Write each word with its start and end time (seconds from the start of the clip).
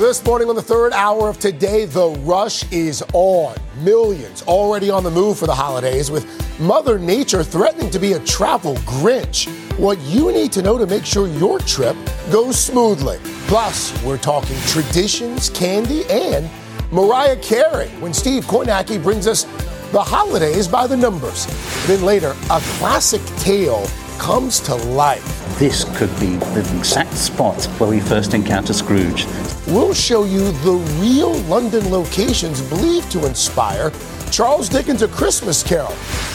This 0.00 0.24
morning 0.24 0.50
on 0.50 0.54
the 0.54 0.62
third 0.62 0.92
hour 0.92 1.28
of 1.28 1.38
today, 1.40 1.86
the 1.86 2.10
rush 2.20 2.70
is 2.70 3.02
on. 3.14 3.56
Millions 3.78 4.42
already 4.42 4.90
on 4.90 5.02
the 5.02 5.10
move 5.10 5.38
for 5.38 5.46
the 5.46 5.54
holidays, 5.54 6.10
with 6.10 6.26
Mother 6.60 6.98
Nature 6.98 7.42
threatening 7.42 7.90
to 7.90 7.98
be 7.98 8.12
a 8.12 8.20
travel 8.20 8.74
Grinch. 8.76 9.48
What 9.78 9.98
you 10.02 10.30
need 10.32 10.52
to 10.52 10.62
know 10.62 10.76
to 10.76 10.86
make 10.86 11.04
sure 11.04 11.26
your 11.26 11.58
trip 11.60 11.96
goes 12.30 12.62
smoothly. 12.62 13.18
Plus, 13.48 14.00
we're 14.04 14.18
talking 14.18 14.56
traditions, 14.66 15.50
candy, 15.50 16.04
and 16.10 16.48
Mariah 16.92 17.36
Carey 17.36 17.88
when 17.98 18.12
Steve 18.12 18.44
Kornacki 18.44 19.02
brings 19.02 19.26
us 19.26 19.44
the 19.92 20.02
holidays 20.02 20.68
by 20.68 20.86
the 20.86 20.96
numbers. 20.96 21.46
Then 21.86 22.02
later, 22.02 22.36
a 22.50 22.60
classic 22.78 23.24
tale 23.38 23.86
comes 24.18 24.60
to 24.60 24.74
life. 24.74 25.58
This 25.58 25.84
could 25.96 26.10
be 26.20 26.36
the 26.36 26.76
exact 26.76 27.14
spot 27.14 27.64
where 27.78 27.90
we 27.90 28.00
first 28.00 28.34
encounter 28.34 28.72
Scrooge. 28.72 29.26
We'll 29.66 29.94
show 29.94 30.24
you 30.24 30.52
the 30.62 30.74
real 31.00 31.34
London 31.44 31.90
locations 31.90 32.60
believed 32.62 33.10
to 33.12 33.26
inspire 33.26 33.92
Charles 34.30 34.68
Dickens' 34.68 35.02
A 35.02 35.08
Christmas 35.08 35.62
Carol. 35.62 35.94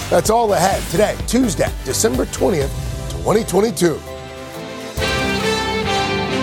That's 0.09 0.29
all 0.29 0.53
ahead 0.53 0.81
today, 0.91 1.17
Tuesday, 1.27 1.69
December 1.85 2.25
20th, 2.25 2.71
2022. 3.23 3.99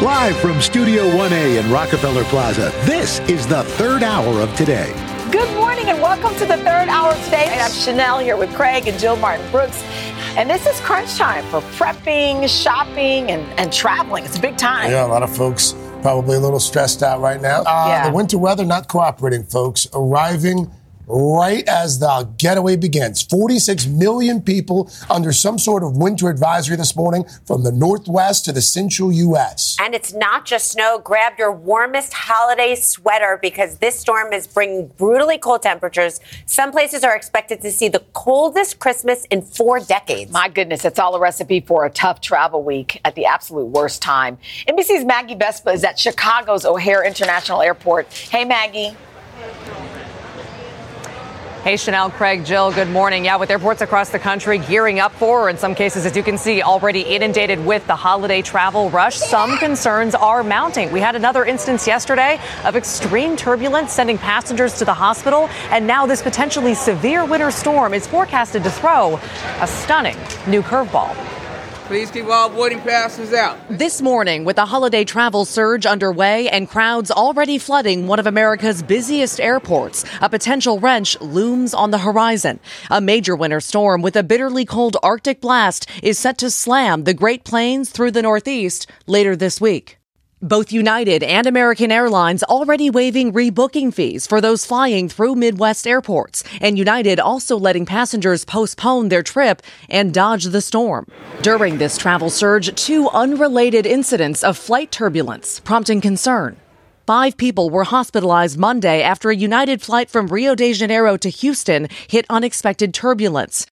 Live 0.04 0.36
from 0.38 0.60
Studio 0.60 1.02
1A 1.10 1.62
in 1.62 1.72
Rockefeller 1.72 2.24
Plaza, 2.24 2.72
this 2.84 3.18
is 3.28 3.46
the 3.46 3.64
third 3.64 4.02
hour 4.02 4.40
of 4.40 4.54
today. 4.54 4.92
Good 5.32 5.52
morning 5.56 5.86
and 5.88 6.00
welcome 6.00 6.32
to 6.38 6.46
the 6.46 6.56
third 6.58 6.88
hour 6.88 7.12
of 7.12 7.24
today. 7.24 7.48
I'm 7.50 7.70
Sheinelle 7.70 8.22
here 8.22 8.36
with 8.36 8.54
Craig 8.54 8.86
and 8.86 8.98
Jill 8.98 9.16
Martin 9.16 9.50
Brooks. 9.50 9.82
And 10.38 10.48
this 10.48 10.66
is 10.68 10.78
crunch 10.82 11.16
time 11.16 11.44
for 11.46 11.60
prepping, 11.76 12.48
shopping, 12.48 13.28
and, 13.28 13.42
and 13.58 13.72
traveling. 13.72 14.24
It's 14.24 14.38
a 14.38 14.40
big 14.40 14.56
time. 14.56 14.88
Yeah, 14.88 15.04
a 15.04 15.08
lot 15.08 15.24
of 15.24 15.36
folks 15.36 15.74
probably 16.00 16.36
a 16.36 16.38
little 16.38 16.60
stressed 16.60 17.02
out 17.02 17.20
right 17.20 17.40
now. 17.42 17.62
Uh, 17.62 17.86
Yeah. 17.88 18.08
The 18.08 18.14
winter 18.14 18.38
weather 18.38 18.64
not 18.64 18.86
cooperating, 18.86 19.42
folks. 19.42 19.88
Arriving 19.92 20.70
right 21.08 21.66
as 21.68 21.98
the 21.98 22.28
getaway 22.36 22.76
begins. 22.76 23.22
46 23.22 23.86
million 23.86 24.42
people 24.42 24.90
under 25.10 25.32
some 25.32 25.58
sort 25.58 25.82
of 25.82 25.96
winter 25.96 26.28
advisory 26.28 26.76
this 26.76 26.94
morning 26.94 27.24
from 27.46 27.64
the 27.64 27.72
northwest 27.72 28.44
to 28.44 28.52
the 28.52 28.60
central 28.60 29.10
U.S. 29.12 29.76
And 29.80 29.94
it's 29.94 30.12
not 30.12 30.44
just 30.44 30.72
snow. 30.72 31.00
Grab 31.02 31.34
your 31.38 31.52
warmest 31.52 32.12
holiday 32.12 32.74
sweater 32.74 33.38
because 33.40 33.78
this 33.78 33.98
storm 33.98 34.32
is 34.32 34.46
bringing 34.46 34.88
brutally 34.98 35.38
cold 35.38 35.62
temperatures. 35.62 36.20
Some 36.46 36.70
places 36.70 37.04
are 37.04 37.16
expected 37.16 37.60
to 37.62 37.72
see 37.72 37.88
the 37.88 38.04
coldest 38.12 38.78
Christmas 38.78 39.24
in 39.26 39.42
four 39.42 39.80
decades. 39.80 40.30
My 40.30 40.48
goodness, 40.48 40.84
it's 40.84 40.98
all 40.98 41.14
a 41.14 41.20
recipe 41.20 41.60
for 41.60 41.84
a 41.84 41.90
tough 41.90 42.20
travel 42.20 42.62
week 42.62 43.00
at 43.04 43.14
the 43.14 43.24
absolute 43.24 43.66
worst 43.66 44.02
time. 44.02 44.38
NBC's 44.68 45.04
Maggie 45.04 45.34
Vespa 45.34 45.70
is 45.70 45.84
at 45.84 45.98
Chicago's 45.98 46.64
O'Hare 46.64 47.04
International 47.04 47.62
Airport. 47.62 48.12
Hey, 48.12 48.44
Maggie. 48.44 48.96
Hey, 51.64 51.74
Sheinelle, 51.74 52.12
Craig, 52.12 52.44
Jill, 52.44 52.72
good 52.72 52.88
morning. 52.88 53.24
Yeah, 53.24 53.36
with 53.36 53.50
airports 53.50 53.82
across 53.82 54.10
the 54.10 54.18
country 54.18 54.58
gearing 54.58 55.00
up 55.00 55.12
for, 55.14 55.42
or 55.42 55.48
in 55.50 55.58
some 55.58 55.74
cases, 55.74 56.06
as 56.06 56.16
you 56.16 56.22
can 56.22 56.38
see, 56.38 56.62
already 56.62 57.00
inundated 57.00 57.66
with 57.66 57.84
the 57.88 57.96
holiday 57.96 58.42
travel 58.42 58.90
rush, 58.90 59.16
some 59.16 59.58
concerns 59.58 60.14
are 60.14 60.44
mounting. 60.44 60.92
We 60.92 61.00
had 61.00 61.16
another 61.16 61.44
instance 61.44 61.84
yesterday 61.84 62.38
of 62.64 62.76
extreme 62.76 63.34
turbulence 63.36 63.92
sending 63.92 64.18
passengers 64.18 64.78
to 64.78 64.84
the 64.84 64.94
hospital, 64.94 65.48
and 65.70 65.84
now 65.84 66.06
this 66.06 66.22
potentially 66.22 66.74
severe 66.74 67.24
winter 67.24 67.50
storm 67.50 67.92
is 67.92 68.06
forecasted 68.06 68.62
to 68.62 68.70
throw 68.70 69.18
a 69.60 69.66
stunning 69.66 70.16
new 70.46 70.62
curveball. 70.62 71.37
Please 71.88 72.10
keep 72.10 72.26
all 72.26 72.50
boarding 72.50 72.80
passes 72.80 73.32
out. 73.32 73.58
This 73.70 74.02
morning, 74.02 74.44
with 74.44 74.56
the 74.56 74.66
holiday 74.66 75.04
travel 75.04 75.46
surge 75.46 75.86
underway 75.86 76.46
and 76.50 76.68
crowds 76.68 77.10
already 77.10 77.56
flooding 77.56 78.06
one 78.06 78.20
of 78.20 78.26
America's 78.26 78.82
busiest 78.82 79.40
airports, 79.40 80.04
a 80.20 80.28
potential 80.28 80.78
wrench 80.80 81.18
looms 81.22 81.72
on 81.72 81.90
the 81.90 81.96
horizon. 81.96 82.60
A 82.90 83.00
major 83.00 83.34
winter 83.34 83.60
storm 83.60 84.02
with 84.02 84.16
a 84.16 84.22
bitterly 84.22 84.66
cold 84.66 84.98
Arctic 85.02 85.40
blast 85.40 85.88
is 86.02 86.18
set 86.18 86.36
to 86.38 86.50
slam 86.50 87.04
the 87.04 87.14
Great 87.14 87.44
Plains 87.44 87.88
through 87.88 88.10
the 88.10 88.20
Northeast 88.20 88.86
later 89.06 89.34
this 89.34 89.58
week. 89.58 89.97
Both 90.40 90.70
United 90.70 91.24
and 91.24 91.48
American 91.48 91.90
Airlines 91.90 92.44
already 92.44 92.90
waiving 92.90 93.32
rebooking 93.32 93.92
fees 93.92 94.24
for 94.24 94.40
those 94.40 94.64
flying 94.64 95.08
through 95.08 95.34
Midwest 95.34 95.84
airports, 95.84 96.44
and 96.60 96.78
United 96.78 97.18
also 97.18 97.58
letting 97.58 97.84
passengers 97.84 98.44
postpone 98.44 99.08
their 99.08 99.24
trip 99.24 99.62
and 99.90 100.14
dodge 100.14 100.44
the 100.44 100.60
storm. 100.60 101.08
During 101.42 101.78
this 101.78 101.98
travel 101.98 102.30
surge, 102.30 102.72
two 102.76 103.08
unrelated 103.08 103.84
incidents 103.84 104.44
of 104.44 104.56
flight 104.56 104.92
turbulence 104.92 105.58
prompting 105.58 106.00
concern. 106.00 106.56
Five 107.04 107.36
people 107.36 107.68
were 107.68 107.84
hospitalized 107.84 108.58
Monday 108.58 109.02
after 109.02 109.30
a 109.30 109.36
United 109.36 109.82
flight 109.82 110.08
from 110.08 110.28
Rio 110.28 110.54
de 110.54 110.72
Janeiro 110.72 111.16
to 111.16 111.30
Houston 111.30 111.88
hit 112.06 112.26
unexpected 112.30 112.94
turbulence. 112.94 113.66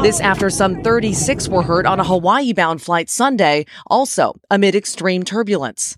This 0.00 0.20
after 0.20 0.48
some 0.48 0.80
36 0.84 1.48
were 1.48 1.62
hurt 1.62 1.84
on 1.84 1.98
a 1.98 2.04
Hawaii 2.04 2.52
bound 2.52 2.80
flight 2.80 3.10
Sunday, 3.10 3.64
also 3.88 4.38
amid 4.48 4.76
extreme 4.76 5.24
turbulence. 5.24 5.96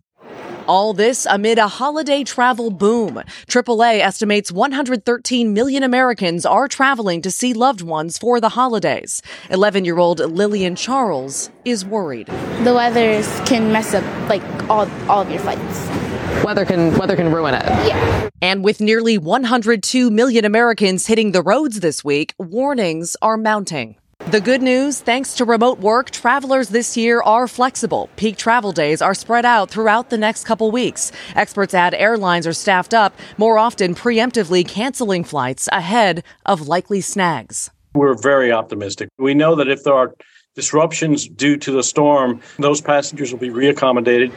All 0.67 0.95
this 0.95 1.27
amid 1.29 1.59
a 1.59 1.69
holiday 1.69 2.25
travel 2.25 2.71
boom. 2.71 3.23
AAA 3.47 4.01
estimates 4.01 4.51
113 4.51 5.53
million 5.53 5.83
Americans 5.83 6.47
are 6.47 6.67
traveling 6.67 7.21
to 7.21 7.31
see 7.31 7.53
loved 7.53 7.83
ones 7.83 8.17
for 8.17 8.41
the 8.41 8.49
holidays. 8.49 9.21
11 9.51 9.85
year 9.85 9.99
old 9.99 10.21
Lillian 10.21 10.77
Charles 10.77 11.51
is 11.67 11.85
worried. 11.85 12.29
the 12.65 12.73
weathers 12.73 13.29
can 13.45 13.71
mess 13.71 13.93
up 13.93 14.05
like 14.31 14.43
all 14.71 14.89
all 15.11 15.21
of 15.21 15.31
your 15.31 15.41
flights. 15.41 16.00
Weather 16.45 16.65
can, 16.65 16.97
weather 16.99 17.17
can 17.17 17.33
ruin 17.33 17.55
it. 17.55 17.65
Yeah. 17.65 18.29
And 18.43 18.65
with 18.65 18.81
nearly 18.81 19.19
102 19.19 20.11
million 20.11 20.45
Americans 20.45 21.07
hitting 21.07 21.33
the 21.33 21.43
roads 21.43 21.81
this 21.81 22.03
week, 22.03 22.35
warnings 22.39 23.17
are 23.21 23.37
mounting. 23.37 23.97
The 24.27 24.41
good 24.41 24.63
news, 24.63 25.01
thanks 25.01 25.35
to 25.35 25.45
remote 25.45 25.81
work, 25.81 26.11
travelers 26.11 26.69
this 26.69 26.97
year 26.97 27.21
are 27.23 27.49
flexible. 27.49 28.09
Peak 28.17 28.37
travel 28.37 28.71
days 28.71 29.03
are 29.03 29.15
spread 29.15 29.45
out 29.45 29.71
throughout 29.71 30.11
the 30.11 30.19
next 30.19 30.45
couple 30.45 30.71
weeks. 30.71 31.11
Experts 31.35 31.75
add 31.75 31.95
airlines 31.95 32.47
are 32.47 32.53
staffed 32.53 32.95
up, 32.95 33.15
more 33.39 33.59
often 33.59 33.95
preemptively 33.95 34.67
canceling 34.67 35.25
flights 35.25 35.69
ahead 35.73 36.23
of 36.47 36.69
likely 36.69 37.01
snags. 37.01 37.71
We're 37.95 38.15
very 38.15 38.53
optimistic. 38.53 39.09
We 39.19 39.35
know 39.35 39.57
that 39.57 39.69
if 39.69 39.83
there 39.83 39.95
are 39.95 40.15
disruptions 40.55 41.27
due 41.27 41.57
to 41.57 41.73
the 41.73 41.83
storm, 41.83 42.41
those 42.59 42.81
passengers 42.81 43.33
will 43.33 43.41
be 43.41 43.49
reaccommodated. 43.49 44.33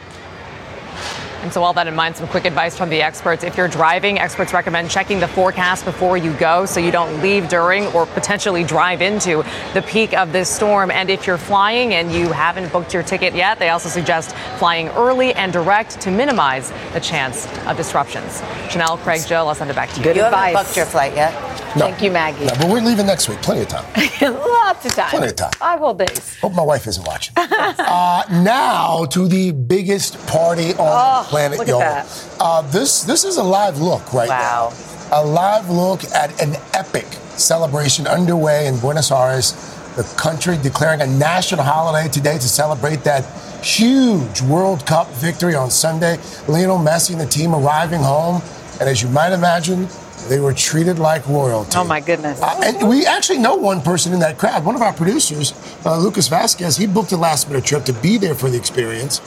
And 1.43 1.51
so, 1.51 1.61
all 1.61 1.73
that 1.73 1.87
in 1.87 1.95
mind, 1.95 2.15
some 2.15 2.27
quick 2.29 2.45
advice 2.45 2.77
from 2.77 2.89
the 2.89 3.01
experts. 3.01 3.43
If 3.43 3.57
you're 3.57 3.67
driving, 3.67 4.17
experts 4.17 4.53
recommend 4.53 4.89
checking 4.89 5.19
the 5.19 5.27
forecast 5.27 5.83
before 5.83 6.15
you 6.15 6.31
go 6.35 6.65
so 6.65 6.79
you 6.79 6.89
don't 6.89 7.21
leave 7.21 7.49
during 7.49 7.85
or 7.87 8.05
potentially 8.05 8.63
drive 8.63 9.01
into 9.01 9.43
the 9.73 9.81
peak 9.81 10.13
of 10.13 10.31
this 10.31 10.49
storm. 10.49 10.89
And 10.89 11.09
if 11.09 11.27
you're 11.27 11.37
flying 11.37 11.95
and 11.95 12.13
you 12.13 12.31
haven't 12.31 12.71
booked 12.71 12.93
your 12.93 13.03
ticket 13.03 13.35
yet, 13.35 13.59
they 13.59 13.69
also 13.69 13.89
suggest 13.89 14.33
flying 14.57 14.87
early 14.89 15.33
and 15.33 15.51
direct 15.51 15.99
to 16.01 16.11
minimize 16.11 16.71
the 16.93 17.01
chance 17.01 17.45
of 17.67 17.75
disruptions. 17.75 18.41
Sheinelle, 18.69 18.97
Craig, 18.99 19.21
Jill, 19.27 19.49
I'll 19.49 19.55
send 19.55 19.69
it 19.69 19.75
back 19.75 19.89
to 19.91 19.97
you. 19.97 20.03
Good 20.03 20.15
you 20.15 20.23
haven't 20.23 20.53
booked 20.53 20.77
your 20.77 20.85
flight 20.85 21.13
yet? 21.13 21.33
No. 21.75 21.88
Thank 21.88 22.01
you, 22.03 22.11
Maggie. 22.11 22.45
No, 22.45 22.53
but 22.59 22.69
we're 22.69 22.81
leaving 22.81 23.07
next 23.07 23.28
week. 23.28 23.41
Plenty 23.41 23.61
of 23.61 23.67
time. 23.67 23.85
Lots 24.22 24.85
of 24.85 24.91
time. 24.94 25.09
Plenty 25.09 25.28
of 25.28 25.35
time. 25.35 25.51
Five 25.53 25.79
whole 25.79 25.94
days. 25.95 26.38
Hope 26.39 26.53
my 26.53 26.61
wife 26.63 26.85
isn't 26.88 27.06
watching. 27.07 27.34
uh, 27.38 28.23
now 28.29 29.06
to 29.06 29.28
the 29.28 29.51
biggest 29.51 30.17
party 30.28 30.73
on 30.75 31.23
the 31.23 31.29
planet, 31.29 31.57
Oh, 31.59 31.63
look 31.63 31.67
at 31.67 31.72
y'all. 31.72 31.79
that. 31.79 32.35
Uh, 32.39 32.62
this 32.62 33.03
this 33.03 33.23
is 33.23 33.38
a 33.38 33.44
live 33.44 33.79
look 33.79 34.13
right 34.13 34.29
Wow. 34.29 34.72
now. 34.72 35.19
A 35.19 35.23
live 35.25 35.69
look 35.69 36.03
at 36.13 36.39
an 36.41 36.56
epic 36.73 37.06
celebration 37.38 38.06
underway 38.07 38.67
in 38.67 38.78
Buenos 38.79 39.12
Aires. 39.12 39.53
The 39.95 40.03
country 40.17 40.57
declaring 40.57 41.01
a 41.01 41.07
national 41.07 41.63
holiday 41.63 42.07
today 42.09 42.33
to 42.35 42.47
celebrate 42.50 43.03
that 43.03 43.23
huge 43.63 44.41
World 44.41 44.86
Cup 44.86 45.07
victory 45.13 45.56
on 45.56 45.69
Sunday. 45.71 46.18
Lionel 46.47 46.77
Messi 46.80 47.12
and 47.13 47.21
the 47.21 47.25
team 47.27 47.53
arriving 47.56 48.01
home, 48.01 48.42
and 48.80 48.89
as 48.89 49.01
you 49.01 49.09
might 49.09 49.31
imagine, 49.33 49.88
they 50.29 50.39
were 50.39 50.53
treated 50.53 50.99
like 50.99 51.27
royalty. 51.27 51.77
Oh, 51.77 51.83
my 51.83 51.99
goodness. 52.01 52.41
Uh, 52.41 52.61
and 52.63 52.87
we 52.89 53.05
actually 53.05 53.39
know 53.39 53.55
one 53.55 53.81
person 53.81 54.13
in 54.13 54.19
that 54.19 54.37
crowd. 54.37 54.65
One 54.65 54.75
of 54.75 54.81
our 54.81 54.93
producers, 54.93 55.53
uh, 55.85 55.97
Lucas 55.97 56.27
Vasquez, 56.27 56.77
he 56.77 56.87
booked 56.87 57.11
a 57.11 57.17
last 57.17 57.49
minute 57.49 57.65
trip 57.65 57.83
to 57.85 57.93
be 57.93 58.17
there 58.17 58.35
for 58.35 58.49
the 58.49 58.57
experience. 58.57 59.21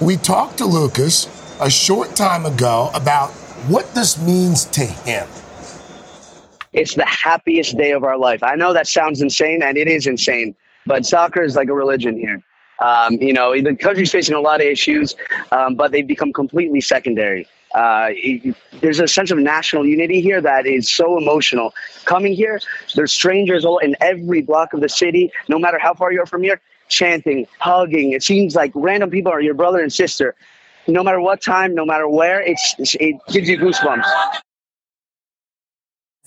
We 0.00 0.16
talked 0.16 0.58
to 0.58 0.66
Lucas 0.66 1.28
a 1.60 1.70
short 1.70 2.16
time 2.16 2.46
ago 2.46 2.90
about 2.94 3.30
what 3.68 3.94
this 3.94 4.20
means 4.20 4.64
to 4.66 4.82
him. 4.82 5.26
it's 6.72 6.94
the 6.94 7.06
happiest 7.06 7.76
day 7.76 7.92
of 7.92 8.04
our 8.04 8.18
life. 8.18 8.42
I 8.42 8.56
know 8.56 8.72
that 8.72 8.86
sounds 8.88 9.22
insane, 9.22 9.62
and 9.62 9.78
it 9.78 9.88
is 9.88 10.06
insane, 10.06 10.54
but 10.86 11.06
soccer 11.06 11.42
is 11.42 11.56
like 11.56 11.68
a 11.68 11.74
religion 11.74 12.18
here. 12.18 12.42
Um, 12.80 13.14
you 13.14 13.32
know, 13.32 13.54
the 13.60 13.76
country's 13.76 14.10
facing 14.10 14.34
a 14.34 14.40
lot 14.40 14.60
of 14.60 14.66
issues, 14.66 15.14
um, 15.52 15.76
but 15.76 15.92
they've 15.92 16.06
become 16.06 16.32
completely 16.32 16.80
secondary. 16.80 17.46
Uh, 17.74 18.08
it- 18.10 18.56
there's 18.80 19.00
a 19.00 19.08
sense 19.08 19.30
of 19.30 19.38
national 19.38 19.86
unity 19.86 20.20
here 20.20 20.40
that 20.40 20.66
is 20.66 20.90
so 20.90 21.18
emotional. 21.18 21.74
Coming 22.04 22.34
here, 22.34 22.60
there's 22.94 23.12
strangers 23.12 23.64
all 23.64 23.78
in 23.78 23.96
every 24.00 24.42
block 24.42 24.72
of 24.74 24.80
the 24.80 24.88
city, 24.88 25.32
no 25.48 25.58
matter 25.58 25.78
how 25.78 25.94
far 25.94 26.12
you 26.12 26.22
are 26.22 26.26
from 26.26 26.42
here, 26.42 26.60
chanting, 26.88 27.46
hugging. 27.58 28.12
It 28.12 28.22
seems 28.22 28.54
like 28.56 28.72
random 28.74 29.10
people 29.10 29.32
are 29.32 29.40
your 29.40 29.54
brother 29.54 29.80
and 29.80 29.92
sister. 29.92 30.34
no 30.88 31.02
matter 31.02 31.20
what 31.20 31.40
time, 31.42 31.74
no 31.74 31.84
matter 31.86 32.08
where, 32.08 32.40
it's, 32.42 32.74
it 33.00 33.16
gives 33.32 33.48
you 33.48 33.58
goosebumps. 33.58 34.04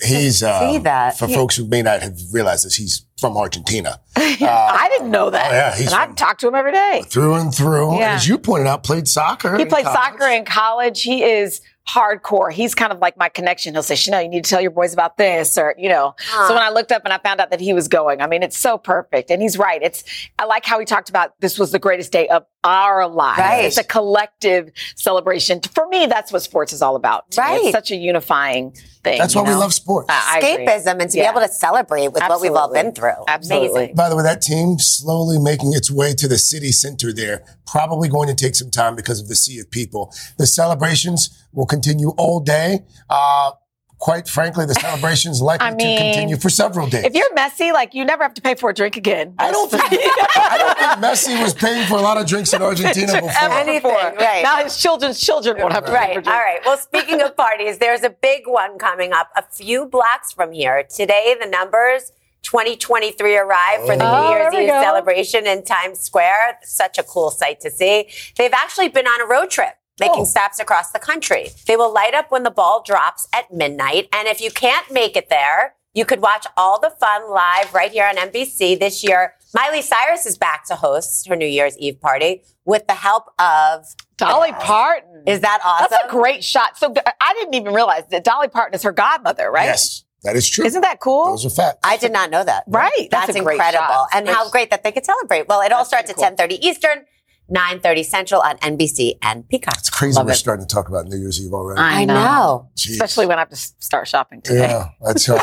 He's 0.05 0.43
uh, 0.43 0.71
see 0.71 0.77
that. 0.79 1.17
for 1.17 1.27
He- 1.27 1.33
folks 1.33 1.55
who 1.55 1.65
may 1.67 1.81
not 1.81 2.01
have 2.01 2.17
realized 2.31 2.65
this. 2.65 2.75
He's 2.75 3.05
from 3.19 3.35
Argentina, 3.35 3.99
I 4.15 4.87
didn't 4.91 5.09
know 5.09 5.31
that. 5.31 5.51
oh, 5.51 5.55
yeah, 5.55 5.75
he's 5.75 5.87
and 5.87 5.95
I 5.95 6.05
from- 6.05 6.15
talk 6.15 6.37
to 6.39 6.47
him 6.47 6.53
every 6.55 6.71
day. 6.71 7.03
through 7.07 7.33
and 7.33 7.53
through. 7.53 7.93
Yeah. 7.93 7.95
And 7.95 8.03
as 8.15 8.27
you 8.27 8.37
pointed 8.37 8.67
out, 8.67 8.83
played 8.83 9.07
soccer. 9.07 9.57
He 9.57 9.65
played 9.65 9.85
college. 9.85 9.97
soccer 9.99 10.27
in 10.27 10.45
college. 10.45 11.01
He 11.01 11.23
is 11.23 11.61
hardcore. 11.89 12.51
He's 12.51 12.75
kind 12.75 12.91
of 12.91 12.99
like 12.99 13.17
my 13.17 13.29
connection. 13.29 13.73
He'll 13.73 13.81
say, 13.81 13.95
Sheinelle, 13.95 14.21
you 14.21 14.29
need 14.29 14.43
to 14.43 14.49
tell 14.49 14.61
your 14.61 14.71
boys 14.71 14.93
about 14.93 15.17
this 15.17 15.57
or, 15.57 15.73
you 15.79 15.87
know. 15.89 16.13
So 16.47 16.53
when 16.53 16.61
I 16.61 16.69
looked 16.69 16.91
up 16.91 17.03
and 17.05 17.13
I 17.13 17.17
found 17.17 17.39
out 17.39 17.49
that 17.49 17.61
he 17.61 17.73
was 17.73 17.87
going, 17.87 18.21
I 18.21 18.27
mean, 18.27 18.43
it's 18.43 18.57
so 18.57 18.77
perfect. 18.77 19.31
And 19.31 19.41
he's 19.41 19.57
right. 19.57 19.81
It's, 19.81 20.03
I 20.37 20.43
like 20.45 20.65
how 20.65 20.77
he 20.79 20.85
talked 20.85 21.09
about 21.09 21.39
this 21.39 21.57
was 21.57 21.71
the 21.71 21.79
greatest 21.79 22.11
day 22.11 22.27
of 22.27 22.43
our 22.67 23.07
lives. 23.07 23.39
Right. 23.39 23.65
It's 23.65 23.77
a 23.77 23.83
collective 23.83 24.71
celebration. 24.95 25.61
For 25.73 25.87
me, 25.87 26.05
that's 26.05 26.31
what 26.31 26.41
sports 26.43 26.73
is 26.73 26.81
all 26.81 26.95
about. 26.95 27.25
Right. 27.37 27.61
It's 27.61 27.71
such 27.71 27.91
a 27.91 27.95
unifying 27.95 28.71
thing. 29.03 29.17
That's 29.19 29.33
you 29.35 29.41
why 29.41 29.49
we 29.49 29.55
love 29.55 29.73
sports. 29.73 30.07
I- 30.09 30.37
I. 30.37 30.41
Escapism 30.41 31.01
and 31.01 31.09
to 31.11 31.17
Yeah. 31.17 31.31
be 31.31 31.37
able 31.39 31.47
to 31.47 31.53
celebrate 31.53 32.09
with 32.09 32.21
what 32.23 32.41
we've 32.41 32.51
all 32.53 32.71
been 32.71 32.91
through. 32.91 33.13
Absolutely. 33.27 33.67
Amazing. 33.83 33.95
By 33.95 34.09
the 34.09 34.15
way, 34.15 34.23
that 34.23 34.41
team 34.41 34.77
slowly 34.79 35.39
making 35.39 35.73
its 35.73 35.89
way 35.89 36.13
to 36.15 36.27
the 36.27 36.37
city 36.37 36.71
center 36.71 37.13
there, 37.13 37.43
probably 37.65 38.09
going 38.09 38.27
to 38.27 38.35
take 38.35 38.55
some 38.55 38.69
time 38.69 38.95
because 38.95 39.19
of 39.21 39.27
the 39.27 39.35
sea 39.35 39.59
of 39.59 39.69
people. 39.71 40.13
The 40.37 40.45
celebrations 40.47 41.29
will 41.53 41.65
continue 41.65 42.09
all 42.17 42.39
day. 42.39 42.85
Uh, 43.09 43.51
quite 43.99 44.27
frankly, 44.27 44.65
the 44.65 44.73
celebrations 44.75 45.41
likely 45.51 45.67
I 45.67 45.71
mean, 45.73 45.97
to 45.97 46.03
continue 46.03 46.37
for 46.37 46.49
several 46.49 46.87
days. 46.87 47.03
If 47.05 47.15
you're 47.15 47.29
Messi, 47.35 47.73
like 47.73 47.93
you 47.93 48.05
never 48.05 48.23
have 48.23 48.33
to 48.35 48.41
pay 48.41 48.55
for 48.55 48.69
a 48.69 48.73
drink 48.73 48.95
again. 48.97 49.33
I 49.39 49.51
don't 49.51 49.69
think 49.71 49.83
I 49.83 50.57
don't 50.57 50.77
think 50.77 50.91
Messi 51.03 51.41
was 51.41 51.53
paying 51.53 51.85
for 51.87 51.95
a 51.97 52.01
lot 52.01 52.17
of 52.17 52.27
drinks 52.27 52.53
in 52.53 52.61
Argentina 52.71 53.13
before. 53.13 53.31
Anything, 53.51 53.91
right. 53.91 54.43
Now 54.43 54.57
his 54.63 54.77
children's 54.77 55.19
children 55.19 55.57
won't 55.57 55.73
have 55.73 55.85
to 55.85 55.91
pay 55.91 55.97
for 55.97 55.97
Right. 55.97 56.13
drinks. 56.13 56.27
All 56.29 56.35
right. 56.39 56.59
Well, 56.65 56.77
speaking 56.77 57.21
of 57.21 57.35
parties, 57.35 57.79
there's 57.79 58.03
a 58.03 58.09
big 58.09 58.43
one 58.45 58.77
coming 58.77 59.13
up 59.13 59.29
a 59.35 59.43
few 59.43 59.85
blocks 59.85 60.31
from 60.31 60.51
here. 60.51 60.83
Today, 60.83 61.35
the 61.39 61.47
numbers 61.47 62.11
2023 62.43 63.35
arrive 63.37 63.81
for 63.85 63.97
the 63.97 64.03
Oh, 64.05 64.21
New 64.29 64.37
Year's 64.37 64.53
Eve 64.53 64.67
go. 64.69 64.81
celebration 64.81 65.45
in 65.47 65.63
Times 65.63 65.99
Square. 65.99 66.59
Such 66.63 66.97
a 66.97 67.03
cool 67.03 67.29
sight 67.31 67.59
to 67.61 67.71
see. 67.71 68.09
They've 68.37 68.53
actually 68.53 68.87
been 68.89 69.07
on 69.07 69.21
a 69.21 69.25
road 69.25 69.49
trip. 69.49 69.73
Making 69.99 70.21
Oh. 70.21 70.25
stops 70.25 70.59
across 70.59 70.91
the 70.91 70.99
country. 70.99 71.49
They 71.65 71.75
will 71.75 71.91
light 71.91 72.13
up 72.13 72.29
when 72.31 72.43
the 72.43 72.51
ball 72.51 72.81
drops 72.83 73.27
at 73.33 73.51
midnight. 73.51 74.07
And 74.13 74.27
if 74.27 74.39
you 74.41 74.51
can't 74.51 74.91
make 74.91 75.15
it 75.15 75.29
there, 75.29 75.75
you 75.93 76.05
could 76.05 76.21
watch 76.21 76.45
all 76.55 76.79
the 76.79 76.91
fun 76.91 77.31
live 77.31 77.73
right 77.73 77.91
here 77.91 78.05
on 78.05 78.17
NBC 78.17 78.75
this 78.79 79.03
year. 79.03 79.33
Miley 79.55 79.81
Cyrus 79.81 80.25
is 80.27 80.37
back 80.37 80.65
to 80.65 80.75
host 80.75 81.27
her 81.27 81.35
New 81.35 81.47
Year's 81.47 81.75
Eve 81.79 81.99
party 81.99 82.43
with 82.65 82.85
the 82.85 82.93
help 82.93 83.23
of 83.39 83.85
Dolly 84.17 84.51
Parton. 84.51 85.23
Is 85.25 85.39
that 85.39 85.59
awesome? 85.65 85.87
That's 85.89 86.03
a 86.05 86.09
great 86.09 86.43
shot. 86.43 86.77
So 86.77 86.93
I 87.19 87.33
didn't 87.33 87.55
even 87.55 87.73
realize 87.73 88.03
that 88.11 88.23
Dolly 88.23 88.49
Parton 88.49 88.75
is 88.75 88.83
her 88.83 88.91
godmother, 88.91 89.49
right? 89.49 89.65
Yes, 89.65 90.03
that 90.23 90.35
is 90.35 90.47
true. 90.47 90.65
Isn't 90.65 90.81
that 90.81 90.99
cool? 90.99 91.25
Those 91.27 91.45
are 91.45 91.49
facts. 91.49 91.79
I 91.83 91.97
did 91.97 92.11
not 92.11 92.29
know 92.29 92.43
that. 92.43 92.65
Right. 92.67 92.91
That's, 93.09 93.27
That's 93.27 93.39
a 93.39 93.43
great 93.43 93.55
incredible. 93.55 94.05
And 94.13 94.27
how 94.29 94.49
great 94.51 94.69
that 94.69 94.83
they 94.83 94.91
could 94.91 95.05
celebrate. 95.05 95.47
Well, 95.47 95.61
it 95.61 95.71
all 95.71 95.79
That's 95.79 95.89
starts 95.89 96.09
at 96.11 96.17
pretty 96.17 96.35
cool. 96.35 96.57
10:30 96.59 96.59
Eastern, 96.61 97.05
9:30 97.49 98.03
Central 98.05 98.41
on 98.41 98.57
NBC 98.57 99.17
and 99.21 99.47
Peacock. 99.47 99.75
It's 99.77 99.89
crazy 99.89 100.15
Love 100.17 100.25
we're 100.27 100.33
it. 100.33 100.35
starting 100.35 100.65
to 100.65 100.73
talk 100.73 100.89
about 100.89 101.07
New 101.07 101.17
Year's 101.17 101.39
Eve 101.43 101.53
already. 101.53 101.79
I 101.81 102.01
I 102.01 102.05
know. 102.05 102.13
know. 102.13 102.69
Jeez. 102.75 102.91
Especially 102.91 103.25
when 103.25 103.37
I 103.37 103.41
have 103.41 103.49
to 103.49 103.55
s- 103.55 103.73
start 103.79 104.07
shopping 104.07 104.41
today. 104.41 104.59
Yeah, 104.67 104.89
that's 105.01 105.29
uh, 105.29 105.39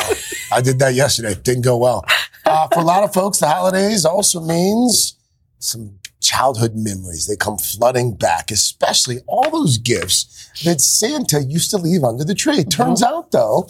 I 0.52 0.60
did 0.60 0.78
that 0.80 0.94
yesterday. 0.94 1.34
Didn't 1.34 1.62
go 1.64 1.76
well. 1.76 2.04
Uh, 2.44 2.68
for 2.68 2.80
a 2.80 2.84
lot 2.84 3.04
of 3.04 3.12
folks, 3.14 3.38
the 3.38 3.48
holidays 3.48 4.04
also 4.04 4.40
means 4.40 5.16
some 5.58 5.98
childhood 6.20 6.72
memories. 6.74 7.26
They 7.26 7.36
come 7.36 7.56
flooding 7.56 8.16
back, 8.16 8.50
especially 8.50 9.20
all 9.26 9.50
those 9.50 9.78
gifts 9.78 10.50
that 10.64 10.80
Santa 10.82 11.42
used 11.42 11.70
to 11.70 11.78
leave 11.78 12.04
under 12.04 12.22
the 12.24 12.34
tree. 12.34 12.58
It 12.58 12.70
turns 12.70 13.02
out, 13.02 13.30
though, 13.30 13.68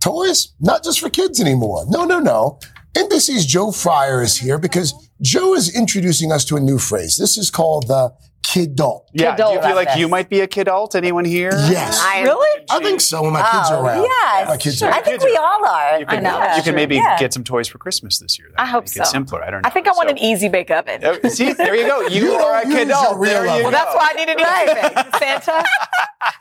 toys 0.00 0.52
not 0.60 0.84
just 0.84 1.00
for 1.00 1.10
kids 1.10 1.40
anymore. 1.40 1.84
No, 1.88 2.04
no, 2.04 2.20
no. 2.20 2.60
NBC's 2.98 3.46
Joe 3.46 3.70
Fryer 3.70 4.22
is 4.22 4.36
here 4.36 4.58
because 4.58 4.92
Joe 5.20 5.54
is 5.54 5.74
introducing 5.74 6.32
us 6.32 6.44
to 6.46 6.56
a 6.56 6.60
new 6.60 6.78
phrase. 6.78 7.16
This 7.16 7.38
is 7.38 7.48
called 7.48 7.86
the 7.86 8.12
kidult. 8.42 9.04
Yeah. 9.12 9.36
Do 9.36 9.42
you 9.52 9.60
feel 9.60 9.74
like 9.74 9.88
Love 9.88 9.98
you 9.98 10.08
might 10.08 10.28
be 10.30 10.40
a 10.40 10.46
kidult? 10.46 10.94
Anyone 10.94 11.24
here? 11.24 11.50
Yes. 11.52 12.00
I- 12.02 12.22
Really? 12.22 12.64
I 12.70 12.82
think 12.82 13.00
so 13.00 13.22
when 13.22 13.32
my 13.32 13.42
kids 13.42 13.70
are 13.70 13.78
Oh, 13.78 13.84
around. 13.86 14.02
yes. 14.04 14.48
My 14.48 14.56
kids 14.56 14.82
I 14.82 14.90
are 14.90 15.02
think 15.04 15.22
we 15.22 15.36
all 15.36 15.64
are. 15.66 16.00
You 16.00 16.06
can, 16.06 16.18
I 16.26 16.30
know. 16.30 16.38
You 16.40 16.54
can 16.56 16.64
Sure. 16.64 16.72
maybe 16.74 16.96
Yeah. 16.96 17.18
get 17.18 17.32
some 17.34 17.44
toys 17.44 17.68
for 17.68 17.78
Christmas 17.78 18.18
this 18.18 18.38
year. 18.38 18.48
That 18.56 18.62
I 18.62 18.66
hope 18.66 18.88
so. 18.88 19.02
It 19.02 19.06
simpler. 19.06 19.42
I 19.42 19.50
don't 19.50 19.62
know. 19.62 19.66
I 19.66 19.70
think 19.70 19.86
I 19.86 19.92
want 19.92 20.08
So- 20.08 20.12
an 20.12 20.18
easy 20.18 20.48
bake 20.48 20.70
oven. 20.70 21.04
Uh, 21.04 21.28
See, 21.28 21.52
there 21.52 21.74
you 21.76 21.86
go. 21.86 22.00
You, 22.08 22.24
You 22.32 22.34
are 22.36 22.60
a 22.60 22.62
don't 22.62 22.72
use 22.72 22.80
kidult. 22.88 23.18
real 23.18 23.32
There 23.32 23.44
you 23.44 23.50
oven. 23.50 23.62
go. 23.62 23.62
Well, 23.64 23.70
that's 23.72 23.94
why 23.94 24.10
I 24.10 24.12
need 24.14 24.28
an 24.28 24.40
easy 24.40 24.74
bake. 24.74 25.18
Santa, 25.18 25.64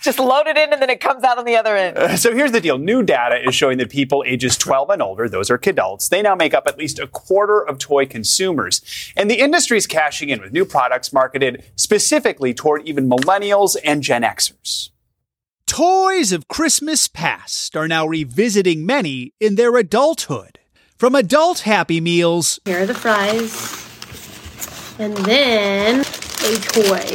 just 0.01 0.19
load 0.19 0.47
it 0.47 0.57
in 0.57 0.71
and 0.73 0.81
then 0.81 0.89
it 0.89 0.99
comes 1.01 1.23
out 1.23 1.37
on 1.37 1.45
the 1.45 1.55
other 1.55 1.75
end. 1.75 2.19
So 2.19 2.33
here's 2.33 2.51
the 2.51 2.61
deal. 2.61 2.77
New 2.77 3.03
data 3.03 3.35
is 3.47 3.53
showing 3.55 3.77
that 3.79 3.89
people 3.89 4.23
ages 4.25 4.57
12 4.57 4.89
and 4.91 5.01
older, 5.01 5.27
those 5.29 5.49
are 5.51 5.57
kidults, 5.57 6.09
they 6.09 6.21
now 6.21 6.35
make 6.35 6.53
up 6.53 6.63
at 6.67 6.77
least 6.77 6.99
a 6.99 7.07
quarter 7.07 7.59
of 7.61 7.77
toy 7.79 8.05
consumers. 8.05 8.81
And 9.15 9.29
the 9.29 9.35
industry's 9.39 9.87
cashing 9.87 10.29
in 10.29 10.41
with 10.41 10.51
new 10.53 10.65
products 10.65 11.11
marketed 11.13 11.63
specifically 11.87 12.53
toward 12.53 12.85
even 12.85 13.09
millennials 13.09 13.77
and 13.81 14.03
Gen 14.03 14.21
Xers. 14.21 14.89
Toys 15.67 16.33
of 16.33 16.49
Christmas 16.49 17.07
past 17.07 17.77
are 17.77 17.87
now 17.87 18.05
revisiting 18.05 18.85
many 18.85 19.31
in 19.39 19.55
their 19.55 19.73
adulthood. 19.77 20.59
From 20.97 21.15
adult 21.15 21.59
Happy 21.59 22.01
Meals 22.01 22.59
Here 22.65 22.81
are 22.81 22.85
the 22.85 22.93
fries. 22.93 23.53
And 24.99 25.15
then 25.25 26.01
a 26.01 26.57
toy. 26.57 27.05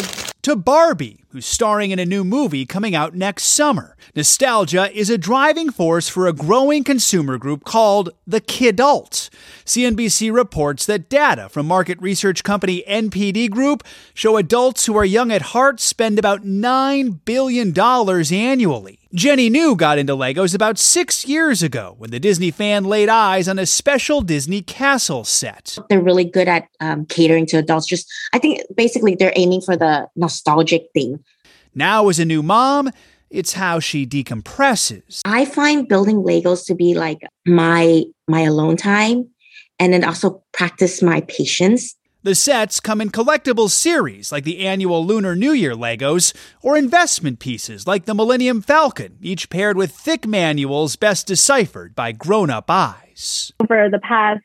to 0.40 0.56
Barbie, 0.56 1.21
who's 1.32 1.46
starring 1.46 1.90
in 1.90 1.99
a 1.99 2.05
new 2.05 2.25
movie 2.25 2.67
coming 2.67 2.94
out 2.94 3.14
next 3.14 3.44
summer. 3.44 3.96
Nostalgia 4.14 4.90
is 4.93 5.08
a 5.08 5.17
driving 5.17 5.70
force 5.70 6.08
for 6.08 6.26
a 6.26 6.32
growing 6.32 6.84
consumer 6.84 7.38
group 7.38 7.64
called 7.64 8.11
the 8.26 8.40
Kidult. 8.40 9.31
CNBC 9.64 10.32
reports 10.32 10.84
that 10.84 11.08
data 11.08 11.49
from 11.49 11.67
market 11.67 12.00
research 12.02 12.44
company 12.44 12.84
NPD 12.87 13.50
Group 13.50 13.82
show 14.12 14.37
adults 14.37 14.84
who 14.84 14.96
are 14.96 15.05
young 15.05 15.32
at 15.32 15.43
heart 15.43 15.81
spend 15.81 16.19
about 16.19 16.43
$9 16.43 17.20
billion 17.25 17.79
annually. 17.79 18.99
Jenny 19.14 19.50
New 19.50 19.76
got 19.76 19.99
into 19.99 20.14
Legos 20.14 20.55
about 20.55 20.79
six 20.79 21.29
years 21.29 21.62
ago 21.62 21.94
when 21.99 22.11
the 22.11 22.19
Disney 22.19 22.50
fan 22.50 22.84
laid 22.84 23.11
eyes 23.11 23.46
on 23.46 23.58
a 23.58 23.67
special 23.67 24.23
Disney 24.23 24.62
castle 24.62 25.23
set. 25.25 25.76
they're 25.90 26.00
really 26.00 26.25
good 26.25 26.49
at 26.49 26.69
um, 26.81 27.05
catering 27.05 27.44
to 27.46 27.58
adults. 27.58 27.87
Just, 27.87 28.11
I 28.32 28.38
think 28.38 28.62
basically 28.75 29.14
they're 29.14 29.34
aiming 29.37 29.61
for 29.61 29.76
the 29.76 30.08
nostalgic 30.17 30.87
thing. 30.94 31.21
Now, 31.74 32.08
as 32.08 32.19
a 32.19 32.24
new 32.24 32.43
mom, 32.43 32.91
it's 33.31 33.55
how 33.55 33.81
she 33.81 34.06
decompresses. 34.06 35.20
I 35.24 35.44
find 35.44 35.88
building 35.88 36.17
Legos 36.17 36.67
to 36.67 36.74
be 36.74 36.94
like 36.94 37.20
my 37.46 38.05
my 38.29 38.43
alone 38.43 38.76
time, 38.76 39.29
and 39.79 39.93
then 39.93 40.05
also 40.05 40.43
practice 40.52 41.02
my 41.02 41.22
patience. 41.22 41.96
The 42.24 42.34
sets 42.36 42.79
come 42.79 43.00
in 43.00 43.10
collectible 43.10 43.69
series 43.69 44.31
like 44.31 44.44
the 44.44 44.64
annual 44.64 45.05
Lunar 45.05 45.34
New 45.34 45.50
Year 45.50 45.74
Legos, 45.74 46.32
or 46.62 46.76
investment 46.76 47.41
pieces 47.41 47.84
like 47.84 48.05
the 48.05 48.14
Millennium 48.14 48.62
Falcon, 48.62 49.19
each 49.20 49.50
paired 49.50 49.76
with 49.76 49.91
thick 49.91 50.24
manuals 50.24 50.94
best 50.94 51.26
deciphered 51.26 51.96
by 51.96 52.12
grown 52.12 52.48
up 52.48 52.70
eyes. 52.70 53.52
over 53.60 53.88
the 53.91 53.98
past 53.98 54.43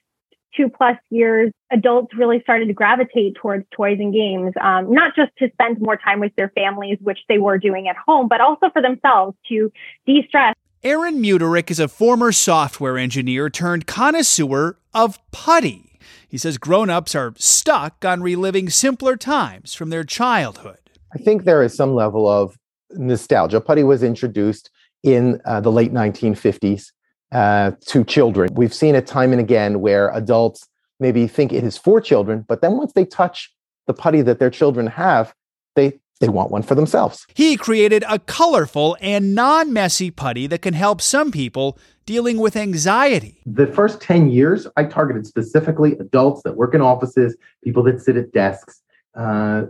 two 0.57 0.67
plus 0.67 0.97
years, 1.09 1.51
adults 1.71 2.13
really 2.17 2.41
started 2.41 2.67
to 2.67 2.73
gravitate 2.73 3.35
towards 3.35 3.65
toys 3.71 3.97
and 3.99 4.13
games, 4.13 4.53
um, 4.59 4.91
not 4.91 5.15
just 5.15 5.31
to 5.37 5.49
spend 5.53 5.79
more 5.79 5.95
time 5.95 6.19
with 6.19 6.35
their 6.35 6.49
families, 6.49 6.97
which 7.01 7.19
they 7.29 7.37
were 7.37 7.57
doing 7.57 7.87
at 7.87 7.95
home, 7.95 8.27
but 8.27 8.41
also 8.41 8.69
for 8.73 8.81
themselves 8.81 9.37
to 9.47 9.71
de 10.05 10.25
stress. 10.27 10.55
Aaron 10.83 11.21
Muterick 11.21 11.71
is 11.71 11.79
a 11.79 11.87
former 11.87 12.31
software 12.31 12.97
engineer 12.97 13.49
turned 13.49 13.87
connoisseur 13.87 14.77
of 14.93 15.19
putty. 15.31 15.99
He 16.27 16.37
says 16.37 16.57
grown 16.57 16.89
ups 16.89 17.15
are 17.15 17.33
stuck 17.37 18.03
on 18.03 18.21
reliving 18.21 18.69
simpler 18.69 19.15
times 19.15 19.73
from 19.73 19.89
their 19.89 20.03
childhood. 20.03 20.77
I 21.13 21.17
think 21.19 21.43
there 21.43 21.63
is 21.63 21.73
some 21.73 21.93
level 21.93 22.27
of 22.27 22.57
nostalgia. 22.91 23.61
Putty 23.61 23.83
was 23.83 24.03
introduced 24.03 24.69
in 25.03 25.39
uh, 25.45 25.61
the 25.61 25.71
late 25.71 25.93
1950s 25.93 26.91
uh, 27.31 27.71
to 27.87 28.03
children. 28.03 28.53
We've 28.53 28.73
seen 28.73 28.95
it 28.95 29.07
time 29.07 29.31
and 29.31 29.41
again 29.41 29.81
where 29.81 30.09
adults 30.09 30.67
maybe 30.99 31.27
think 31.27 31.53
it 31.53 31.63
is 31.63 31.77
for 31.77 32.01
children, 32.01 32.45
but 32.47 32.61
then 32.61 32.77
once 32.77 32.93
they 32.93 33.05
touch 33.05 33.53
the 33.85 33.93
putty 33.93 34.21
that 34.21 34.39
their 34.39 34.49
children 34.49 34.87
have, 34.87 35.33
they 35.75 35.99
they 36.19 36.29
want 36.29 36.51
one 36.51 36.63
for 36.63 36.75
themselves. 36.75 37.27
He 37.35 37.57
created 37.57 38.03
a 38.09 38.19
colorful 38.19 38.97
and 39.01 39.35
non 39.35 39.71
messy 39.71 40.09
putty 40.11 40.47
that 40.47 40.61
can 40.61 40.73
help 40.73 41.01
some 41.01 41.31
people 41.31 41.77
dealing 42.05 42.39
with 42.39 42.55
anxiety. 42.55 43.41
The 43.45 43.67
first 43.67 44.01
10 44.01 44.31
years, 44.31 44.65
I 44.77 44.85
targeted 44.85 45.27
specifically 45.27 45.93
adults 45.99 46.41
that 46.43 46.55
work 46.55 46.73
in 46.73 46.81
offices, 46.81 47.35
people 47.63 47.83
that 47.83 48.01
sit 48.01 48.17
at 48.17 48.31
desks 48.31 48.81
uh, 49.15 49.63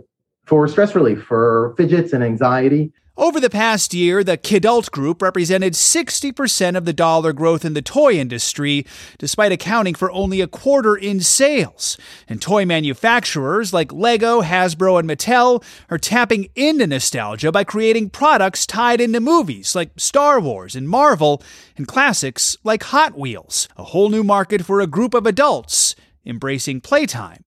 for 0.46 0.66
stress 0.68 0.94
relief, 0.94 1.22
for 1.22 1.74
fidgets 1.76 2.12
and 2.12 2.24
anxiety. 2.24 2.92
Over 3.18 3.40
the 3.40 3.50
past 3.50 3.94
year, 3.94 4.22
the 4.22 4.38
Kidult 4.38 4.92
Group 4.92 5.20
represented 5.20 5.72
60% 5.72 6.76
of 6.76 6.84
the 6.84 6.92
dollar 6.92 7.32
growth 7.32 7.64
in 7.64 7.74
the 7.74 7.82
toy 7.82 8.12
industry, 8.12 8.86
despite 9.18 9.50
accounting 9.50 9.96
for 9.96 10.08
only 10.12 10.40
a 10.40 10.46
quarter 10.46 10.94
in 10.94 11.18
sales. 11.18 11.98
And 12.28 12.40
toy 12.40 12.64
manufacturers 12.64 13.72
like 13.72 13.92
Lego, 13.92 14.40
Hasbro, 14.42 15.00
and 15.00 15.10
Mattel 15.10 15.64
are 15.90 15.98
tapping 15.98 16.48
into 16.54 16.86
nostalgia 16.86 17.50
by 17.50 17.64
creating 17.64 18.10
products 18.10 18.64
tied 18.64 19.00
into 19.00 19.18
movies 19.18 19.74
like 19.74 19.90
Star 19.96 20.38
Wars 20.38 20.76
and 20.76 20.88
Marvel, 20.88 21.42
and 21.76 21.88
classics 21.88 22.56
like 22.62 22.84
Hot 22.84 23.18
Wheels. 23.18 23.68
A 23.76 23.82
whole 23.82 24.10
new 24.10 24.22
market 24.22 24.64
for 24.64 24.80
a 24.80 24.86
group 24.86 25.12
of 25.12 25.26
adults 25.26 25.96
embracing 26.24 26.80
playtime 26.82 27.42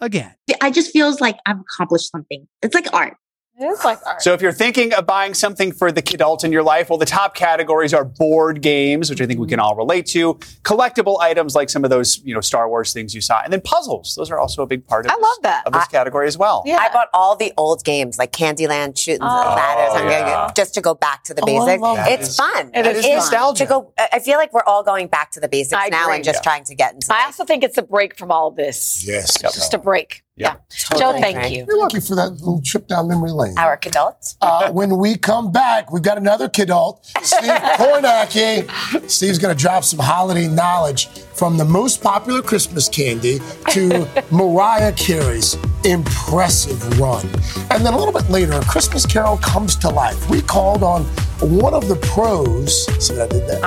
again. 0.00 0.34
I 0.60 0.72
just 0.72 0.90
feels 0.90 1.20
like 1.20 1.36
I've 1.46 1.60
accomplished 1.60 2.10
something. 2.10 2.48
It's 2.60 2.74
like 2.74 2.92
art. 2.92 3.16
It 3.62 3.66
is 3.66 3.84
like 3.84 3.98
art. 4.04 4.20
So 4.22 4.32
if 4.32 4.42
you're 4.42 4.52
thinking 4.52 4.92
of 4.94 5.06
buying 5.06 5.34
something 5.34 5.72
for 5.72 5.92
the 5.92 6.02
kidult 6.02 6.44
in 6.44 6.52
your 6.52 6.62
life, 6.62 6.90
well, 6.90 6.98
the 6.98 7.06
top 7.06 7.34
categories 7.34 7.94
are 7.94 8.04
board 8.04 8.60
games, 8.62 9.08
which 9.10 9.20
I 9.20 9.26
think 9.26 9.38
we 9.40 9.46
can 9.46 9.60
all 9.60 9.76
relate 9.76 10.06
to, 10.06 10.34
collectible 10.64 11.20
items 11.20 11.54
like 11.54 11.70
some 11.70 11.84
of 11.84 11.90
those, 11.90 12.18
you 12.24 12.34
know, 12.34 12.40
Star 12.40 12.68
Wars 12.68 12.92
things 12.92 13.14
you 13.14 13.20
saw, 13.20 13.40
and 13.42 13.52
then 13.52 13.60
puzzles. 13.60 14.14
Those 14.16 14.30
are 14.30 14.38
also 14.38 14.62
a 14.62 14.66
big 14.66 14.86
part 14.86 15.06
of 15.06 15.12
I 15.12 15.14
this, 15.14 15.22
love 15.22 15.36
that. 15.42 15.66
of 15.66 15.72
this 15.72 15.86
category 15.88 16.26
as 16.26 16.36
well. 16.38 16.64
I 16.66 16.88
bought 16.92 17.08
all 17.14 17.36
the 17.36 17.52
old 17.56 17.84
games 17.84 18.18
like 18.18 18.32
Candyland, 18.32 18.98
shooting 18.98 19.22
Oh, 19.22 19.26
ladders, 19.56 19.94
I'm 20.00 20.08
yeah. 20.08 20.50
just 20.54 20.74
to 20.74 20.80
go 20.80 20.94
back 20.94 21.24
to 21.24 21.34
the 21.34 21.42
Oh, 21.42 21.44
I 21.44 21.66
basics. 21.66 21.82
love 21.82 21.96
that. 21.96 22.12
it's 22.20 22.36
That 22.36 22.52
fun. 22.52 22.70
It 22.74 22.86
is 22.86 22.98
It's 23.04 23.14
nostalgia. 23.14 23.64
To 23.64 23.68
go, 23.68 23.92
I 24.12 24.18
feel 24.18 24.38
like 24.38 24.52
we're 24.52 24.64
all 24.64 24.82
going 24.82 25.06
back 25.08 25.30
to 25.32 25.40
the 25.40 25.48
basics 25.48 25.80
I 25.80 25.88
now 25.88 26.04
agree. 26.04 26.16
and 26.16 26.24
just 26.24 26.38
Yeah. 26.38 26.42
trying 26.42 26.64
to 26.64 26.74
get 26.74 26.94
into. 26.94 27.12
I 27.14 27.24
also 27.26 27.44
think 27.44 27.62
it's 27.62 27.78
a 27.78 27.82
break 27.82 28.16
from 28.18 28.30
all 28.32 28.48
of 28.48 28.56
this. 28.56 29.04
Yes. 29.06 29.40
Just 29.40 29.74
a 29.74 29.78
break. 29.78 30.22
Yeah. 30.36 30.56
Joe, 30.70 30.98
Totally 30.98 31.20
thank 31.20 31.36
agree. 31.38 31.56
you. 31.58 31.66
You're 31.68 31.78
lucky 31.78 32.00
for 32.00 32.14
that 32.14 32.30
little 32.30 32.62
trip 32.62 32.86
down 32.88 33.06
memory 33.08 33.32
lane. 33.32 33.54
Our 33.58 33.78
adults. 33.84 34.36
Uh, 34.40 34.72
when 34.72 34.96
we 34.96 35.16
come 35.16 35.52
back, 35.52 35.92
we've 35.92 36.02
got 36.02 36.16
another 36.16 36.48
kidult, 36.48 37.04
Steve 37.22 37.50
Kornacki. 37.50 39.10
Steve's 39.10 39.38
going 39.38 39.54
to 39.54 39.60
drop 39.60 39.84
some 39.84 39.98
holiday 39.98 40.48
knowledge 40.48 41.08
from 41.34 41.56
the 41.56 41.64
most 41.64 42.02
popular 42.02 42.42
Christmas 42.42 42.88
candy 42.88 43.40
to 43.70 44.08
Mariah 44.30 44.92
Carey's 44.92 45.56
impressive 45.84 46.98
run. 46.98 47.26
And 47.70 47.84
then 47.84 47.94
a 47.94 47.98
little 47.98 48.12
bit 48.12 48.28
later, 48.30 48.52
a 48.52 48.64
Christmas 48.64 49.04
Carol 49.06 49.36
comes 49.38 49.76
to 49.76 49.88
life. 49.88 50.28
We 50.30 50.42
called 50.42 50.82
on 50.82 51.04
one 51.40 51.74
of 51.74 51.88
the 51.88 51.96
pros, 51.96 52.86
see 53.04 53.14
what 53.14 53.22
I 53.22 53.38
did 53.38 53.48
there, 53.48 53.60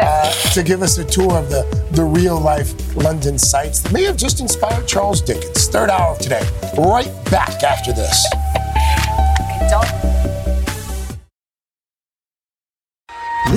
uh, 0.00 0.32
to 0.54 0.62
give 0.62 0.82
us 0.82 0.96
a 0.98 1.04
tour 1.04 1.36
of 1.36 1.50
the, 1.50 1.62
the 1.92 2.04
real 2.04 2.40
life 2.40 2.96
London 2.96 3.38
sites 3.38 3.80
that 3.80 3.92
may 3.92 4.04
have 4.04 4.16
just 4.16 4.40
inspired 4.40 4.86
Charles 4.86 5.20
Dickens. 5.20 5.68
Third 5.68 5.90
hour 5.90 6.12
of 6.12 6.18
today. 6.18 6.42
Right 6.78 7.12
back 7.30 7.62
after 7.62 7.92
this. 7.92 8.26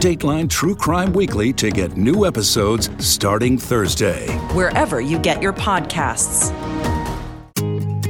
Dateline 0.00 0.48
True 0.48 0.74
Crime 0.74 1.12
Weekly 1.12 1.52
to 1.52 1.70
get 1.70 1.94
new 1.94 2.24
episodes 2.24 2.88
starting 2.96 3.58
Thursday. 3.58 4.34
Wherever 4.54 4.98
you 4.98 5.18
get 5.18 5.42
your 5.42 5.52
podcasts. 5.52 6.50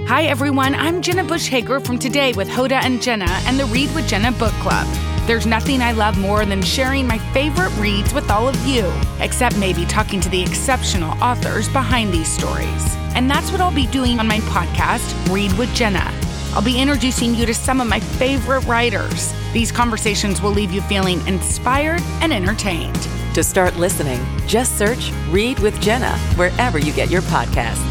Hi, 0.06 0.22
everyone. 0.22 0.76
I'm 0.76 1.02
Jenna 1.02 1.24
Bush 1.24 1.48
Hager 1.48 1.80
from 1.80 1.98
Today 1.98 2.32
with 2.34 2.48
Hoda 2.48 2.80
and 2.84 3.02
Jenna 3.02 3.26
and 3.44 3.58
the 3.58 3.64
Read 3.64 3.92
with 3.92 4.06
Jenna 4.06 4.30
book 4.30 4.52
club. 4.60 4.86
There's 5.26 5.46
nothing 5.46 5.82
I 5.82 5.90
love 5.90 6.16
more 6.16 6.46
than 6.46 6.62
sharing 6.62 7.08
my 7.08 7.18
favorite 7.32 7.76
reads 7.76 8.14
with 8.14 8.30
all 8.30 8.46
of 8.46 8.56
you, 8.64 8.88
except 9.18 9.58
maybe 9.58 9.84
talking 9.84 10.20
to 10.20 10.28
the 10.28 10.40
exceptional 10.40 11.20
authors 11.20 11.68
behind 11.70 12.14
these 12.14 12.28
stories. 12.28 12.94
And 13.16 13.28
that's 13.28 13.50
what 13.50 13.60
I'll 13.60 13.74
be 13.74 13.88
doing 13.88 14.20
on 14.20 14.28
my 14.28 14.38
podcast, 14.40 15.34
Read 15.34 15.52
with 15.58 15.74
Jenna. 15.74 16.08
I'll 16.52 16.62
be 16.62 16.80
introducing 16.80 17.34
you 17.34 17.46
to 17.46 17.54
some 17.54 17.80
of 17.80 17.86
my 17.86 18.00
favorite 18.00 18.64
writers. 18.66 19.32
These 19.52 19.70
conversations 19.70 20.42
will 20.42 20.50
leave 20.50 20.72
you 20.72 20.80
feeling 20.82 21.24
inspired 21.26 22.00
and 22.20 22.32
entertained. 22.32 23.08
To 23.34 23.44
start 23.44 23.76
listening, 23.76 24.20
just 24.48 24.76
search 24.76 25.12
Read 25.28 25.60
with 25.60 25.80
Jenna 25.80 26.18
wherever 26.34 26.78
you 26.78 26.92
get 26.92 27.08
your 27.08 27.22
podcasts. 27.22 27.86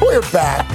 We're 0.00 0.22
back. 0.32 0.65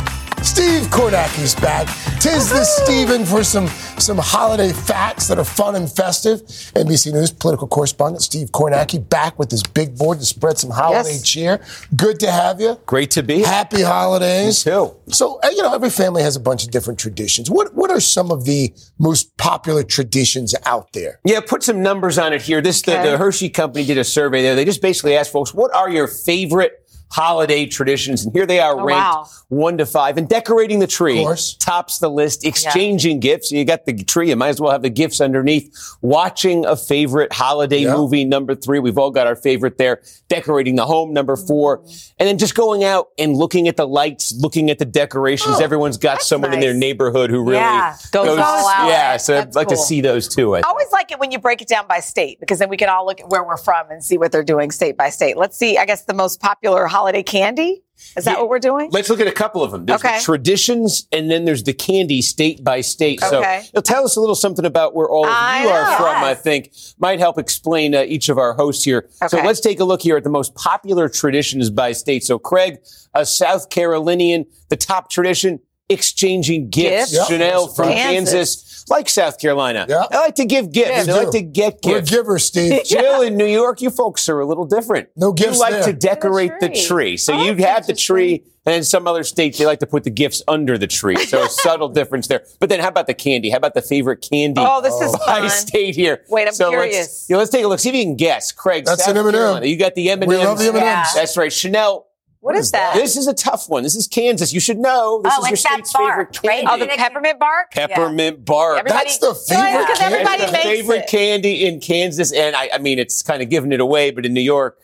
Steve 0.51 0.81
Kornacki's 0.89 1.55
back. 1.55 1.87
Tis 2.19 2.49
the 2.49 2.65
Steven 2.65 3.23
for 3.25 3.41
some, 3.41 3.67
some 3.97 4.17
holiday 4.17 4.73
facts 4.73 5.29
that 5.29 5.39
are 5.39 5.45
fun 5.45 5.75
and 5.75 5.89
festive. 5.89 6.41
NBC 6.75 7.13
News 7.13 7.31
political 7.31 7.69
correspondent 7.69 8.21
Steve 8.21 8.51
Kornacki 8.51 9.07
back 9.07 9.39
with 9.39 9.49
his 9.49 9.63
big 9.63 9.97
board 9.97 10.19
to 10.19 10.25
spread 10.25 10.57
some 10.57 10.69
holiday 10.69 11.11
Yes. 11.13 11.21
cheer. 11.23 11.61
Good 11.95 12.19
to 12.19 12.29
have 12.29 12.59
you. 12.59 12.77
Great 12.85 13.11
to 13.11 13.23
be. 13.23 13.39
Happy 13.43 13.81
holidays. 13.81 14.65
Me 14.65 14.71
too. 14.73 14.93
So, 15.07 15.39
uh, 15.41 15.47
you 15.55 15.63
know, 15.63 15.73
every 15.73 15.89
family 15.89 16.21
has 16.21 16.35
a 16.35 16.39
bunch 16.41 16.65
of 16.65 16.71
different 16.71 16.99
traditions. 16.99 17.49
What, 17.49 17.73
what 17.73 17.89
are 17.89 18.01
some 18.01 18.29
of 18.29 18.43
the 18.43 18.73
most 18.99 19.35
popular 19.37 19.83
traditions 19.83 20.53
out 20.65 20.91
there? 20.91 21.21
Yeah, 21.23 21.39
put 21.39 21.63
some 21.63 21.81
numbers 21.81 22.17
on 22.17 22.33
it 22.33 22.41
here. 22.41 22.59
This 22.59 22.81
Okay. 22.85 23.01
the, 23.05 23.11
the 23.11 23.17
Hershey 23.17 23.49
company 23.49 23.85
did 23.85 23.97
a 23.97 24.03
survey 24.03 24.41
there. 24.41 24.55
They 24.55 24.65
just 24.65 24.81
basically 24.81 25.15
asked 25.15 25.31
folks, 25.31 25.53
what 25.53 25.73
are 25.73 25.89
your 25.89 26.07
favorite 26.07 26.80
holiday 27.11 27.65
traditions? 27.65 28.25
And 28.25 28.33
here 28.33 28.45
they 28.45 28.59
are 28.59 28.79
Oh, 28.79 28.83
ranked 28.83 29.03
wow. 29.05 29.27
one 29.49 29.77
to 29.77 29.85
five. 29.85 30.17
And 30.17 30.27
decorating 30.27 30.79
the 30.79 30.87
tree 30.87 31.25
tops 31.59 31.99
the 31.99 32.09
list. 32.09 32.45
Exchanging 32.45 33.19
gifts. 33.19 33.51
You 33.51 33.63
got 33.65 33.85
the 33.85 33.93
tree. 34.03 34.29
You 34.29 34.35
might 34.35 34.49
as 34.49 34.59
well 34.61 34.71
have 34.71 34.81
the 34.81 34.89
gifts 34.89 35.21
underneath. 35.21 35.75
Watching 36.01 36.65
a 36.65 36.75
favorite 36.75 37.33
holiday 37.33 37.85
movie, 37.85 38.25
number 38.25 38.55
three. 38.55 38.79
We've 38.79 38.97
all 38.97 39.11
got 39.11 39.27
our 39.27 39.35
favorite 39.35 39.77
there. 39.77 40.01
Decorating 40.29 40.75
the 40.75 40.85
home, 40.85 41.13
number 41.13 41.35
mm. 41.35 41.47
four. 41.47 41.83
And 42.19 42.27
then 42.27 42.37
just 42.37 42.55
going 42.55 42.83
out 42.83 43.09
and 43.19 43.35
looking 43.35 43.67
at 43.67 43.77
the 43.77 43.87
lights, 43.87 44.33
looking 44.39 44.69
at 44.69 44.79
the 44.79 44.85
decorations. 44.85 45.55
Oh, 45.59 45.63
Everyone's 45.63 45.97
got 45.97 46.21
someone 46.21 46.53
in 46.53 46.59
their 46.59 46.73
neighborhood 46.73 47.29
who 47.29 47.41
really 47.43 47.55
Yeah. 47.57 47.95
Goes 48.11 48.27
goes- 48.27 48.39
all 48.39 48.67
out. 48.67 48.87
Yeah, 48.87 49.17
so 49.17 49.35
I'd 49.37 49.47
That's 49.47 49.55
like 49.55 49.67
to 49.67 49.77
see 49.77 50.01
those 50.01 50.27
too. 50.27 50.55
I 50.55 50.59
I 50.59 50.61
always 50.69 50.91
like 50.91 51.11
it 51.11 51.19
when 51.19 51.31
you 51.31 51.39
break 51.39 51.61
it 51.61 51.67
down 51.67 51.87
by 51.87 51.99
state 51.99 52.39
because 52.39 52.59
then 52.59 52.69
we 52.69 52.77
can 52.77 52.87
all 52.87 53.05
look 53.05 53.19
at 53.19 53.29
where 53.29 53.43
we're 53.43 53.57
from 53.57 53.89
and 53.91 54.03
see 54.03 54.17
what 54.17 54.31
they're 54.31 54.43
doing 54.43 54.71
state 54.71 54.95
by 54.95 55.09
state. 55.09 55.35
Let's 55.35 55.57
see, 55.57 55.77
I 55.77 55.85
guess 55.85 56.05
the 56.05 56.13
most 56.13 56.39
popular 56.39 56.85
holiday 56.87 57.00
candy. 57.25 57.83
Is 58.17 58.25
that 58.25 58.39
what 58.39 58.49
we're 58.49 58.59
doing? 58.59 58.89
Let's 58.91 59.09
look 59.09 59.19
at 59.19 59.27
a 59.27 59.31
couple 59.31 59.63
of 59.63 59.71
them. 59.71 59.85
There's 59.85 60.03
Okay. 60.03 60.17
the 60.17 60.23
traditions, 60.23 61.07
and 61.11 61.29
then 61.29 61.45
there's 61.45 61.63
the 61.63 61.73
candy 61.73 62.21
state 62.23 62.63
by 62.63 62.81
state. 62.81 63.19
So 63.21 63.39
Okay. 63.39 63.63
it'll 63.71 63.83
tell 63.83 64.03
us 64.03 64.15
a 64.15 64.19
little 64.19 64.35
something 64.35 64.65
about 64.65 64.95
where 64.95 65.07
all 65.07 65.25
of 65.25 65.31
I 65.31 65.63
you 65.63 65.69
are 65.69 65.83
know. 65.91 65.97
from, 65.97 66.23
I 66.23 66.33
think. 66.33 66.71
Might 66.99 67.19
help 67.19 67.37
explain 67.37 67.93
uh, 67.93 68.01
each 68.01 68.27
of 68.29 68.37
our 68.39 68.53
hosts 68.53 68.83
here. 68.83 69.07
So 69.27 69.37
let's 69.37 69.59
take 69.59 69.79
a 69.79 69.83
look 69.85 70.01
here 70.01 70.17
at 70.17 70.23
the 70.23 70.29
most 70.31 70.55
popular 70.55 71.09
traditions 71.09 71.69
by 71.69 71.91
state. 71.91 72.23
So 72.23 72.39
Craig, 72.39 72.79
a 73.13 73.23
South 73.25 73.69
Carolinian, 73.69 74.45
the 74.69 74.77
top 74.77 75.09
tradition, 75.11 75.59
exchanging 75.87 76.69
gifts. 76.69 77.11
Gifts. 77.11 77.29
Yep. 77.29 77.39
Sheinelle 77.39 77.75
from 77.75 77.89
Kansas. 77.89 78.31
Kansas, 78.33 78.70
like 78.91 79.09
South 79.09 79.39
Carolina. 79.39 79.85
Yeah. 79.89 80.03
I 80.11 80.19
like 80.19 80.35
to 80.35 80.45
give 80.45 80.71
gifts. 80.71 81.07
Yeah, 81.07 81.13
I 81.15 81.17
we 81.19 81.23
like 81.25 81.31
to 81.31 81.41
get 81.41 81.81
gifts. 81.81 81.87
We're 81.87 81.99
gifts. 82.01 82.11
givers, 82.11 82.45
Steve. 82.45 82.83
Jill 82.85 83.21
in 83.23 83.37
New 83.37 83.45
York, 83.47 83.81
you 83.81 83.89
folks 83.89 84.29
are 84.29 84.39
a 84.39 84.45
little 84.45 84.65
different. 84.65 85.09
No 85.15 85.31
gifts 85.33 85.55
You 85.55 85.59
like 85.59 85.71
there. 85.71 85.83
to 85.85 85.93
decorate 85.93 86.51
the 86.59 86.69
tree. 86.69 86.85
tree. 86.85 87.17
So 87.17 87.33
Oh, 87.33 87.43
you'd 87.43 87.59
have 87.59 87.87
the 87.87 87.93
tree, 87.95 88.43
and 88.65 88.75
in 88.75 88.83
some 88.83 89.07
other 89.07 89.23
states, 89.23 89.57
they 89.57 89.65
like 89.65 89.79
to 89.79 89.87
put 89.87 90.03
the 90.03 90.09
gifts 90.11 90.43
under 90.47 90.77
the 90.77 90.85
tree. 90.87 91.15
So 91.25 91.43
a 91.43 91.49
subtle 91.49 91.89
difference 91.89 92.27
there. 92.27 92.43
But 92.59 92.69
then 92.69 92.79
how 92.79 92.89
about 92.89 93.07
the 93.07 93.13
candy? 93.15 93.49
How 93.49 93.57
about 93.57 93.73
the 93.73 93.81
favorite 93.81 94.25
candy? 94.29 94.61
Oh, 94.63 94.81
this 94.81 94.93
is 95.01 95.11
by 95.25 95.39
fun. 95.41 95.49
state 95.49 95.95
here. 95.95 96.23
Wait, 96.29 96.47
I'm 96.47 96.53
so 96.53 96.69
curious. 96.69 96.95
Let's, 96.97 97.29
yeah, 97.29 97.37
let's 97.37 97.49
take 97.49 97.63
a 97.63 97.67
look. 97.67 97.79
See 97.79 97.89
if 97.89 97.95
you 97.95 98.03
can 98.03 98.15
guess. 98.17 98.51
Craig, 98.51 98.85
That's 98.85 99.05
South 99.05 99.11
an 99.15 99.17
M&M. 99.17 99.33
Carolina. 99.33 99.65
You 99.65 99.77
got 99.77 99.95
the 99.95 100.09
M&Ms. 100.11 100.27
We 100.27 100.37
love 100.37 100.57
the 100.59 100.65
M&Ms. 100.65 100.81
Yeah. 100.83 101.05
That's 101.15 101.37
right. 101.37 101.49
Sheinelle. 101.51 102.03
What 102.41 102.55
is 102.55 102.71
that? 102.71 102.95
This 102.95 103.15
is 103.17 103.27
a 103.27 103.33
tough 103.35 103.69
one. 103.69 103.83
This 103.83 103.95
is 103.95 104.07
Kansas. 104.07 104.51
You 104.51 104.59
should 104.59 104.79
know. 104.79 105.21
This 105.23 105.31
Oh, 105.37 105.41
is 105.43 105.47
your 105.49 105.53
it's 105.53 105.63
that 105.63 105.73
state's 105.73 105.93
bark, 105.93 106.35
favorite 106.35 106.39
right? 106.43 106.65
Oh, 106.67 106.77
the 106.77 106.87
peppermint 106.87 107.39
bark? 107.39 107.71
Peppermint 107.71 108.43
bark. 108.45 108.79
Everybody- 108.79 109.05
That's 109.05 109.17
the 109.19 109.35
favorite 109.35 109.81
because 109.85 109.99
candy. 109.99 110.15
everybody 110.15 110.45
the 110.47 110.51
makes 110.51 110.63
favorite 110.65 110.99
it. 111.03 111.07
candy 111.07 111.65
in 111.67 111.79
Kansas, 111.79 112.33
and 112.33 112.55
I, 112.55 112.69
I 112.73 112.77
mean, 112.79 112.97
it's 112.99 113.21
kind 113.21 113.43
of 113.43 113.49
giving 113.49 113.71
it 113.71 113.79
away, 113.79 114.09
but 114.11 114.25
in 114.25 114.33
New 114.33 114.41
York, 114.41 114.79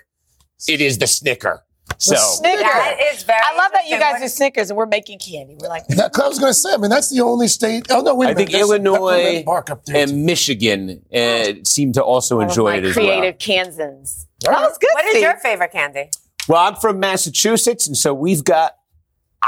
it 0.67 0.81
is 0.81 0.99
the 0.99 1.07
Snicker. 1.07 1.63
So 1.97 2.15
Snicker. 2.15 2.61
That 2.61 2.97
is 3.13 3.23
very. 3.23 3.39
I 3.43 3.55
love 3.57 3.71
that 3.71 3.87
you 3.87 3.97
guys 3.97 4.21
do 4.21 4.27
Snickers 4.27 4.69
and 4.69 4.77
we're 4.77 4.85
making 4.85 5.17
candy. 5.19 5.55
We're 5.59 5.69
like, 5.69 5.87
That, 5.87 6.11
I 6.21 6.27
was 6.27 6.37
going 6.37 6.51
to 6.51 6.53
say, 6.53 6.73
I 6.73 6.77
mean, 6.77 6.89
that's 6.91 7.09
the 7.09 7.21
only 7.21 7.47
state. 7.47 7.87
Oh, 7.89 8.01
no, 8.01 8.13
wait 8.13 8.27
a 8.27 8.29
I 8.29 8.33
minute. 8.33 8.37
think 8.37 8.51
There's 8.51 8.67
some 8.67 8.85
Illinois 8.85 9.43
bark 9.43 9.69
up 9.71 9.85
there. 9.85 10.03
and 10.03 10.25
Michigan 10.25 11.01
uh, 11.15 11.53
seem 11.63 11.93
to 11.93 12.03
also 12.03 12.35
all 12.35 12.43
of 12.43 12.49
enjoy 12.49 12.71
my 12.71 12.77
it 12.77 12.83
as 12.85 12.95
well. 12.95 13.05
creative 13.05 13.39
Kansans. 13.39 14.27
All 14.45 14.53
That 14.53 14.61
was 14.69 14.77
good. 14.77 14.89
What 14.93 15.05
is 15.05 15.21
your 15.23 15.37
favorite 15.37 15.71
candy? 15.71 16.09
Well. 16.47 16.57
Well, 16.63 16.67
I'm 16.67 16.75
from 16.79 16.99
Massachusetts, 16.99 17.87
and 17.87 17.95
so 17.97 18.13
we've 18.13 18.43
got 18.43 18.73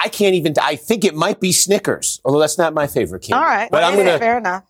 I 0.01 0.08
can't 0.10 0.36
even. 0.36 0.53
I 0.62 0.75
think 0.75 1.03
it 1.03 1.15
might 1.15 1.39
be 1.39 1.51
Snickers, 1.51 2.22
although 2.24 2.39
that's 2.39 2.58
not 2.58 2.74
my 2.74 2.88
favorite 2.88 3.22
candy. 3.24 3.34
All 3.34 3.41
right. 3.41 3.70
but 3.72 3.84
I'm 3.84 3.98
gonna. 3.98 4.20
Fair 4.20 4.38
enough. 4.38 4.63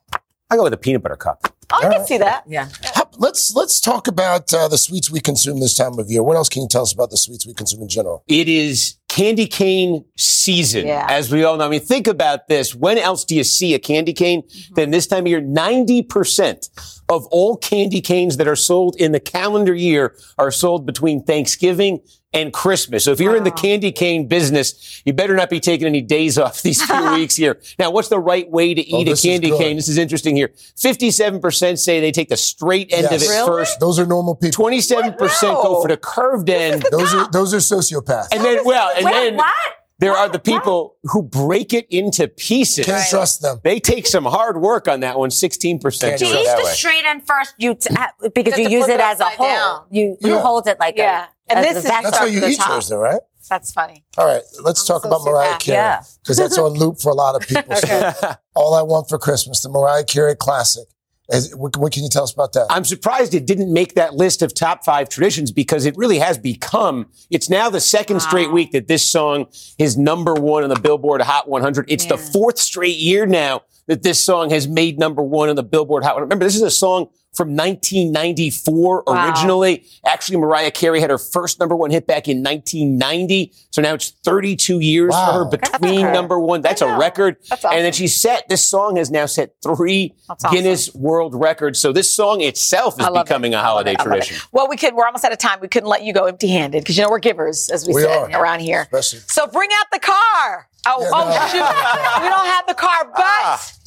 I 0.49 0.55
go 0.55 0.63
with 0.63 0.73
a 0.73 0.77
peanut 0.77 1.03
butter 1.03 1.15
cup. 1.15 1.53
Oh, 1.71 1.77
I 1.87 1.93
can 1.93 2.05
see 2.07 2.17
that. 2.17 2.43
Yeah. 2.47 2.69
How- 2.95 3.07
let's 3.19 3.53
let's 3.55 3.79
talk 3.79 4.07
about 4.07 4.51
uh, 4.53 4.67
the 4.67 4.77
sweets 4.77 5.11
we 5.11 5.19
consume 5.19 5.59
this 5.59 5.75
time 5.75 5.99
of 5.99 6.09
year. 6.09 6.23
What 6.23 6.35
else 6.37 6.49
can 6.49 6.63
you 6.63 6.67
tell 6.67 6.81
us 6.81 6.91
about 6.93 7.11
the 7.11 7.17
sweets 7.17 7.45
we 7.45 7.53
consume 7.53 7.81
in 7.83 7.89
general? 7.89 8.23
It 8.27 8.47
is 8.49 8.95
candy 9.09 9.45
cane 9.45 10.05
season, 10.17 10.87
Yeah. 10.87 11.05
as 11.09 11.31
we 11.31 11.43
all 11.43 11.57
know. 11.57 11.65
I 11.65 11.69
mean, 11.69 11.81
think 11.81 12.07
about 12.07 12.47
this. 12.47 12.73
When 12.73 12.97
else 12.97 13.23
do 13.25 13.35
you 13.35 13.43
see 13.43 13.73
a 13.75 13.79
candy 13.79 14.13
cane 14.13 14.41
than 14.75 14.89
this 14.89 15.05
time 15.05 15.25
of 15.25 15.27
year? 15.27 15.41
90% 15.41 16.69
of 17.09 17.25
all 17.27 17.57
candy 17.57 18.01
canes 18.01 18.37
that 18.37 18.47
are 18.47 18.55
sold 18.55 18.95
in 18.95 19.11
the 19.11 19.19
calendar 19.19 19.73
year 19.75 20.15
are 20.37 20.51
sold 20.51 20.85
between 20.85 21.23
Thanksgiving 21.23 21.99
and 22.31 22.53
Christmas. 22.53 23.03
So 23.05 23.11
if 23.11 23.19
you're 23.19 23.35
in 23.35 23.43
the 23.43 23.51
candy 23.51 23.91
cane 23.91 24.27
business, 24.27 25.01
you 25.03 25.13
better 25.13 25.35
not 25.35 25.49
be 25.49 25.59
taking 25.59 25.87
any 25.87 26.01
days 26.01 26.37
off 26.37 26.61
these 26.63 26.81
few 26.83 27.11
weeks 27.13 27.35
here. 27.35 27.59
Now, 27.79 27.89
what's 27.91 28.09
the 28.09 28.19
right 28.19 28.49
way 28.49 28.73
to 28.73 28.81
Oh, 28.93 28.99
eat 29.01 29.07
a 29.07 29.15
candy 29.15 29.49
cane? 29.57 29.75
This 29.75 29.87
is 29.87 29.97
interesting 29.97 30.35
here. 30.35 30.49
57% 30.77 31.77
say 31.79 31.99
they 31.99 32.11
take 32.11 32.29
the 32.29 32.37
straight 32.37 32.93
end 32.93 33.05
of 33.07 33.13
it 33.13 33.21
Yes. 33.21 33.47
first. 33.47 33.79
Those 33.79 33.99
are 33.99 34.05
normal 34.05 34.35
people. 34.35 34.65
27% 34.65 35.17
go 35.41 35.81
for 35.81 35.87
the 35.87 35.97
curved 35.97 36.49
end. 36.49 36.85
Those 36.91 37.13
are 37.13 37.29
those 37.31 37.53
are 37.53 37.57
sociopaths. 37.57 38.27
And 38.31 38.43
then, 38.43 38.63
well, 38.63 38.91
and 38.95 39.05
Wait, 39.05 39.11
then 39.13 39.35
what? 39.37 39.53
there 39.99 40.13
are 40.13 40.29
the 40.29 40.39
people 40.39 40.95
who 41.05 41.21
break 41.23 41.73
it 41.73 41.87
into 41.89 42.27
pieces. 42.27 42.85
Can't 42.85 42.97
Right. 42.99 43.09
trust 43.09 43.41
them. 43.41 43.59
They 43.63 43.79
take 43.79 44.07
some 44.07 44.25
hard 44.25 44.61
work 44.61 44.87
on 44.87 45.01
that 45.01 45.17
one. 45.19 45.29
16% 45.29 45.81
To 46.19 46.25
do 46.25 46.31
it 46.31 46.39
eat 46.41 46.45
the 46.57 46.63
way. 46.63 46.71
straight 46.73 47.05
end 47.05 47.23
first, 47.27 47.53
you 47.57 47.75
t- 47.75 47.89
because 48.33 48.57
You 48.57 48.69
you 48.69 48.79
use 48.79 48.87
it 48.87 48.95
it 48.95 48.99
as 49.01 49.19
a 49.19 49.25
whole. 49.25 49.47
down. 49.47 49.81
You 49.91 50.17
you 50.21 50.33
Yeah. 50.35 50.41
hold 50.41 50.67
it 50.67 50.77
like 50.79 50.97
Yeah. 50.97 51.25
a, 51.25 51.27
And 51.49 51.65
as 51.65 51.75
this 51.75 51.83
is- 51.85 51.89
That's 51.89 52.17
how 52.17 52.25
you 52.25 52.45
eat 52.45 52.57
top. 52.57 52.69
yours, 52.69 52.89
though, 52.89 52.97
right? 52.97 53.21
That's 53.49 53.71
funny. 53.71 54.05
All 54.17 54.27
right, 54.27 54.41
let's 54.63 54.85
talk 54.85 55.05
about 55.05 55.23
Mariah 55.23 55.53
sociopath. 55.55 55.59
Carey 55.59 55.77
Yeah. 55.77 56.01
because 56.21 56.37
that's 56.37 56.57
on 56.57 56.73
loop 56.73 56.99
for 57.01 57.09
a 57.11 57.15
lot 57.15 57.35
of 57.35 57.47
people. 57.47 57.75
So, 57.75 58.13
All 58.55 58.73
I 58.75 58.81
Want 58.83 59.09
for 59.09 59.17
Christmas, 59.17 59.61
the 59.63 59.69
Mariah 59.69 60.03
Carey 60.03 60.35
classic. 60.35 60.87
Is- 61.31 61.55
what, 61.55 61.75
what 61.77 61.91
can 61.93 62.03
you 62.03 62.09
tell 62.09 62.23
us 62.23 62.33
about 62.33 62.53
that? 62.53 62.65
I'm 62.69 62.83
surprised 62.83 63.33
it 63.35 63.45
didn't 63.45 63.71
make 63.71 63.93
that 63.95 64.15
list 64.15 64.41
of 64.41 64.53
top 64.53 64.83
five 64.83 65.09
traditions 65.09 65.51
because 65.51 65.85
it 65.85 65.95
really 65.95 66.17
has 66.19 66.37
become, 66.39 67.07
it's 67.29 67.49
now 67.49 67.69
the 67.69 67.79
second 67.81 68.19
straight 68.21 68.51
week 68.51 68.71
that 68.71 68.87
this 68.87 69.09
song 69.09 69.45
is 69.77 69.95
number 69.97 70.33
one 70.33 70.63
on 70.63 70.69
the 70.69 70.79
Billboard 70.79 71.21
Hot 71.21 71.47
100. 71.47 71.85
It's 71.91 72.05
the 72.05 72.17
fourth 72.17 72.57
straight 72.57 72.97
year 72.97 73.25
now 73.27 73.61
that 73.87 74.01
this 74.03 74.23
song 74.23 74.49
has 74.51 74.67
made 74.67 74.97
number 74.99 75.21
one 75.23 75.49
on 75.49 75.55
the 75.55 75.63
Billboard 75.63 76.03
Hot 76.03 76.15
100. 76.15 76.25
Remember, 76.25 76.45
this 76.45 76.55
is 76.55 76.61
a 76.63 76.71
song 76.71 77.09
from 77.33 77.55
1994 77.55 79.03
Wow. 79.07 79.27
originally. 79.27 79.85
Actually, 80.05 80.37
Mariah 80.37 80.71
Carey 80.71 80.99
had 80.99 81.09
her 81.09 81.17
first 81.17 81.59
number 81.59 81.75
one 81.75 81.91
hit 81.91 82.05
back 82.07 82.27
in 82.27 82.43
1990. 82.43 83.53
So 83.71 83.81
now 83.81 83.93
it's 83.93 84.09
32 84.23 84.79
years 84.79 85.13
for 85.13 85.33
her 85.33 85.45
between 85.45 86.01
her. 86.01 86.11
number 86.11 86.39
one. 86.39 86.61
That's 86.61 86.81
a 86.81 86.97
record. 86.97 87.37
That's 87.49 87.63
And 87.65 87.85
then 87.85 87.93
she 87.93 88.07
set, 88.07 88.47
this 88.49 88.67
song 88.67 88.95
has 88.97 89.09
now 89.11 89.25
set 89.25 89.53
three 89.63 90.15
That's 90.27 90.43
awesome. 90.45 90.55
Guinness 90.55 90.93
World 90.95 91.35
Records. 91.35 91.79
So 91.79 91.91
this 91.93 92.13
song 92.13 92.41
itself 92.41 92.99
is 92.99 93.07
becoming 93.07 93.53
it. 93.53 93.55
a 93.55 93.59
I 93.59 93.61
love 93.61 93.69
holiday 93.69 93.91
it. 93.93 93.99
I 93.99 94.03
love 94.03 94.11
it. 94.13 94.15
tradition. 94.23 94.47
Well, 94.51 94.67
we 94.67 94.75
could. 94.77 94.95
We're 94.95 95.05
almost 95.05 95.23
out 95.25 95.31
of 95.31 95.37
time. 95.37 95.59
We 95.61 95.67
couldn't 95.67 95.89
let 95.89 96.03
you 96.03 96.13
go 96.13 96.25
empty-handed 96.25 96.81
because 96.81 96.97
you 96.97 97.03
know 97.03 97.09
we're 97.09 97.19
givers, 97.19 97.69
as 97.69 97.87
we, 97.87 97.93
We 97.93 98.01
said 98.01 98.33
are. 98.33 98.41
around 98.41 98.59
here. 98.61 98.81
Especially- 98.81 99.19
So 99.27 99.47
bring 99.47 99.69
out 99.79 99.85
the 99.91 99.99
car. 99.99 100.67
Oh, 100.87 100.95
oh 100.97 101.01
Yeah, 101.01 101.11
oh 101.13 101.29
no. 101.29 101.47
shoot! 101.47 102.23
we 102.23 102.29
don't 102.29 102.45
have 102.45 102.65
the 102.67 102.73
car, 102.73 103.11
ah. 103.15 103.59
but 103.61 103.78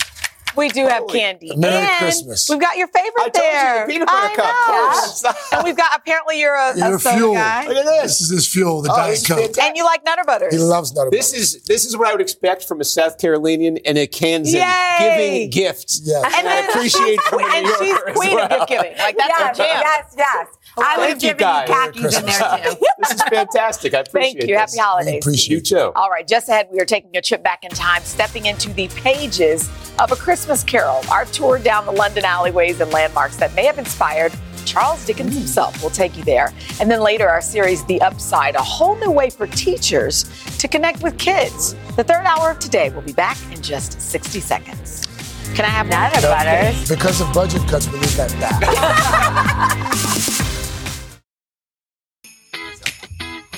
we 0.56 0.68
do 0.68 0.86
have 0.86 1.06
candy. 1.08 1.54
Merry 1.56 1.74
and 1.74 1.98
Christmas. 1.98 2.48
We've 2.48 2.60
got 2.60 2.76
your 2.76 2.88
favorite 2.88 3.12
I 3.18 3.28
told 3.28 3.44
you, 3.44 3.50
there. 3.52 3.86
the 3.86 3.92
peanut 3.92 4.08
butter 4.08 4.28
I 4.32 4.34
cup. 4.36 5.24
know. 5.24 5.32
And 5.58 5.64
we've 5.64 5.76
got 5.76 5.90
apparently 5.96 6.40
you're 6.40 6.54
a, 6.54 6.76
You're 6.76 6.96
a 6.96 6.98
soda 6.98 7.16
fuel. 7.16 7.34
guy, 7.34 7.66
Look 7.68 7.76
at 7.76 7.84
this. 7.84 8.02
This 8.18 8.20
is 8.22 8.28
his 8.30 8.46
fuel, 8.48 8.82
the 8.82 8.90
Oh, 8.92 8.96
Diet 8.96 9.12
it's 9.18 9.26
Coke. 9.26 9.38
fantastic. 9.38 9.64
and 9.64 9.76
you 9.76 9.84
like 9.84 10.04
Nutter 10.04 10.24
Butters. 10.26 10.52
He 10.54 10.58
loves 10.60 10.94
Nutter 10.94 11.10
This 11.10 11.30
Butters. 11.32 11.54
is 11.54 11.62
this 11.64 11.84
is 11.84 11.96
what 11.96 12.08
I 12.08 12.12
would 12.12 12.20
expect 12.20 12.64
from 12.64 12.80
a 12.80 12.84
South 12.84 13.18
Carolinian 13.18 13.78
and 13.84 13.98
a 13.98 14.06
Kansas 14.06 14.54
Yay! 14.54 14.96
giving 14.98 15.50
gifts. 15.50 16.00
Yes. 16.04 16.24
And 16.24 16.48
I 16.48 16.62
then 16.62 16.70
appreciate 16.70 17.20
from 17.22 17.40
a 17.40 17.42
New 17.42 17.48
and 17.48 17.66
she's 17.78 17.98
queen 18.16 18.34
well. 18.34 18.44
of 18.44 18.50
gift 18.50 18.68
giving. 18.68 18.98
Like 18.98 19.16
that's 19.16 19.28
yes, 19.38 19.48
her 19.58 19.64
jam. 19.64 19.82
yes, 19.82 20.14
yes. 20.16 20.46
I 20.78 20.96
would 20.98 21.08
have 21.10 21.20
Thank 21.20 21.22
you, 21.22 21.28
given 21.34 21.46
you 21.48 21.74
khakis 21.74 22.18
in 22.18 22.26
there 22.26 22.38
too. 22.72 22.76
this 22.98 23.10
is 23.12 23.22
fantastic. 23.24 23.94
I 23.94 23.98
appreciate 24.00 24.30
it. 24.30 24.38
Thank 24.40 24.48
you. 24.50 24.56
Happy 24.56 24.66
this. 24.70 24.76
We 24.76 24.80
holidays. 24.82 25.22
appreciate 25.24 25.54
You 25.54 25.60
too. 25.60 25.92
All 25.94 26.08
right, 26.10 26.26
just 26.26 26.48
ahead, 26.48 26.68
we 26.72 26.80
are 26.80 26.84
taking 26.86 27.16
a 27.16 27.20
trip 27.20 27.42
back 27.42 27.64
in 27.64 27.70
time, 27.70 28.02
stepping 28.02 28.46
into 28.46 28.70
the 28.72 28.88
pages 28.88 29.68
of 29.98 30.10
A 30.12 30.16
Christmas 30.16 30.64
Carol, 30.64 31.02
our 31.10 31.24
tour 31.26 31.58
down 31.58 31.84
the 31.84 31.92
London 31.92 32.24
alleyways 32.24 32.80
and 32.80 32.90
landmarks 32.90 33.36
that 33.36 33.54
may 33.54 33.64
have 33.66 33.78
inspired 33.78 34.32
Charles 34.64 35.04
Dickens 35.04 35.34
himself. 35.36 35.80
We'll 35.82 35.90
take 35.90 36.16
you 36.16 36.22
there. 36.24 36.52
And 36.80 36.90
then 36.90 37.00
later, 37.00 37.28
our 37.28 37.42
series, 37.42 37.84
The 37.86 38.00
Upside, 38.00 38.54
a 38.54 38.62
whole 38.62 38.96
new 38.96 39.10
way 39.10 39.28
for 39.28 39.46
teachers 39.48 40.24
to 40.58 40.68
connect 40.68 41.02
with 41.02 41.18
kids. 41.18 41.74
The 41.96 42.04
third 42.04 42.24
hour 42.24 42.52
of 42.52 42.60
today 42.60 42.88
will 42.90 43.02
be 43.02 43.12
back 43.12 43.36
in 43.52 43.60
just 43.60 44.00
60 44.00 44.40
seconds. 44.40 45.06
Can 45.54 45.64
I 45.66 45.68
have 45.68 45.88
Nutter 45.88 46.20
that? 46.22 46.72
butters. 46.72 46.88
Because 46.88 47.20
of 47.20 47.30
budget 47.34 47.60
cuts, 47.68 47.86
we 47.88 47.98
leave 47.98 48.16
that 48.16 48.30
back. 48.40 50.38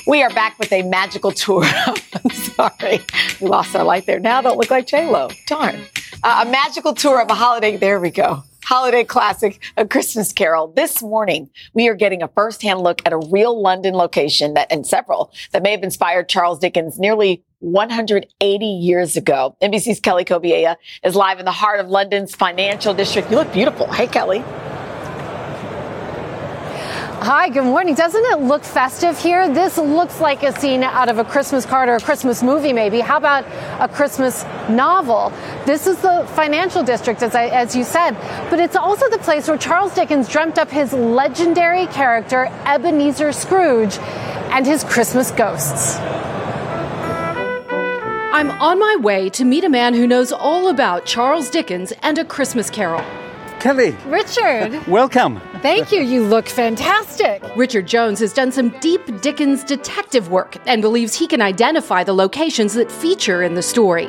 We 0.07 0.21
are 0.21 0.29
back 0.29 0.59
with 0.59 0.71
a 0.71 0.83
magical 0.83 1.31
tour. 1.31 1.63
I'm 1.85 2.29
sorry, 2.29 2.99
we 3.41 3.47
lost 3.47 3.75
our 3.75 3.83
light 3.83 4.05
there. 4.05 4.19
Now 4.19 4.41
don't 4.41 4.57
look 4.57 4.69
like 4.69 4.85
J 4.85 5.09
Lo. 5.09 5.29
Darn. 5.47 5.81
Uh, 6.23 6.43
a 6.45 6.49
magical 6.49 6.93
tour 6.93 7.21
of 7.21 7.29
a 7.29 7.33
holiday. 7.33 7.75
There 7.75 7.99
we 7.99 8.11
go. 8.11 8.43
Holiday 8.63 9.03
classic, 9.03 9.61
A 9.77 9.85
Christmas 9.87 10.31
Carol. 10.31 10.67
This 10.67 11.01
morning, 11.01 11.49
we 11.73 11.87
are 11.87 11.93
getting 11.95 12.23
a 12.23 12.27
firsthand 12.27 12.81
look 12.81 13.01
at 13.05 13.13
a 13.13 13.17
real 13.17 13.59
London 13.61 13.93
location 13.93 14.55
that, 14.55 14.71
and 14.71 14.85
several 14.85 15.31
that 15.51 15.61
may 15.61 15.71
have 15.71 15.83
inspired 15.83 16.29
Charles 16.29 16.59
Dickens 16.59 16.99
nearly 16.99 17.43
180 17.59 18.65
years 18.65 19.17
ago. 19.17 19.55
NBC's 19.61 19.99
Kelly 19.99 20.25
Cobiella 20.25 20.77
is 21.03 21.15
live 21.15 21.39
in 21.39 21.45
the 21.45 21.51
heart 21.51 21.79
of 21.79 21.89
London's 21.89 22.35
financial 22.35 22.93
district. 22.93 23.29
You 23.29 23.37
look 23.37 23.51
beautiful. 23.53 23.91
Hey, 23.91 24.07
Kelly. 24.07 24.43
Hi, 27.25 27.49
good 27.49 27.63
morning. 27.63 27.95
Doesn't 27.95 28.23
it 28.23 28.41
look 28.41 28.63
festive 28.63 29.17
here? 29.17 29.51
This 29.51 29.79
looks 29.79 30.21
like 30.21 30.43
a 30.43 30.51
scene 30.59 30.83
out 30.83 31.09
of 31.09 31.17
a 31.17 31.23
Christmas 31.23 31.65
card 31.65 31.89
or 31.89 31.95
a 31.95 31.99
Christmas 31.99 32.43
movie, 32.43 32.71
maybe. 32.71 32.99
How 32.99 33.17
about 33.17 33.45
a 33.79 33.91
Christmas 33.91 34.43
novel? 34.69 35.33
This 35.65 35.87
is 35.87 35.97
the 36.03 36.29
financial 36.35 36.83
district, 36.83 37.23
as, 37.23 37.33
I, 37.33 37.47
as 37.47 37.75
you 37.75 37.83
said, 37.83 38.11
but 38.51 38.59
it's 38.59 38.75
also 38.75 39.09
the 39.09 39.17
place 39.17 39.47
where 39.47 39.57
Charles 39.57 39.95
Dickens 39.95 40.29
dreamt 40.29 40.59
up 40.59 40.69
his 40.69 40.93
legendary 40.93 41.87
character, 41.87 42.45
Ebenezer 42.67 43.31
Scrooge, 43.31 43.97
and 44.51 44.63
his 44.63 44.83
Christmas 44.83 45.31
ghosts. 45.31 45.95
I'm 48.35 48.51
on 48.61 48.77
my 48.77 48.97
way 49.01 49.31
to 49.31 49.43
meet 49.43 49.63
a 49.63 49.69
man 49.69 49.95
who 49.95 50.05
knows 50.05 50.31
all 50.31 50.69
about 50.69 51.07
Charles 51.07 51.49
Dickens 51.49 51.91
and 52.03 52.19
A 52.19 52.23
Christmas 52.23 52.69
Carol. 52.69 53.03
Kelly, 53.65 53.97
Richard! 54.05 54.85
welcome. 54.85 55.41
Thank 55.63 55.91
you. 55.91 55.99
You 55.99 56.23
look 56.23 56.47
fantastic. 56.47 57.41
Richard 57.55 57.87
Jones 57.87 58.19
has 58.19 58.31
done 58.31 58.51
some 58.51 58.69
deep 58.79 59.01
Dickens 59.21 59.63
detective 59.63 60.29
work 60.29 60.55
and 60.67 60.83
believes 60.83 61.15
he 61.15 61.25
can 61.25 61.41
identify 61.41 62.03
the 62.03 62.13
locations 62.13 62.75
that 62.75 62.91
feature 62.91 63.41
in 63.41 63.55
the 63.55 63.63
story. 63.63 64.07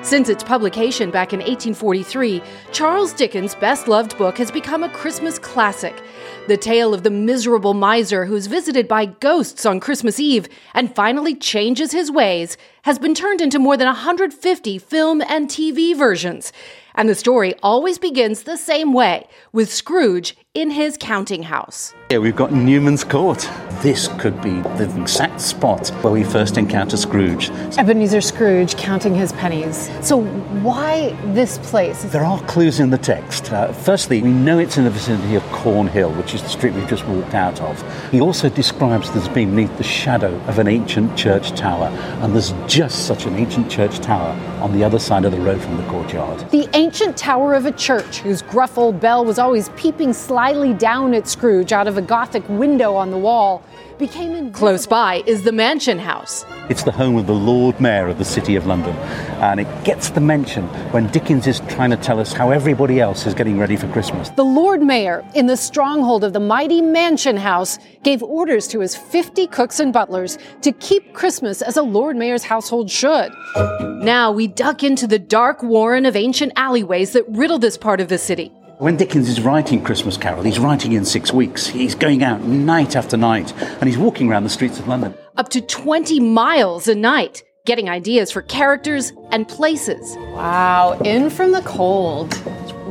Since 0.00 0.30
its 0.30 0.42
publication 0.42 1.10
back 1.10 1.34
in 1.34 1.40
1843, 1.40 2.40
Charles 2.72 3.12
Dickens' 3.12 3.54
best 3.56 3.86
loved 3.86 4.16
book 4.16 4.38
has 4.38 4.50
become 4.50 4.82
a 4.82 4.88
Christmas 4.88 5.38
classic. 5.38 6.00
The 6.48 6.56
tale 6.56 6.94
of 6.94 7.02
the 7.02 7.10
miserable 7.10 7.74
miser 7.74 8.24
who's 8.24 8.46
visited 8.46 8.88
by 8.88 9.06
ghosts 9.06 9.66
on 9.66 9.78
Christmas 9.78 10.18
Eve 10.18 10.48
and 10.72 10.94
finally 10.94 11.34
changes 11.34 11.92
his 11.92 12.10
ways 12.10 12.56
has 12.82 12.98
been 12.98 13.14
turned 13.14 13.40
into 13.40 13.58
more 13.58 13.76
than 13.76 13.88
150 13.88 14.78
film 14.78 15.20
and 15.22 15.48
TV 15.48 15.94
versions. 15.94 16.52
And 16.96 17.08
the 17.08 17.14
story 17.14 17.54
always 17.62 17.98
begins 17.98 18.42
the 18.42 18.56
same 18.56 18.92
way 18.92 19.28
with 19.52 19.72
Scrooge 19.72 20.36
in 20.56 20.70
his 20.70 20.96
counting 20.98 21.42
house. 21.42 21.92
Here 22.08 22.18
we've 22.20 22.34
got 22.34 22.50
Newman's 22.50 23.04
Court. 23.04 23.46
This 23.82 24.08
could 24.18 24.40
be 24.40 24.62
the 24.78 24.90
exact 24.98 25.42
spot 25.42 25.88
where 26.02 26.12
we 26.12 26.24
first 26.24 26.56
encounter 26.56 26.96
Scrooge. 26.96 27.50
Ebenezer 27.76 28.22
Scrooge 28.22 28.74
counting 28.76 29.14
his 29.14 29.32
pennies. 29.32 29.90
So, 30.00 30.22
why 30.62 31.10
this 31.34 31.58
place? 31.58 32.04
There 32.04 32.24
are 32.24 32.40
clues 32.44 32.80
in 32.80 32.88
the 32.88 32.96
text. 32.96 33.52
Uh, 33.52 33.70
firstly, 33.70 34.22
we 34.22 34.30
know 34.30 34.58
it's 34.58 34.78
in 34.78 34.84
the 34.84 34.90
vicinity 34.90 35.34
of 35.34 35.42
Cornhill, 35.52 36.16
which 36.16 36.32
is 36.32 36.42
the 36.42 36.48
street 36.48 36.72
we've 36.72 36.88
just 36.88 37.06
walked 37.06 37.34
out 37.34 37.60
of. 37.60 38.10
He 38.10 38.22
also 38.22 38.48
describes 38.48 39.12
this 39.12 39.28
being 39.28 39.50
beneath 39.50 39.76
the 39.76 39.84
shadow 39.84 40.34
of 40.46 40.58
an 40.58 40.68
ancient 40.68 41.18
church 41.18 41.50
tower, 41.50 41.88
and 42.22 42.32
there's 42.32 42.54
just 42.66 43.06
such 43.06 43.26
an 43.26 43.34
ancient 43.34 43.70
church 43.70 43.98
tower 43.98 44.30
on 44.62 44.72
the 44.72 44.82
other 44.82 44.98
side 44.98 45.26
of 45.26 45.32
the 45.32 45.40
road 45.40 45.60
from 45.60 45.76
the 45.76 45.86
courtyard. 45.88 46.50
The 46.50 46.66
ancient 46.72 47.18
tower 47.18 47.52
of 47.52 47.66
a 47.66 47.72
church 47.72 48.18
whose 48.18 48.40
gruff 48.40 48.78
old 48.78 49.00
bell 49.00 49.22
was 49.22 49.38
always 49.38 49.68
peeping 49.70 50.14
slyly 50.14 50.45
slyly 50.46 50.74
down 50.74 51.12
at 51.12 51.26
Scrooge 51.26 51.72
out 51.72 51.88
of 51.88 51.98
a 51.98 52.02
Gothic 52.02 52.48
window 52.48 52.94
on 52.94 53.10
the 53.10 53.18
wall 53.18 53.64
became 53.98 54.30
invisible. 54.30 54.58
Close 54.58 54.86
by 54.86 55.24
is 55.26 55.42
the 55.42 55.50
Mansion 55.50 55.98
House. 55.98 56.44
It's 56.68 56.84
the 56.84 56.92
home 56.92 57.16
of 57.16 57.26
the 57.26 57.34
Lord 57.34 57.80
Mayor 57.80 58.06
of 58.06 58.18
the 58.18 58.24
City 58.24 58.54
of 58.54 58.64
London, 58.64 58.94
and 59.40 59.58
it 59.58 59.66
gets 59.84 60.10
the 60.10 60.20
mention 60.20 60.64
when 60.92 61.08
Dickens 61.08 61.48
is 61.48 61.58
trying 61.68 61.90
to 61.90 61.96
tell 61.96 62.20
us 62.20 62.32
how 62.32 62.50
everybody 62.50 63.00
else 63.00 63.26
is 63.26 63.34
getting 63.34 63.58
ready 63.58 63.74
for 63.74 63.88
Christmas. 63.88 64.28
The 64.30 64.44
Lord 64.44 64.82
Mayor, 64.82 65.24
in 65.34 65.46
the 65.46 65.56
stronghold 65.56 66.22
of 66.22 66.32
the 66.32 66.38
mighty 66.38 66.80
Mansion 66.80 67.36
House, 67.36 67.78
gave 68.04 68.22
orders 68.22 68.68
to 68.68 68.78
his 68.78 68.94
50 68.94 69.48
cooks 69.48 69.80
and 69.80 69.92
butlers 69.92 70.38
to 70.62 70.70
keep 70.70 71.12
Christmas 71.12 71.60
as 71.60 71.76
a 71.76 71.82
Lord 71.82 72.14
Mayor's 72.14 72.44
household 72.44 72.88
should. 72.88 73.32
Now 73.80 74.30
we 74.30 74.46
duck 74.46 74.84
into 74.84 75.08
the 75.08 75.18
dark 75.18 75.64
warren 75.64 76.06
of 76.06 76.14
ancient 76.14 76.52
alleyways 76.54 77.14
that 77.14 77.24
riddle 77.30 77.58
this 77.58 77.76
part 77.76 78.00
of 78.00 78.08
the 78.08 78.18
city. 78.18 78.52
When 78.78 78.98
Dickens 78.98 79.30
is 79.30 79.40
writing 79.40 79.82
Christmas 79.82 80.18
Carol, 80.18 80.42
he's 80.42 80.58
writing 80.58 80.92
in 80.92 81.06
six 81.06 81.32
weeks. 81.32 81.66
He's 81.66 81.94
going 81.94 82.22
out 82.22 82.42
night 82.42 82.94
after 82.94 83.16
night, 83.16 83.54
and 83.80 83.84
he's 83.84 83.96
walking 83.96 84.28
around 84.28 84.44
the 84.44 84.50
streets 84.50 84.78
of 84.78 84.86
London. 84.86 85.14
Up 85.38 85.48
to 85.50 85.62
20 85.62 86.20
miles 86.20 86.86
a 86.86 86.94
night, 86.94 87.42
getting 87.64 87.88
ideas 87.88 88.30
for 88.30 88.42
characters 88.42 89.14
and 89.30 89.48
places. 89.48 90.14
Wow, 90.34 90.98
in 91.06 91.30
from 91.30 91.52
the 91.52 91.62
cold. 91.62 92.34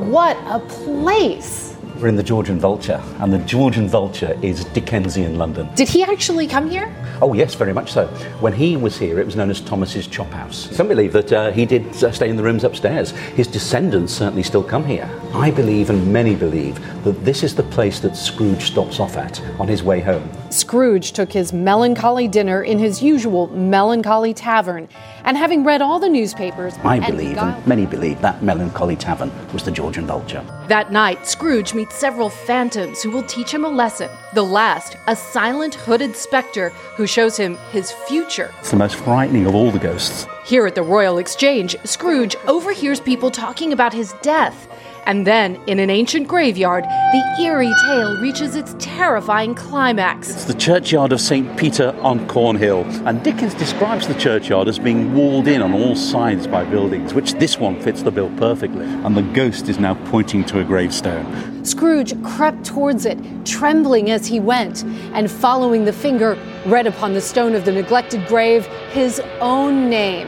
What 0.09 0.35
a 0.47 0.59
place! 0.59 1.74
In 2.05 2.15
the 2.15 2.21
George 2.21 2.49
and 2.49 2.61
Vulture, 2.61 3.01
and 3.19 3.33
the 3.33 3.39
George 3.39 3.77
and 3.77 3.89
Vulture 3.89 4.37
is 4.43 4.63
Dickensian 4.65 5.39
London. 5.39 5.67
Did 5.73 5.89
he 5.89 6.03
actually 6.03 6.45
come 6.45 6.69
here? 6.69 6.95
Oh, 7.19 7.33
yes, 7.33 7.55
very 7.55 7.73
much 7.73 7.91
so. 7.91 8.05
When 8.41 8.53
he 8.53 8.77
was 8.77 8.95
here, 8.95 9.19
it 9.19 9.25
was 9.25 9.35
known 9.35 9.49
as 9.49 9.59
Thomas's 9.59 10.05
Chop 10.05 10.29
House. 10.29 10.69
Some 10.75 10.87
believe 10.87 11.13
that 11.13 11.33
uh, 11.33 11.51
he 11.51 11.65
did 11.65 11.87
uh, 12.03 12.11
stay 12.11 12.29
in 12.29 12.35
the 12.35 12.43
rooms 12.43 12.63
upstairs. 12.63 13.09
His 13.09 13.47
descendants 13.47 14.13
certainly 14.13 14.43
still 14.43 14.63
come 14.63 14.85
here. 14.85 15.09
I 15.33 15.49
believe, 15.49 15.89
and 15.89 16.13
many 16.13 16.35
believe, 16.35 16.79
that 17.05 17.25
this 17.25 17.41
is 17.41 17.55
the 17.55 17.63
place 17.63 17.99
that 18.01 18.15
Scrooge 18.15 18.61
stops 18.61 18.99
off 18.99 19.17
at 19.17 19.41
on 19.59 19.67
his 19.67 19.81
way 19.81 19.99
home. 19.99 20.29
Scrooge 20.51 21.11
took 21.11 21.33
his 21.33 21.53
melancholy 21.53 22.27
dinner 22.27 22.61
in 22.61 22.77
his 22.77 23.01
usual 23.01 23.47
melancholy 23.47 24.33
tavern, 24.33 24.87
and 25.25 25.35
having 25.35 25.63
read 25.63 25.81
all 25.81 25.99
the 25.99 26.07
newspapers, 26.07 26.75
I 26.83 26.97
and 26.97 27.05
believe, 27.05 27.37
and 27.37 27.67
many 27.67 27.85
believe, 27.85 28.21
that 28.21 28.41
melancholy 28.41 28.95
tavern 28.95 29.31
was 29.51 29.63
the 29.63 29.71
George 29.71 29.97
and 29.97 30.07
Vulture. 30.07 30.45
That 30.67 30.91
night, 30.91 31.27
Scrooge 31.27 31.73
meets 31.73 31.95
several 31.95 32.29
phantoms 32.29 33.01
who 33.01 33.11
will 33.11 33.23
teach 33.23 33.51
him 33.51 33.65
a 33.65 33.69
lesson. 33.69 34.09
The 34.33 34.43
last, 34.43 34.97
a 35.07 35.15
silent 35.15 35.75
hooded 35.75 36.15
specter 36.15 36.69
who 36.95 37.07
shows 37.07 37.35
him 37.35 37.57
his 37.71 37.91
future. 37.91 38.53
It's 38.59 38.71
the 38.71 38.77
most 38.77 38.95
frightening 38.95 39.45
of 39.45 39.55
all 39.55 39.71
the 39.71 39.79
ghosts. 39.79 40.27
Here 40.45 40.67
at 40.67 40.75
the 40.75 40.83
Royal 40.83 41.17
Exchange, 41.17 41.75
Scrooge 41.85 42.35
overhears 42.47 42.99
people 42.99 43.31
talking 43.31 43.73
about 43.73 43.93
his 43.93 44.13
death. 44.21 44.67
And 45.07 45.27
then, 45.27 45.57
in 45.67 45.77
an 45.77 45.91
ancient 45.91 46.27
graveyard, 46.27 46.83
the 46.83 47.43
eerie 47.43 47.71
tale 47.85 48.19
reaches 48.19 48.55
its 48.55 48.75
terrifying 48.79 49.53
climax. 49.53 50.31
It's 50.31 50.45
the 50.45 50.55
churchyard 50.55 51.11
of 51.11 51.21
St. 51.21 51.55
Peter 51.57 51.95
on 52.01 52.27
Cornhill, 52.27 52.83
and 53.07 53.23
Dickens 53.23 53.53
describes 53.53 54.07
the 54.07 54.15
churchyard 54.15 54.67
as 54.67 54.79
being 54.79 55.13
walled 55.13 55.47
in 55.47 55.61
on 55.61 55.73
all 55.73 55.95
sides 55.95 56.47
by 56.47 56.63
buildings, 56.65 57.13
which 57.13 57.33
this 57.33 57.59
one 57.59 57.79
fits 57.79 58.01
the 58.01 58.09
bill 58.09 58.31
perfectly. 58.37 58.85
And 58.85 59.15
the 59.15 59.21
ghost 59.21 59.69
is 59.69 59.77
now 59.77 59.93
pointing 60.09 60.43
to 60.45 60.59
a 60.59 60.63
gravestone. 60.63 61.63
Scrooge 61.63 62.19
crept 62.23 62.65
towards 62.65 63.05
it, 63.05 63.19
trembling 63.45 64.09
as 64.09 64.25
he 64.25 64.39
went, 64.39 64.83
and 65.13 65.29
following 65.29 65.85
the 65.85 65.93
finger, 65.93 66.35
read 66.65 66.87
upon 66.87 67.13
the 67.13 67.21
stone 67.21 67.53
of 67.53 67.63
the 67.63 67.71
neglected 67.71 68.25
grave 68.27 68.65
his 68.91 69.21
own 69.39 69.87
name 69.87 70.27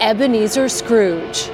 Ebenezer 0.00 0.68
Scrooge. 0.70 1.50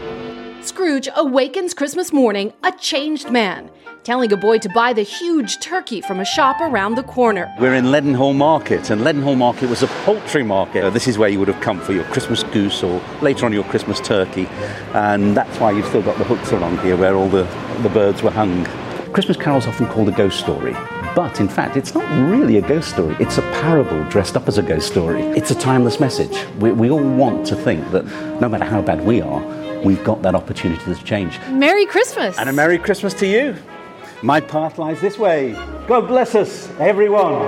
Scrooge 0.63 1.09
awakens 1.17 1.73
Christmas 1.73 2.13
morning 2.13 2.53
a 2.63 2.73
changed 2.73 3.31
man, 3.31 3.71
telling 4.05 4.31
a 4.31 4.37
boy 4.37 4.59
to 4.59 4.69
buy 4.69 4.93
the 4.93 5.03
huge 5.03 5.59
turkey 5.61 6.03
from 6.03 6.21
a 6.21 6.25
shop 6.25 6.61
around 6.61 6.97
the 6.97 7.03
corner. 7.03 7.51
We're 7.59 7.75
in 7.75 7.87
Leadenhall 7.87 8.37
Market, 8.37 8.91
and 8.91 9.01
Leadenhall 9.01 9.39
Market 9.39 9.71
was 9.71 9.83
a 9.83 9.87
poultry 10.05 10.43
market. 10.43 10.85
Uh, 10.85 10.91
This 10.91 11.09
is 11.09 11.17
where 11.17 11.31
you 11.31 11.39
would 11.39 11.49
have 11.49 11.63
come 11.63 11.81
for 11.81 11.93
your 11.95 12.05
Christmas 12.05 12.43
goose 12.43 12.83
or 12.83 13.01
later 13.23 13.47
on 13.47 13.55
your 13.55 13.65
Christmas 13.65 14.01
turkey, 14.01 14.47
and 14.93 15.35
that's 15.35 15.59
why 15.59 15.71
you've 15.71 15.87
still 15.87 16.03
got 16.03 16.19
the 16.19 16.25
hooks 16.25 16.53
along 16.53 16.77
here 16.79 16.97
where 16.97 17.15
all 17.15 17.29
the, 17.29 17.45
the 17.83 17.89
birds 17.89 18.23
were 18.23 18.31
hung. 18.31 18.67
Christmas 19.15 19.39
Carol's 19.39 19.67
often 19.67 19.87
called 19.87 20.09
a 20.09 20.13
ghost 20.13 20.39
story. 20.39 20.75
But 21.17 21.41
in 21.41 21.49
fact, 21.49 21.77
it's 21.77 21.95
not 21.95 22.05
really 22.31 22.59
a 22.59 22.63
ghost 22.63 22.91
story. 22.91 23.17
It's 23.19 23.39
a 23.39 23.43
parable 23.43 24.05
dressed 24.11 24.37
up 24.37 24.47
as 24.47 24.59
a 24.59 24.63
ghost 24.63 24.87
story. 24.87 25.23
It's 25.23 25.51
a 25.51 25.57
timeless 25.57 25.99
message. 25.99 26.47
We, 26.61 26.71
we 26.71 26.91
all 26.91 27.03
want 27.03 27.45
to 27.47 27.57
think 27.57 27.91
that 27.91 28.05
no 28.41 28.49
matter 28.49 28.65
how 28.65 28.81
bad 28.81 29.05
we 29.05 29.21
are, 29.21 29.43
we've 29.85 30.03
got 30.05 30.23
that 30.23 30.35
opportunity 30.35 30.83
to 30.85 31.05
change. 31.05 31.39
Merry 31.51 31.87
Christmas! 31.87 32.39
And 32.39 32.49
a 32.49 32.53
Merry 32.53 32.79
Christmas 32.79 33.15
to 33.15 33.27
you. 33.27 33.57
My 34.23 34.41
path 34.41 34.79
lies 34.79 35.01
this 35.01 35.19
way. 35.19 35.53
God 35.87 36.07
bless 36.07 36.35
us, 36.35 36.69
everyone. 36.79 37.41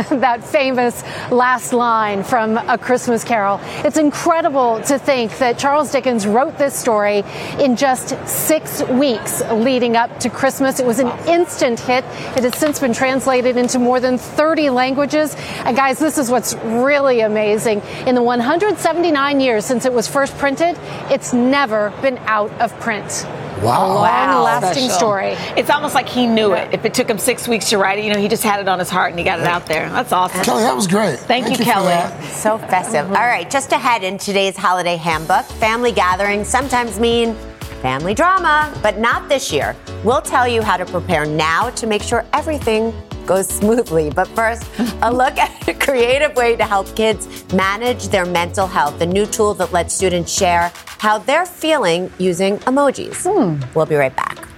that 0.10 0.42
famous 0.42 1.02
last 1.30 1.72
line 1.72 2.22
from 2.22 2.56
A 2.56 2.78
Christmas 2.78 3.24
Carol. 3.24 3.60
It's 3.84 3.98
incredible 3.98 4.80
to 4.82 4.98
think 4.98 5.36
that 5.38 5.58
Charles 5.58 5.92
Dickens 5.92 6.26
wrote 6.26 6.56
this 6.58 6.74
story 6.74 7.22
in 7.58 7.76
just 7.76 8.16
six 8.26 8.82
weeks 8.84 9.42
leading 9.50 9.96
up 9.96 10.18
to 10.20 10.30
Christmas. 10.30 10.80
It 10.80 10.86
was 10.86 11.00
an 11.00 11.10
instant 11.28 11.80
hit. 11.80 12.04
It 12.36 12.44
has 12.44 12.56
since 12.56 12.78
been 12.78 12.92
translated 12.92 13.56
into 13.56 13.78
more 13.78 14.00
than 14.00 14.16
30 14.16 14.70
languages. 14.70 15.34
And 15.64 15.76
guys, 15.76 15.98
this 15.98 16.18
is 16.18 16.30
what's 16.30 16.54
really 16.54 17.20
amazing. 17.20 17.82
In 18.06 18.14
the 18.14 18.22
179 18.22 19.40
years 19.40 19.64
since 19.64 19.84
it 19.84 19.92
was 19.92 20.08
first 20.08 20.36
printed, 20.38 20.78
it's 21.10 21.32
never 21.32 21.92
been 22.00 22.18
out 22.26 22.50
of 22.60 22.78
print. 22.80 23.26
Wow. 23.62 23.86
A 23.86 23.94
long 23.94 24.44
lasting 24.44 24.84
Special. 24.84 24.98
story. 24.98 25.32
It's 25.56 25.70
almost 25.70 25.94
like 25.94 26.08
he 26.08 26.26
knew 26.26 26.52
it. 26.54 26.72
If 26.72 26.84
it 26.84 26.94
took 26.94 27.08
him 27.08 27.18
six 27.18 27.46
weeks 27.46 27.68
to 27.70 27.78
write 27.78 27.98
it, 27.98 28.04
you 28.04 28.12
know, 28.12 28.20
he 28.20 28.28
just 28.28 28.42
had 28.42 28.60
it 28.60 28.68
on 28.68 28.78
his 28.78 28.88
heart 28.88 29.10
and 29.10 29.18
he 29.18 29.24
got 29.24 29.40
it 29.40 29.46
out 29.46 29.66
there. 29.66 29.88
That's 29.90 30.12
awesome. 30.12 30.42
Kelly, 30.42 30.62
that 30.62 30.74
was 30.74 30.86
great. 30.86 31.18
Thank, 31.18 31.46
Thank 31.46 31.58
you, 31.58 31.64
you 31.64 31.70
Kelly. 31.70 32.24
So 32.28 32.58
festive. 32.58 33.06
Mm-hmm. 33.06 33.16
All 33.16 33.26
right, 33.26 33.50
just 33.50 33.72
ahead 33.72 34.02
in 34.02 34.18
today's 34.18 34.56
holiday 34.56 34.96
handbook, 34.96 35.44
family 35.44 35.92
gatherings 35.92 36.48
sometimes 36.48 36.98
mean 36.98 37.34
family 37.82 38.14
drama, 38.14 38.72
but 38.82 38.98
not 38.98 39.28
this 39.28 39.52
year. 39.52 39.74
We'll 40.04 40.22
tell 40.22 40.46
you 40.46 40.62
how 40.62 40.76
to 40.76 40.84
prepare 40.84 41.24
now 41.24 41.70
to 41.70 41.86
make 41.86 42.02
sure 42.02 42.24
everything 42.32 42.92
goes 43.30 43.48
smoothly. 43.48 44.10
But 44.10 44.26
first, 44.26 44.64
a 45.02 45.12
look 45.22 45.38
at 45.38 45.68
a 45.68 45.74
creative 45.74 46.34
way 46.34 46.56
to 46.56 46.64
help 46.64 46.96
kids 46.96 47.28
manage 47.54 48.08
their 48.08 48.26
mental 48.26 48.66
health, 48.66 49.00
a 49.00 49.06
new 49.06 49.24
tool 49.24 49.54
that 49.54 49.70
lets 49.72 49.94
students 49.94 50.32
share 50.32 50.72
how 50.98 51.18
they're 51.18 51.46
feeling 51.46 52.10
using 52.18 52.58
emojis. 52.70 53.22
Hmm. 53.22 53.62
We'll 53.72 53.86
be 53.86 53.94
right 53.94 54.14
back. 54.16 54.50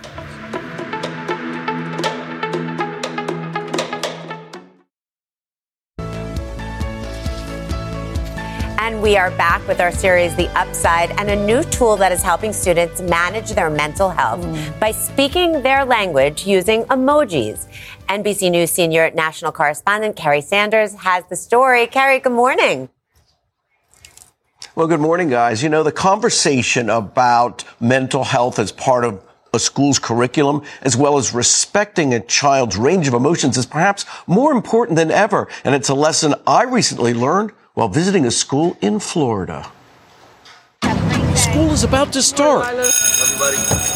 And 8.85 9.01
we 9.01 9.17
are 9.17 9.31
back 9.33 9.67
with 9.69 9.81
our 9.81 9.93
series, 9.93 10.35
The 10.35 10.49
Upside, 10.59 11.13
and 11.13 11.31
a 11.31 11.37
new 11.37 11.63
tool 11.63 11.97
that 11.99 12.11
is 12.11 12.21
helping 12.21 12.53
students 12.53 13.01
manage 13.01 13.51
their 13.53 13.71
mental 13.71 14.11
health 14.11 14.45
hmm. 14.45 14.79
by 14.81 14.91
speaking 14.91 15.63
their 15.63 15.85
language 15.85 16.47
using 16.47 16.83
emojis. 16.85 17.69
NBC 18.09 18.51
News 18.51 18.71
senior 18.71 19.11
national 19.13 19.53
correspondent 19.53 20.17
Kerry 20.17 20.41
Sanders 20.41 20.95
has 20.95 21.25
the 21.29 21.37
story. 21.37 21.87
Carrie, 21.87 22.19
good 22.19 22.33
morning. 22.33 22.89
Well, 24.75 24.87
good 24.87 25.01
morning, 25.01 25.29
guys. 25.29 25.63
You 25.63 25.69
know, 25.69 25.83
the 25.83 25.93
conversation 25.93 26.89
about 26.89 27.65
mental 27.81 28.25
health 28.25 28.59
as 28.59 28.73
part 28.73 29.05
of 29.05 29.23
a 29.53 29.59
school's 29.59 29.99
curriculum, 29.99 30.63
as 30.81 30.97
well 30.97 31.19
as 31.19 31.35
respecting 31.35 32.15
a 32.15 32.21
child's 32.21 32.77
range 32.77 33.07
of 33.07 33.15
emotions 33.15 33.59
is 33.59 33.67
perhaps 33.67 34.07
more 34.27 34.53
important 34.53 34.97
than 34.97 35.11
ever. 35.11 35.49
And 35.65 35.75
it's 35.75 35.91
a 35.91 35.95
lesson 35.95 36.35
I 36.47 36.63
recently 36.65 37.13
learned 37.13 37.51
while 37.75 37.89
visiting 37.89 38.25
a 38.25 38.31
school 38.31 38.77
in 38.81 38.99
Florida. 38.99 39.71
School 41.35 41.71
is 41.71 41.83
about 41.83 42.13
to 42.13 42.23
start. 42.23 42.67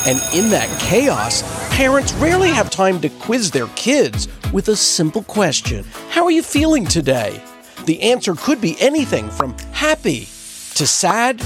And 0.06 0.18
in 0.34 0.50
that 0.50 0.74
chaos, 0.80 1.42
parents 1.76 2.12
rarely 2.14 2.48
have 2.48 2.70
time 2.70 3.00
to 3.00 3.08
quiz 3.08 3.50
their 3.50 3.66
kids 3.68 4.28
with 4.52 4.68
a 4.68 4.76
simple 4.76 5.22
question 5.22 5.84
How 6.10 6.24
are 6.24 6.30
you 6.30 6.42
feeling 6.42 6.86
today? 6.86 7.42
The 7.84 8.00
answer 8.02 8.34
could 8.34 8.60
be 8.60 8.76
anything 8.80 9.30
from 9.30 9.56
happy 9.72 10.20
to 10.74 10.86
sad, 10.86 11.42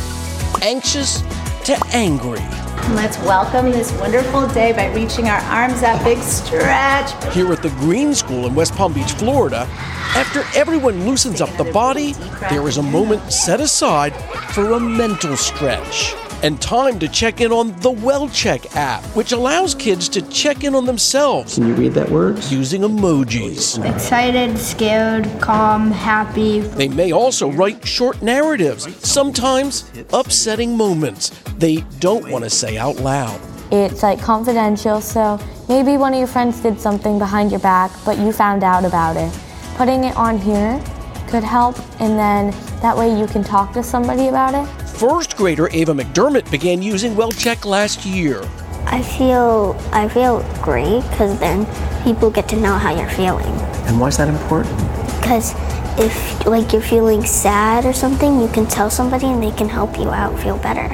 anxious 0.62 1.22
to 1.64 1.76
angry. 1.92 2.69
Let's 2.88 3.18
welcome 3.18 3.70
this 3.70 3.92
wonderful 4.00 4.48
day 4.48 4.72
by 4.72 4.92
reaching 4.92 5.28
our 5.28 5.40
arms 5.42 5.82
up, 5.84 6.02
big 6.02 6.18
stretch. 6.18 7.32
Here 7.32 7.52
at 7.52 7.62
the 7.62 7.68
Green 7.78 8.14
School 8.14 8.46
in 8.46 8.54
West 8.54 8.74
Palm 8.74 8.92
Beach, 8.92 9.12
Florida, 9.12 9.68
after 10.16 10.42
everyone 10.58 11.06
loosens 11.06 11.40
up 11.40 11.56
the 11.56 11.70
body, 11.72 12.14
there 12.50 12.66
is 12.66 12.78
a 12.78 12.82
moment 12.82 13.32
set 13.32 13.60
aside 13.60 14.12
for 14.52 14.72
a 14.72 14.80
mental 14.80 15.36
stretch. 15.36 16.14
And 16.42 16.60
time 16.60 16.98
to 17.00 17.08
check 17.08 17.42
in 17.42 17.52
on 17.52 17.68
the 17.80 17.92
WellCheck 17.92 18.74
app, 18.74 19.04
which 19.14 19.32
allows 19.32 19.74
kids 19.74 20.08
to 20.10 20.22
check 20.30 20.64
in 20.64 20.74
on 20.74 20.86
themselves. 20.86 21.56
Can 21.56 21.68
you 21.68 21.74
read 21.74 21.92
that 21.92 22.08
word? 22.08 22.42
Using 22.44 22.80
emojis. 22.80 23.84
Excited, 23.94 24.56
scared, 24.56 25.28
calm, 25.42 25.90
happy. 25.90 26.60
They 26.60 26.88
may 26.88 27.12
also 27.12 27.50
write 27.50 27.86
short 27.86 28.22
narratives, 28.22 28.88
sometimes 29.06 29.90
upsetting 30.14 30.76
moments 30.78 31.28
they 31.58 31.82
don't 31.98 32.30
want 32.30 32.44
to 32.44 32.50
say 32.50 32.78
out 32.78 32.96
loud. 32.96 33.38
it's 33.70 34.02
like 34.02 34.18
confidential, 34.20 35.02
so 35.02 35.38
maybe 35.68 35.98
one 35.98 36.14
of 36.14 36.18
your 36.18 36.26
friends 36.26 36.58
did 36.60 36.80
something 36.80 37.18
behind 37.18 37.50
your 37.50 37.60
back, 37.60 37.90
but 38.06 38.16
you 38.16 38.32
found 38.32 38.64
out 38.64 38.86
about 38.86 39.16
it. 39.16 39.30
Putting 39.76 40.04
it 40.04 40.16
on 40.16 40.38
here 40.38 40.82
could 41.30 41.44
help, 41.44 41.78
and 42.00 42.18
then 42.18 42.50
that 42.82 42.96
way 42.96 43.18
you 43.18 43.26
can 43.26 43.44
talk 43.44 43.72
to 43.72 43.82
somebody 43.82 44.28
about 44.28 44.54
it. 44.54 44.66
First 44.88 45.36
grader 45.36 45.68
Ava 45.70 45.92
McDermott 45.92 46.50
began 46.50 46.82
using 46.82 47.14
WellCheck 47.14 47.64
last 47.64 48.04
year. 48.04 48.42
I 48.86 49.02
feel 49.02 49.76
I 49.92 50.08
feel 50.08 50.42
great 50.62 51.02
because 51.10 51.38
then 51.38 51.66
people 52.02 52.30
get 52.30 52.48
to 52.48 52.56
know 52.56 52.74
how 52.74 52.94
you're 52.94 53.08
feeling. 53.10 53.54
And 53.86 54.00
why 54.00 54.08
is 54.08 54.16
that 54.16 54.28
important? 54.28 54.76
Because 55.20 55.54
if 55.98 56.46
like 56.46 56.72
you're 56.72 56.82
feeling 56.82 57.24
sad 57.24 57.84
or 57.84 57.92
something, 57.92 58.40
you 58.40 58.48
can 58.48 58.66
tell 58.66 58.90
somebody 58.90 59.26
and 59.26 59.42
they 59.42 59.52
can 59.52 59.68
help 59.68 59.98
you 59.98 60.10
out 60.10 60.38
feel 60.40 60.58
better. 60.58 60.88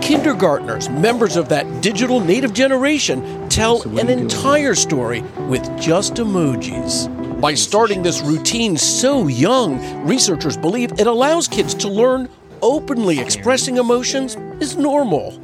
Kindergartners, 0.00 0.88
members 0.88 1.36
of 1.36 1.48
that 1.48 1.80
digital 1.80 2.20
native 2.20 2.52
generation, 2.52 3.48
tell 3.48 3.82
an 3.98 4.08
entire 4.08 4.74
story 4.74 5.22
with 5.48 5.64
just 5.80 6.14
emojis. 6.14 7.15
By 7.40 7.52
starting 7.52 8.02
this 8.02 8.22
routine 8.22 8.78
so 8.78 9.28
young, 9.28 10.06
researchers 10.06 10.56
believe 10.56 10.92
it 10.98 11.06
allows 11.06 11.46
kids 11.46 11.74
to 11.74 11.88
learn 11.88 12.30
openly 12.62 13.20
expressing 13.20 13.76
emotions 13.76 14.36
is 14.62 14.78
normal. 14.78 15.38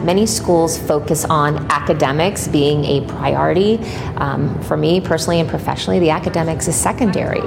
Many 0.00 0.26
schools 0.26 0.78
focus 0.78 1.24
on 1.24 1.58
academics 1.70 2.48
being 2.48 2.84
a 2.84 3.06
priority. 3.06 3.78
Um, 4.16 4.60
for 4.62 4.76
me 4.76 5.00
personally 5.00 5.40
and 5.40 5.48
professionally, 5.48 5.98
the 5.98 6.10
academics 6.10 6.68
is 6.68 6.76
secondary. 6.76 7.40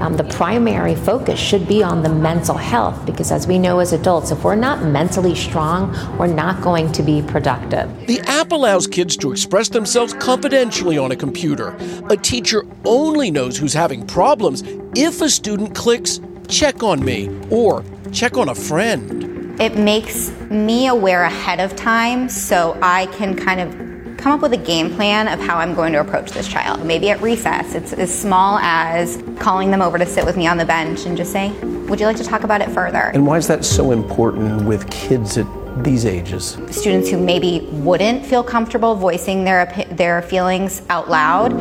Um, 0.00 0.16
the 0.16 0.24
primary 0.24 0.94
focus 0.94 1.38
should 1.38 1.66
be 1.68 1.82
on 1.82 2.02
the 2.02 2.08
mental 2.08 2.56
health 2.56 3.04
because, 3.06 3.30
as 3.30 3.46
we 3.46 3.58
know 3.58 3.78
as 3.78 3.92
adults, 3.92 4.30
if 4.30 4.44
we're 4.44 4.56
not 4.56 4.84
mentally 4.84 5.34
strong, 5.34 5.92
we're 6.18 6.26
not 6.26 6.62
going 6.62 6.90
to 6.92 7.02
be 7.02 7.22
productive. 7.22 7.88
The 8.06 8.20
app 8.20 8.52
allows 8.52 8.86
kids 8.86 9.16
to 9.18 9.32
express 9.32 9.68
themselves 9.68 10.14
confidentially 10.14 10.98
on 10.98 11.12
a 11.12 11.16
computer. 11.16 11.76
A 12.10 12.16
teacher 12.16 12.64
only 12.84 13.30
knows 13.30 13.56
who's 13.56 13.74
having 13.74 14.06
problems 14.06 14.62
if 14.94 15.20
a 15.20 15.28
student 15.28 15.74
clicks 15.74 16.20
check 16.48 16.82
on 16.82 17.04
me 17.04 17.30
or 17.50 17.84
check 18.12 18.36
on 18.36 18.48
a 18.48 18.54
friend. 18.54 19.21
It 19.60 19.76
makes 19.76 20.30
me 20.50 20.88
aware 20.88 21.24
ahead 21.24 21.60
of 21.60 21.76
time 21.76 22.28
so 22.28 22.78
I 22.82 23.06
can 23.06 23.36
kind 23.36 23.60
of 23.60 24.16
come 24.16 24.32
up 24.32 24.40
with 24.40 24.52
a 24.52 24.56
game 24.56 24.94
plan 24.94 25.28
of 25.28 25.40
how 25.40 25.58
I'm 25.58 25.74
going 25.74 25.92
to 25.92 26.00
approach 26.00 26.30
this 26.30 26.48
child. 26.48 26.84
Maybe 26.86 27.10
at 27.10 27.20
recess, 27.20 27.74
it's 27.74 27.92
as 27.92 28.16
small 28.16 28.58
as 28.58 29.22
calling 29.38 29.70
them 29.70 29.82
over 29.82 29.98
to 29.98 30.06
sit 30.06 30.24
with 30.24 30.36
me 30.36 30.46
on 30.46 30.56
the 30.56 30.64
bench 30.64 31.06
and 31.06 31.16
just 31.16 31.32
say, 31.32 31.50
Would 31.88 32.00
you 32.00 32.06
like 32.06 32.16
to 32.16 32.24
talk 32.24 32.44
about 32.44 32.60
it 32.60 32.70
further? 32.70 33.10
And 33.14 33.26
why 33.26 33.36
is 33.36 33.46
that 33.48 33.64
so 33.64 33.90
important 33.90 34.64
with 34.64 34.88
kids 34.90 35.38
at 35.38 35.46
these 35.82 36.06
ages? 36.06 36.56
Students 36.70 37.10
who 37.10 37.18
maybe 37.18 37.60
wouldn't 37.72 38.24
feel 38.24 38.44
comfortable 38.44 38.94
voicing 38.94 39.44
their, 39.44 39.66
their 39.90 40.22
feelings 40.22 40.82
out 40.88 41.10
loud 41.10 41.52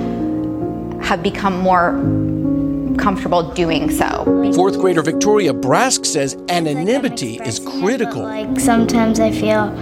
have 1.04 1.24
become 1.24 1.60
more 1.60 1.94
comfortable 2.98 3.52
doing 3.54 3.90
so. 3.90 4.24
Fourth 4.54 4.80
grader 4.80 5.02
Victoria 5.02 5.54
Brask 5.54 6.06
says 6.06 6.38
anonymity 6.50 7.40
is 7.44 7.60
critical. 7.84 8.24
Like 8.24 8.60
sometimes 8.60 9.20
I 9.20 9.32
feel 9.32 9.74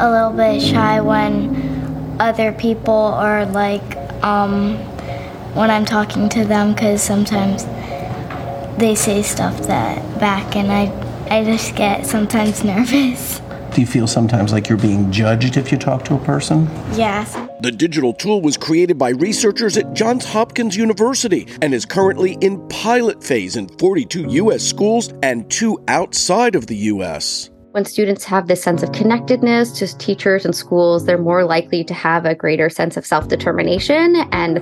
a 0.00 0.10
little 0.10 0.32
bit 0.32 0.60
shy 0.60 1.00
when 1.00 2.16
other 2.20 2.52
people 2.52 2.92
are 2.94 3.44
like 3.46 3.96
um, 4.22 4.76
when 5.54 5.70
I'm 5.70 5.84
talking 5.84 6.28
to 6.30 6.44
them 6.44 6.72
because 6.72 7.02
sometimes 7.02 7.64
they 8.78 8.94
say 8.94 9.22
stuff 9.22 9.58
that 9.66 10.18
back 10.18 10.56
and 10.56 10.70
I 10.72 10.92
I 11.30 11.44
just 11.44 11.74
get 11.76 12.06
sometimes 12.06 12.64
nervous. 12.72 13.40
Do 13.74 13.80
you 13.80 13.88
feel 13.88 14.06
sometimes 14.06 14.52
like 14.52 14.68
you're 14.68 14.78
being 14.78 15.10
judged 15.10 15.56
if 15.56 15.72
you 15.72 15.78
talk 15.78 16.04
to 16.04 16.14
a 16.14 16.18
person? 16.20 16.68
Yes. 16.92 17.34
The 17.60 17.72
digital 17.72 18.12
tool 18.12 18.40
was 18.40 18.56
created 18.56 18.98
by 18.98 19.08
researchers 19.08 19.76
at 19.76 19.94
Johns 19.94 20.24
Hopkins 20.24 20.76
University 20.76 21.48
and 21.60 21.74
is 21.74 21.84
currently 21.84 22.34
in 22.40 22.64
pilot 22.68 23.24
phase 23.24 23.56
in 23.56 23.66
42 23.78 24.30
U.S. 24.30 24.62
schools 24.62 25.12
and 25.24 25.50
two 25.50 25.82
outside 25.88 26.54
of 26.54 26.68
the 26.68 26.76
U.S. 26.76 27.50
When 27.72 27.84
students 27.84 28.22
have 28.22 28.46
this 28.46 28.62
sense 28.62 28.84
of 28.84 28.92
connectedness 28.92 29.76
to 29.80 29.98
teachers 29.98 30.44
and 30.44 30.54
schools, 30.54 31.04
they're 31.04 31.18
more 31.18 31.42
likely 31.42 31.82
to 31.82 31.94
have 31.94 32.26
a 32.26 32.34
greater 32.36 32.70
sense 32.70 32.96
of 32.96 33.04
self 33.04 33.26
determination 33.26 34.14
and, 34.30 34.58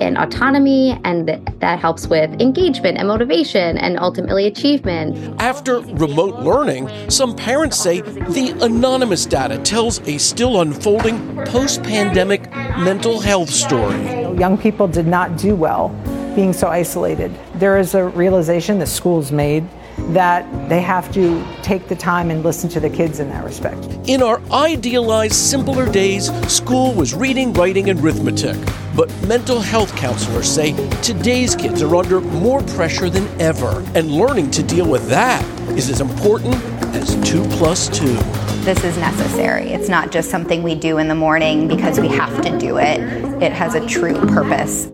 and 0.00 0.18
autonomy, 0.18 0.98
and 1.04 1.28
that 1.60 1.78
helps 1.78 2.06
with 2.06 2.30
engagement 2.40 2.98
and 2.98 3.08
motivation 3.08 3.78
and 3.78 3.98
ultimately 3.98 4.46
achievement. 4.46 5.40
After 5.40 5.80
remote 5.80 6.40
learning, 6.40 6.88
some 7.10 7.34
parents 7.34 7.76
say 7.76 8.00
the 8.00 8.56
anonymous 8.62 9.26
data 9.26 9.58
tells 9.58 10.00
a 10.08 10.18
still 10.18 10.60
unfolding 10.60 11.36
post 11.46 11.82
pandemic 11.82 12.50
mental 12.78 13.20
health 13.20 13.50
story. 13.50 14.00
Young 14.38 14.58
people 14.58 14.88
did 14.88 15.06
not 15.06 15.36
do 15.36 15.54
well 15.54 15.88
being 16.34 16.52
so 16.52 16.68
isolated. 16.68 17.32
There 17.54 17.78
is 17.78 17.94
a 17.94 18.04
realization 18.04 18.78
that 18.80 18.88
schools 18.88 19.30
made 19.30 19.64
that 20.12 20.68
they 20.68 20.80
have 20.80 21.12
to 21.12 21.44
take 21.62 21.88
the 21.88 21.96
time 21.96 22.30
and 22.30 22.42
listen 22.42 22.68
to 22.70 22.80
the 22.80 22.90
kids 22.90 23.20
in 23.20 23.28
that 23.30 23.44
respect. 23.44 23.88
In 24.06 24.22
our 24.22 24.40
idealized, 24.52 25.34
simpler 25.34 25.90
days, 25.90 26.30
school 26.52 26.92
was 26.92 27.14
reading, 27.14 27.52
writing, 27.54 27.90
and 27.90 28.00
arithmetic. 28.00 28.56
But 28.94 29.10
mental 29.26 29.60
health 29.60 29.94
counselors 29.96 30.48
say 30.48 30.72
today's 31.00 31.56
kids 31.56 31.82
are 31.82 31.96
under 31.96 32.20
more 32.20 32.62
pressure 32.62 33.10
than 33.10 33.28
ever, 33.40 33.84
and 33.94 34.10
learning 34.12 34.50
to 34.52 34.62
deal 34.62 34.88
with 34.88 35.08
that 35.08 35.44
is 35.70 35.90
as 35.90 36.00
important 36.00 36.54
as 36.94 37.16
2 37.28 37.42
plus 37.56 37.88
2. 37.88 38.06
This 38.64 38.84
is 38.84 38.96
necessary. 38.96 39.70
It's 39.72 39.88
not 39.88 40.12
just 40.12 40.30
something 40.30 40.62
we 40.62 40.74
do 40.74 40.98
in 40.98 41.08
the 41.08 41.14
morning 41.14 41.66
because 41.66 41.98
we 41.98 42.08
have 42.08 42.42
to 42.42 42.58
do 42.58 42.78
it, 42.78 43.00
it 43.42 43.52
has 43.52 43.74
a 43.74 43.86
true 43.86 44.14
purpose. 44.26 44.90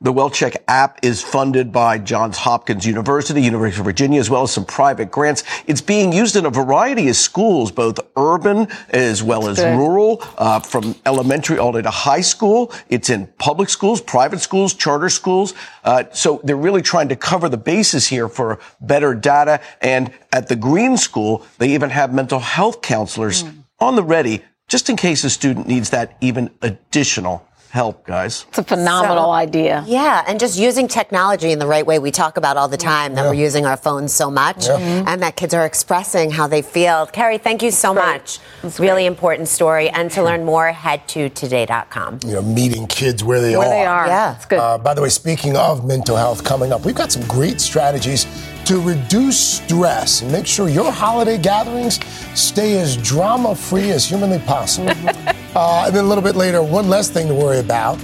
The 0.00 0.12
WellCheck 0.12 0.56
app 0.66 0.98
is 1.02 1.22
funded 1.22 1.70
by 1.70 1.98
Johns 1.98 2.36
Hopkins 2.36 2.84
University, 2.84 3.40
University 3.40 3.80
of 3.80 3.84
Virginia, 3.84 4.18
as 4.18 4.28
well 4.28 4.42
as 4.42 4.50
some 4.50 4.64
private 4.64 5.10
grants. 5.10 5.44
It's 5.66 5.80
being 5.80 6.12
used 6.12 6.34
in 6.34 6.46
a 6.46 6.50
variety 6.50 7.08
of 7.08 7.16
schools, 7.16 7.70
both 7.70 8.00
urban 8.16 8.66
as 8.90 9.22
well 9.22 9.48
as 9.48 9.58
rural, 9.60 10.20
uh, 10.36 10.60
from 10.60 10.96
elementary 11.06 11.58
all 11.58 11.70
the 11.70 11.76
way 11.76 11.82
to 11.82 11.90
high 11.90 12.22
school. 12.22 12.72
It's 12.88 13.08
in 13.08 13.28
public 13.38 13.68
schools, 13.68 14.00
private 14.00 14.40
schools, 14.40 14.74
charter 14.74 15.08
schools. 15.08 15.54
Uh, 15.84 16.04
so 16.12 16.40
they're 16.42 16.56
really 16.56 16.82
trying 16.82 17.08
to 17.10 17.16
cover 17.16 17.48
the 17.48 17.56
bases 17.56 18.08
here 18.08 18.28
for 18.28 18.58
better 18.80 19.14
data. 19.14 19.60
And 19.80 20.12
at 20.32 20.48
the 20.48 20.56
Green 20.56 20.96
School, 20.96 21.46
they 21.58 21.72
even 21.72 21.90
have 21.90 22.12
mental 22.12 22.40
health 22.40 22.82
counselors 22.82 23.44
on 23.78 23.94
the 23.94 24.02
ready, 24.02 24.42
just 24.66 24.90
in 24.90 24.96
case 24.96 25.22
a 25.22 25.30
student 25.30 25.68
needs 25.68 25.90
that 25.90 26.16
even 26.20 26.50
additional 26.62 27.46
help, 27.74 28.06
guys. 28.06 28.46
It's 28.50 28.58
a 28.58 28.62
phenomenal 28.62 29.24
So- 29.24 29.32
idea. 29.32 29.82
Yeah, 29.84 30.22
and 30.28 30.38
just 30.38 30.56
using 30.56 30.86
technology 30.86 31.50
in 31.50 31.58
the 31.58 31.66
right 31.66 31.84
way. 31.84 31.98
We 31.98 32.12
talk 32.12 32.36
about 32.36 32.56
all 32.56 32.68
the 32.68 32.76
time 32.76 33.16
that 33.16 33.24
we're 33.24 33.34
using 33.48 33.66
our 33.66 33.76
phones 33.76 34.12
so 34.12 34.30
much 34.30 34.66
Yeah. 34.68 34.78
and 35.08 35.20
that 35.24 35.34
kids 35.34 35.52
are 35.54 35.66
expressing 35.66 36.30
how 36.30 36.46
they 36.46 36.62
feel. 36.62 37.06
Kerry, 37.06 37.36
thank 37.36 37.64
you 37.64 37.72
so 37.72 37.92
much. 37.92 38.38
It's 38.62 38.78
really 38.78 39.06
important 39.06 39.48
story. 39.48 39.88
And 39.90 40.08
to 40.12 40.22
learn 40.22 40.44
more, 40.44 40.68
head 40.70 41.00
to 41.08 41.28
today.com. 41.30 42.20
You 42.24 42.34
know, 42.34 42.42
meeting 42.42 42.86
kids 42.86 43.24
where 43.24 43.40
they 43.40 43.56
Where 43.56 43.66
are. 43.66 43.70
they 43.70 43.84
are. 43.84 44.06
Yeah. 44.06 44.34
It's 44.36 44.46
good. 44.46 44.60
Uh, 44.60 44.78
by 44.78 44.94
the 44.94 45.02
way, 45.02 45.08
speaking 45.08 45.56
of 45.56 45.84
mental 45.84 46.16
health 46.16 46.44
coming 46.44 46.72
up, 46.72 46.84
we've 46.84 46.94
got 46.94 47.10
some 47.10 47.24
great 47.26 47.60
strategies 47.60 48.26
to 48.66 48.80
reduce 48.80 49.38
stress 49.58 50.22
and 50.22 50.30
make 50.30 50.46
sure 50.46 50.68
your 50.68 50.92
holiday 50.92 51.38
gatherings 51.38 51.98
stay 52.34 52.78
as 52.78 52.96
drama 52.96 53.56
free 53.56 53.90
as 53.90 54.04
humanly 54.06 54.38
possible. 54.38 54.94
uh, 55.54 55.84
and 55.86 55.94
then 55.94 56.04
a 56.04 56.08
little 56.08 56.24
bit 56.24 56.36
later, 56.36 56.62
one 56.62 56.88
less 56.88 57.10
thing 57.10 57.28
to 57.28 57.34
worry 57.34 57.58
about. 57.58 58.02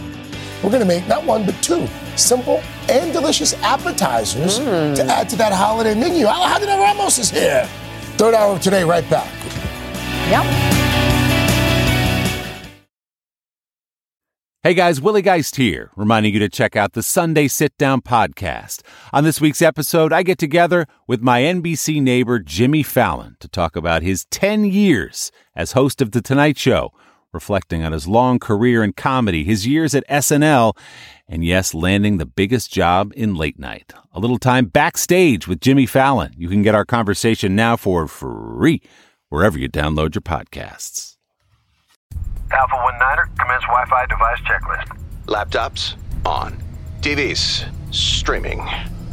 We're 0.62 0.70
going 0.70 0.80
to 0.82 0.86
make 0.86 1.06
not 1.08 1.24
one, 1.24 1.46
but 1.46 1.60
two 1.62 1.86
simple 2.16 2.62
and 2.88 3.12
delicious 3.12 3.54
appetizers 3.62 4.58
to 4.58 5.04
add 5.08 5.28
to 5.30 5.36
that 5.36 5.52
holiday 5.52 5.94
menu. 5.94 6.26
Alejandra 6.26 6.78
Ramos 6.78 7.18
is 7.18 7.30
here. 7.30 7.66
Third 8.16 8.34
hour 8.34 8.54
of 8.54 8.60
today, 8.60 8.84
right 8.84 9.08
back. 9.08 9.32
Yep. 10.30 10.80
Hey 14.62 14.74
guys, 14.74 15.00
Willie 15.00 15.22
Geist 15.22 15.56
here, 15.56 15.90
reminding 15.96 16.34
you 16.34 16.38
to 16.40 16.50
check 16.50 16.76
out 16.76 16.92
the 16.92 17.02
Sunday 17.02 17.48
Sit 17.48 17.74
Down 17.78 18.02
podcast. 18.02 18.82
On 19.10 19.24
this 19.24 19.40
week's 19.40 19.62
episode, 19.62 20.12
I 20.12 20.22
get 20.22 20.36
together 20.36 20.86
with 21.06 21.22
my 21.22 21.40
NBC 21.40 22.02
neighbor 22.02 22.38
Jimmy 22.38 22.82
Fallon 22.82 23.38
to 23.40 23.48
talk 23.48 23.74
about 23.74 24.02
his 24.02 24.26
10 24.26 24.66
years 24.66 25.32
as 25.56 25.72
host 25.72 26.02
of 26.02 26.10
The 26.10 26.20
Tonight 26.20 26.58
Show, 26.58 26.92
reflecting 27.32 27.82
on 27.82 27.92
his 27.92 28.08
long 28.08 28.38
career 28.38 28.82
in 28.82 28.92
comedy, 28.92 29.44
his 29.44 29.66
years 29.66 29.94
at 29.94 30.06
SNL, 30.08 30.76
and 31.28 31.44
yes, 31.44 31.74
landing 31.74 32.18
the 32.18 32.26
biggest 32.26 32.72
job 32.72 33.12
in 33.14 33.34
late 33.34 33.58
night. 33.58 33.92
A 34.12 34.20
little 34.20 34.38
time 34.38 34.66
backstage 34.66 35.46
with 35.46 35.60
Jimmy 35.60 35.86
Fallon. 35.86 36.32
You 36.36 36.48
can 36.48 36.62
get 36.62 36.74
our 36.74 36.84
conversation 36.84 37.54
now 37.54 37.76
for 37.76 38.06
free 38.08 38.82
wherever 39.28 39.58
you 39.58 39.68
download 39.68 40.14
your 40.14 40.22
podcasts. 40.22 41.16
Alpha 42.52 42.76
1 42.76 42.98
Niner, 42.98 43.28
commence 43.38 43.62
Wi 43.62 43.84
Fi 43.86 44.06
device 44.06 44.40
checklist. 44.40 44.98
Laptops 45.26 45.94
on. 46.26 46.60
TVs 47.00 47.64
streaming. 47.94 48.66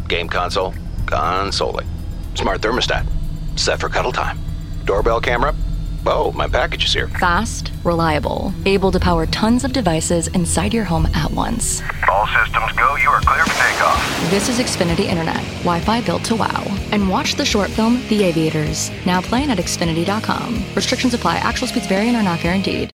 Game 0.08 0.28
console 0.28 0.74
consoling. 1.06 1.88
Smart 2.34 2.62
thermostat 2.62 3.08
set 3.58 3.80
for 3.80 3.90
cuddle 3.90 4.12
time. 4.12 4.40
Doorbell 4.86 5.22
camera 5.22 5.56
Oh, 6.10 6.32
my 6.32 6.48
package 6.48 6.86
is 6.86 6.94
here. 6.94 7.10
Fast, 7.10 7.74
reliable, 7.84 8.54
able 8.66 8.94
to 8.94 9.00
power 9.00 9.26
tons 9.26 9.66
of 9.66 9.74
devices 9.74 10.30
inside 10.30 10.74
your 10.74 10.86
home 10.86 11.06
at 11.08 11.30
once. 11.32 11.82
All 12.10 12.26
systems 12.28 12.72
go. 12.78 12.96
You 12.96 13.10
are 13.10 13.20
clear 13.20 13.44
for 13.44 13.62
takeoff. 13.62 14.30
This 14.30 14.48
is 14.48 14.58
Xfinity 14.58 15.02
Internet, 15.02 15.44
Wi 15.66 15.82
Fi 15.82 16.00
built 16.00 16.24
to 16.24 16.36
wow. 16.38 16.64
And 16.94 17.10
watch 17.10 17.36
the 17.36 17.44
short 17.44 17.70
film, 17.70 18.02
The 18.08 18.24
Aviators, 18.24 18.90
now 19.06 19.20
playing 19.20 19.52
at 19.52 19.58
Xfinity.com. 19.58 20.64
Restrictions 20.76 21.14
apply, 21.14 21.38
actual 21.38 21.68
speeds 21.68 21.88
vary 21.88 22.08
and 22.08 22.16
are 22.16 22.24
not 22.24 22.40
guaranteed. 22.40 22.90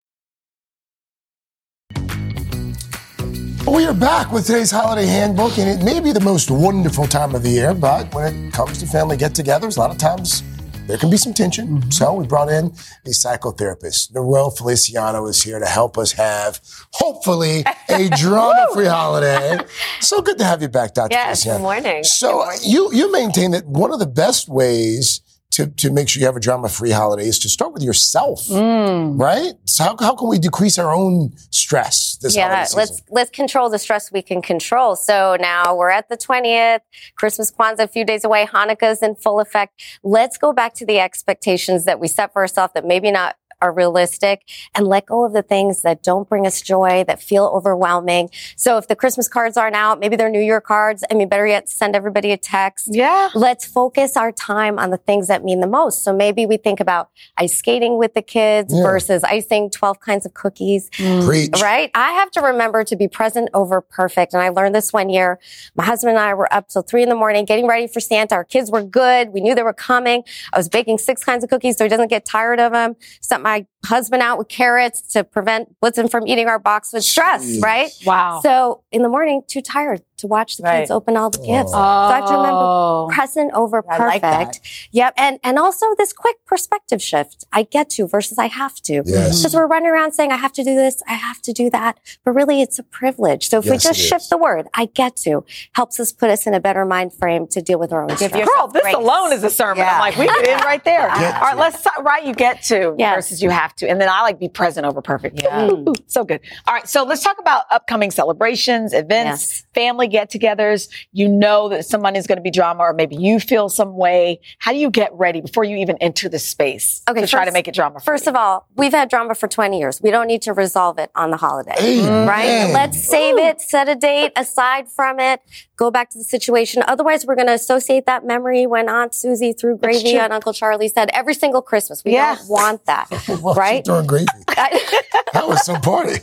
We 3.67 3.85
are 3.85 3.95
back 3.95 4.33
with 4.33 4.47
today's 4.47 4.71
holiday 4.71 5.07
handbook, 5.07 5.59
and 5.59 5.69
it 5.69 5.85
may 5.85 6.01
be 6.01 6.13
the 6.13 6.21
most 6.21 6.51
wonderful 6.51 7.07
time 7.07 7.35
of 7.35 7.43
the 7.43 7.51
year, 7.51 7.75
but 7.75 8.13
when 8.15 8.35
it 8.35 8.53
comes 8.55 8.79
to 8.79 8.87
family 8.87 9.19
get 9.19 9.33
togethers, 9.33 9.77
a 9.77 9.81
lot 9.81 9.91
of 9.91 9.99
times 9.99 10.43
there 10.87 10.99
can 10.99 11.11
be 11.11 11.17
some 11.17 11.33
tension. 11.33 11.69
Mm-hmm. 11.69 11.91
So 11.91 12.15
we 12.15 12.27
brought 12.27 12.49
in 12.49 12.67
a 13.07 13.11
psychotherapist. 13.11 14.13
Narelle 14.13 14.57
Feliciano 14.57 15.27
is 15.27 15.43
here 15.43 15.59
to 15.59 15.67
help 15.67 15.97
us 15.99 16.13
have, 16.13 16.61
hopefully, 16.93 17.65
a 17.89 18.09
drama 18.17 18.67
free 18.75 18.87
holiday. 18.87 19.59
So 20.01 20.21
good 20.23 20.39
to 20.39 20.45
have 20.45 20.63
you 20.63 20.69
back, 20.69 20.95
Dr. 20.95 21.13
Yes, 21.13 21.45
Feliciano. 21.45 21.59
good 21.59 21.63
morning. 21.63 22.05
So 22.05 22.45
you, 22.63 22.93
you 22.93 23.13
maintain 23.13 23.53
that 23.53 23.67
one 23.67 23.93
of 23.93 23.99
the 23.99 24.07
best 24.07 24.49
ways 24.49 25.21
to, 25.53 25.67
to 25.67 25.91
make 25.91 26.09
sure 26.09 26.21
you 26.21 26.27
have 26.27 26.37
a 26.37 26.41
drama 26.41 26.69
free 26.69 26.91
holiday 26.91 27.27
is 27.27 27.39
to 27.41 27.49
start 27.49 27.73
with 27.73 27.83
yourself, 27.83 28.47
Mm. 28.49 29.21
right? 29.21 29.53
So 29.67 29.85
how, 29.85 29.97
how 30.01 30.15
can 30.15 30.29
we 30.29 30.39
decrease 30.39 30.79
our 30.79 30.93
own 30.95 31.33
stress 31.51 32.17
this 32.23 32.35
holiday 32.37 32.55
yeah, 32.55 32.67
let's 32.77 33.03
let's 33.11 33.31
control 33.31 33.69
the 33.71 33.79
stress 33.79 34.11
we 34.13 34.23
can 34.23 34.43
control. 34.43 34.97
So 34.97 35.37
now 35.41 35.75
we're 35.77 35.91
at 35.91 36.09
the 36.09 36.17
20th, 36.17 36.81
Christmas 37.17 37.51
Kwanzaa 37.51 37.81
a 37.85 37.89
few 37.89 38.05
days 38.05 38.25
away, 38.25 38.47
Hanukkah's 38.47 39.03
in 39.03 39.15
full 39.15 39.41
effect. 39.41 39.81
Let's 40.03 40.37
go 40.39 40.53
back 40.53 40.75
to 40.75 40.87
the 40.87 40.99
expectations 41.01 41.85
that 41.85 42.01
we 42.01 42.09
set 42.09 42.33
for 42.33 42.43
ourselves 42.43 42.73
that 42.75 42.85
maybe 42.85 43.11
not 43.11 43.37
are 43.63 43.73
realistic 43.73 44.43
and 44.75 44.87
let 44.87 45.07
go 45.07 45.25
of 45.25 45.33
the 45.33 45.43
things 45.43 45.83
that 45.83 46.03
don't 46.03 46.29
bring 46.29 46.47
us 46.47 46.61
joy, 46.61 47.05
that 47.07 47.23
feel 47.23 47.47
overwhelming. 47.55 48.29
So 48.57 48.77
if 48.77 48.89
the 48.89 48.97
Christmas 48.97 49.29
cards 49.29 49.57
aren't 49.57 49.77
out, 49.77 50.01
maybe 50.01 50.17
they're 50.17 50.29
New 50.29 50.41
Year 50.41 50.61
cards. 50.61 51.05
I 51.11 51.15
mean, 51.15 51.29
better 51.29 51.47
yet, 51.47 51.69
send 51.69 51.97
everybody 51.97 52.33
a 52.33 52.37
text. 52.37 52.89
Yeah. 52.91 53.31
Let's 53.35 53.65
focus 53.65 54.17
our 54.17 54.33
time 54.33 54.79
on 54.79 54.91
the 54.91 54.97
things 54.99 55.29
that 55.29 55.45
mean 55.45 55.61
the 55.61 55.67
most. 55.67 56.03
So 56.03 56.13
maybe 56.13 56.45
we 56.45 56.57
think 56.57 56.81
about 56.81 57.09
ice 57.39 57.57
skating 57.57 57.97
with 57.99 58.15
the 58.15 58.23
kids 58.23 58.75
Yeah. 58.75 58.83
versus 58.83 59.23
icing 59.25 59.71
12 59.71 60.01
kinds 60.01 60.27
of 60.27 60.35
cookies. 60.35 60.91
Mm. 60.99 61.25
Preach. 61.25 61.63
Right? 61.63 61.91
I 61.95 62.13
have 62.13 62.31
to 62.33 62.41
remember 62.41 62.85
to 62.85 62.97
be 62.97 63.07
present 63.09 63.49
over 63.55 63.81
perfect. 63.81 64.35
And 64.35 64.43
I 64.43 64.49
learned 64.49 64.75
this 64.75 64.93
one 64.93 65.09
year. 65.09 65.39
My 65.77 65.85
husband 65.85 66.11
and 66.17 66.19
I 66.19 66.35
were 66.35 66.53
up 66.53 66.69
till 66.69 66.83
three 66.83 67.03
in 67.03 67.09
the 67.09 67.15
morning 67.15 67.45
getting 67.45 67.67
ready 67.69 67.87
for 67.87 68.01
Santa. 68.01 68.35
Our 68.35 68.45
kids 68.45 68.71
were 68.71 68.83
good. 68.83 69.33
We 69.33 69.41
knew 69.41 69.55
they 69.55 69.63
were 69.63 69.73
coming. 69.73 70.25
I 70.53 70.59
was 70.59 70.69
baking 70.69 70.99
six 70.99 71.23
kinds 71.25 71.45
of 71.45 71.51
cookies 71.51 71.77
so 71.77 71.85
he 71.85 71.89
doesn't 71.89 72.09
get 72.09 72.25
tired 72.25 72.59
of 72.61 72.73
them. 72.73 72.97
Sent 73.21 73.43
my 73.43 73.52
husband 73.85 74.23
out 74.23 74.39
with 74.39 74.49
carrots 74.49 75.03
to 75.13 75.25
prevent 75.25 75.75
Blitzen 75.81 76.11
from 76.11 76.27
eating 76.27 76.47
our 76.47 76.59
box 76.59 76.93
with 76.93 77.05
stress, 77.05 77.45
Jeez. 77.45 77.63
right? 77.63 77.91
Wow. 78.07 78.41
So 78.43 78.83
in 78.93 79.03
the 79.03 79.09
morning, 79.09 79.43
too 79.49 79.61
tired 79.61 80.03
to 80.19 80.29
watch 80.29 80.57
the 80.57 80.63
kids 80.63 80.91
open 80.91 81.17
all 81.17 81.31
the 81.31 81.41
oh. 81.41 81.47
gifts. 81.47 81.73
Oh. 81.75 81.77
So 81.77 81.81
I 81.81 82.17
have 82.17 82.27
to 82.29 82.35
remember 82.35 82.59
Oh. 82.63 83.09
present 83.13 83.53
over 83.55 83.85
I 83.89 83.99
like 83.99 84.23
perfect. 84.23 84.61
Yep. 84.93 85.15
And, 85.17 85.41
and 85.43 85.59
also 85.59 85.87
this 85.99 86.13
quick 86.13 86.37
perspective 86.47 87.03
shift. 87.03 87.45
I 87.53 87.65
get 87.65 87.91
to 87.91 88.07
versus 88.07 88.39
I 88.39 88.47
have 88.47 88.77
to. 88.83 89.03
Yes. 89.05 89.41
Because 89.41 89.55
we're 89.55 89.67
running 89.67 89.91
around 89.91 90.13
saying, 90.13 90.31
I 90.31 90.37
have 90.37 90.53
to 90.53 90.63
do 90.65 90.77
this, 90.77 91.03
I 91.09 91.15
have 91.15 91.43
to 91.43 91.53
do 91.53 91.69
that. 91.71 91.99
But 92.25 92.33
really, 92.33 92.63
it's 92.63 92.79
a 92.79 92.85
privilege. 92.85 93.49
So 93.49 93.59
if 93.59 93.65
we 93.65 93.79
just 93.79 93.99
shift 93.99 94.23
is. 94.23 94.29
the 94.29 94.39
word, 94.39 94.69
I 94.75 94.87
get 94.87 95.17
to, 95.19 95.45
helps 95.75 95.99
us 95.99 96.13
put 96.13 96.31
us 96.31 96.47
in 96.47 96.55
a 96.55 96.61
better 96.61 96.85
mind 96.85 97.13
frame 97.15 97.49
to 97.49 97.61
deal 97.61 97.81
with 97.81 97.93
our 97.93 98.05
own 98.05 98.17
stress. 98.17 98.33
Girl, 98.33 98.69
this 98.69 98.95
alone 98.95 99.33
is 99.33 99.43
a 99.43 99.51
sermon. 99.51 99.85
I'm 99.89 99.99
like, 99.99 100.17
we 100.17 100.27
get 100.27 100.47
in 100.47 100.59
right 100.65 100.85
there. 100.85 101.09
Get 101.23 101.35
All 101.35 101.41
right, 101.43 101.57
let's 101.57 101.81
start 101.81 102.05
right. 102.05 102.25
You 102.25 102.35
get 102.35 102.63
to 102.65 102.95
Yes. 102.99 103.17
versus 103.17 103.42
you 103.43 103.51
have 103.51 103.75
to, 103.77 103.89
and 103.89 104.01
then 104.01 104.09
I 104.09 104.23
like 104.23 104.39
be 104.39 104.49
present 104.49 104.87
over 104.87 105.03
perfect. 105.03 105.43
Ooh, 105.45 105.85
ooh, 105.89 105.95
so 106.07 106.25
good. 106.25 106.41
All 106.67 106.75
right, 106.75 106.89
so 106.89 107.05
let's 107.05 107.23
talk 107.23 107.39
about 107.39 107.65
upcoming 107.71 108.11
celebrations, 108.11 108.93
events, 108.93 109.65
family 109.75 110.09
get-togethers. 110.09 110.89
You 111.13 111.29
know 111.29 111.69
that 111.71 111.85
someone 111.85 112.17
is 112.17 112.27
going 112.27 112.37
to 112.39 112.43
be 112.43 112.51
drama, 112.51 112.83
or 112.83 112.93
maybe 112.93 113.17
you 113.17 113.41
feel 113.41 113.69
some 113.69 113.97
way. 113.97 114.41
How 114.59 114.73
do 114.73 114.79
you 114.79 114.91
get 114.91 115.13
ready 115.15 115.41
before 115.41 115.65
you 115.65 115.77
even 115.79 115.97
enter 115.99 116.29
the 116.29 116.39
space 116.39 117.03
okay, 117.09 117.21
to 117.21 117.27
try 117.27 117.45
to 117.45 117.53
make 117.53 117.69
it 117.69 117.75
drama? 117.75 118.01
First 118.01 118.27
of 118.27 118.35
all, 118.37 118.67
we've 118.77 118.93
had 118.93 119.09
drama 119.11 119.35
for 119.35 119.49
20 119.49 119.79
years. 119.79 120.01
We 120.03 120.11
don't 120.11 120.27
need 120.27 120.43
to 120.43 120.53
resolve 120.53 120.99
it 120.99 121.11
on 121.15 121.31
the 121.31 121.37
holiday, 121.37 121.75
Amen. 121.79 122.29
right? 122.29 122.71
Let's 122.73 123.03
save 123.03 123.37
it, 123.39 123.61
set 123.61 123.89
a 123.89 123.95
date 123.95 124.33
aside 124.37 124.89
from 124.91 125.19
it, 125.21 125.41
go 125.77 125.91
back 125.91 126.11
to 126.11 126.19
the 126.19 126.25
situation. 126.25 126.83
Otherwise, 126.87 127.27
we're 127.27 127.35
going 127.35 127.47
to 127.49 127.53
associate 127.55 128.07
that 128.07 128.25
memory 128.25 128.67
when 128.67 128.89
Aunt 128.89 129.15
Susie 129.15 129.53
threw 129.53 129.77
gravy 129.77 130.19
on 130.19 130.33
Uncle 130.33 130.53
Charlie 130.53 130.89
said 130.89 131.11
every 131.13 131.35
single 131.35 131.63
Christmas. 131.63 132.05
We 132.05 132.13
Yeah. 132.13 132.37
don't 132.37 132.49
want 132.49 132.85
that, 132.87 133.09
Well, 133.43 133.55
right? 133.55 133.85
Throwing 133.85 134.07
gravy. 134.07 134.27
That 135.33 135.49
was 135.49 135.65
some 135.65 135.81
party. 135.81 136.21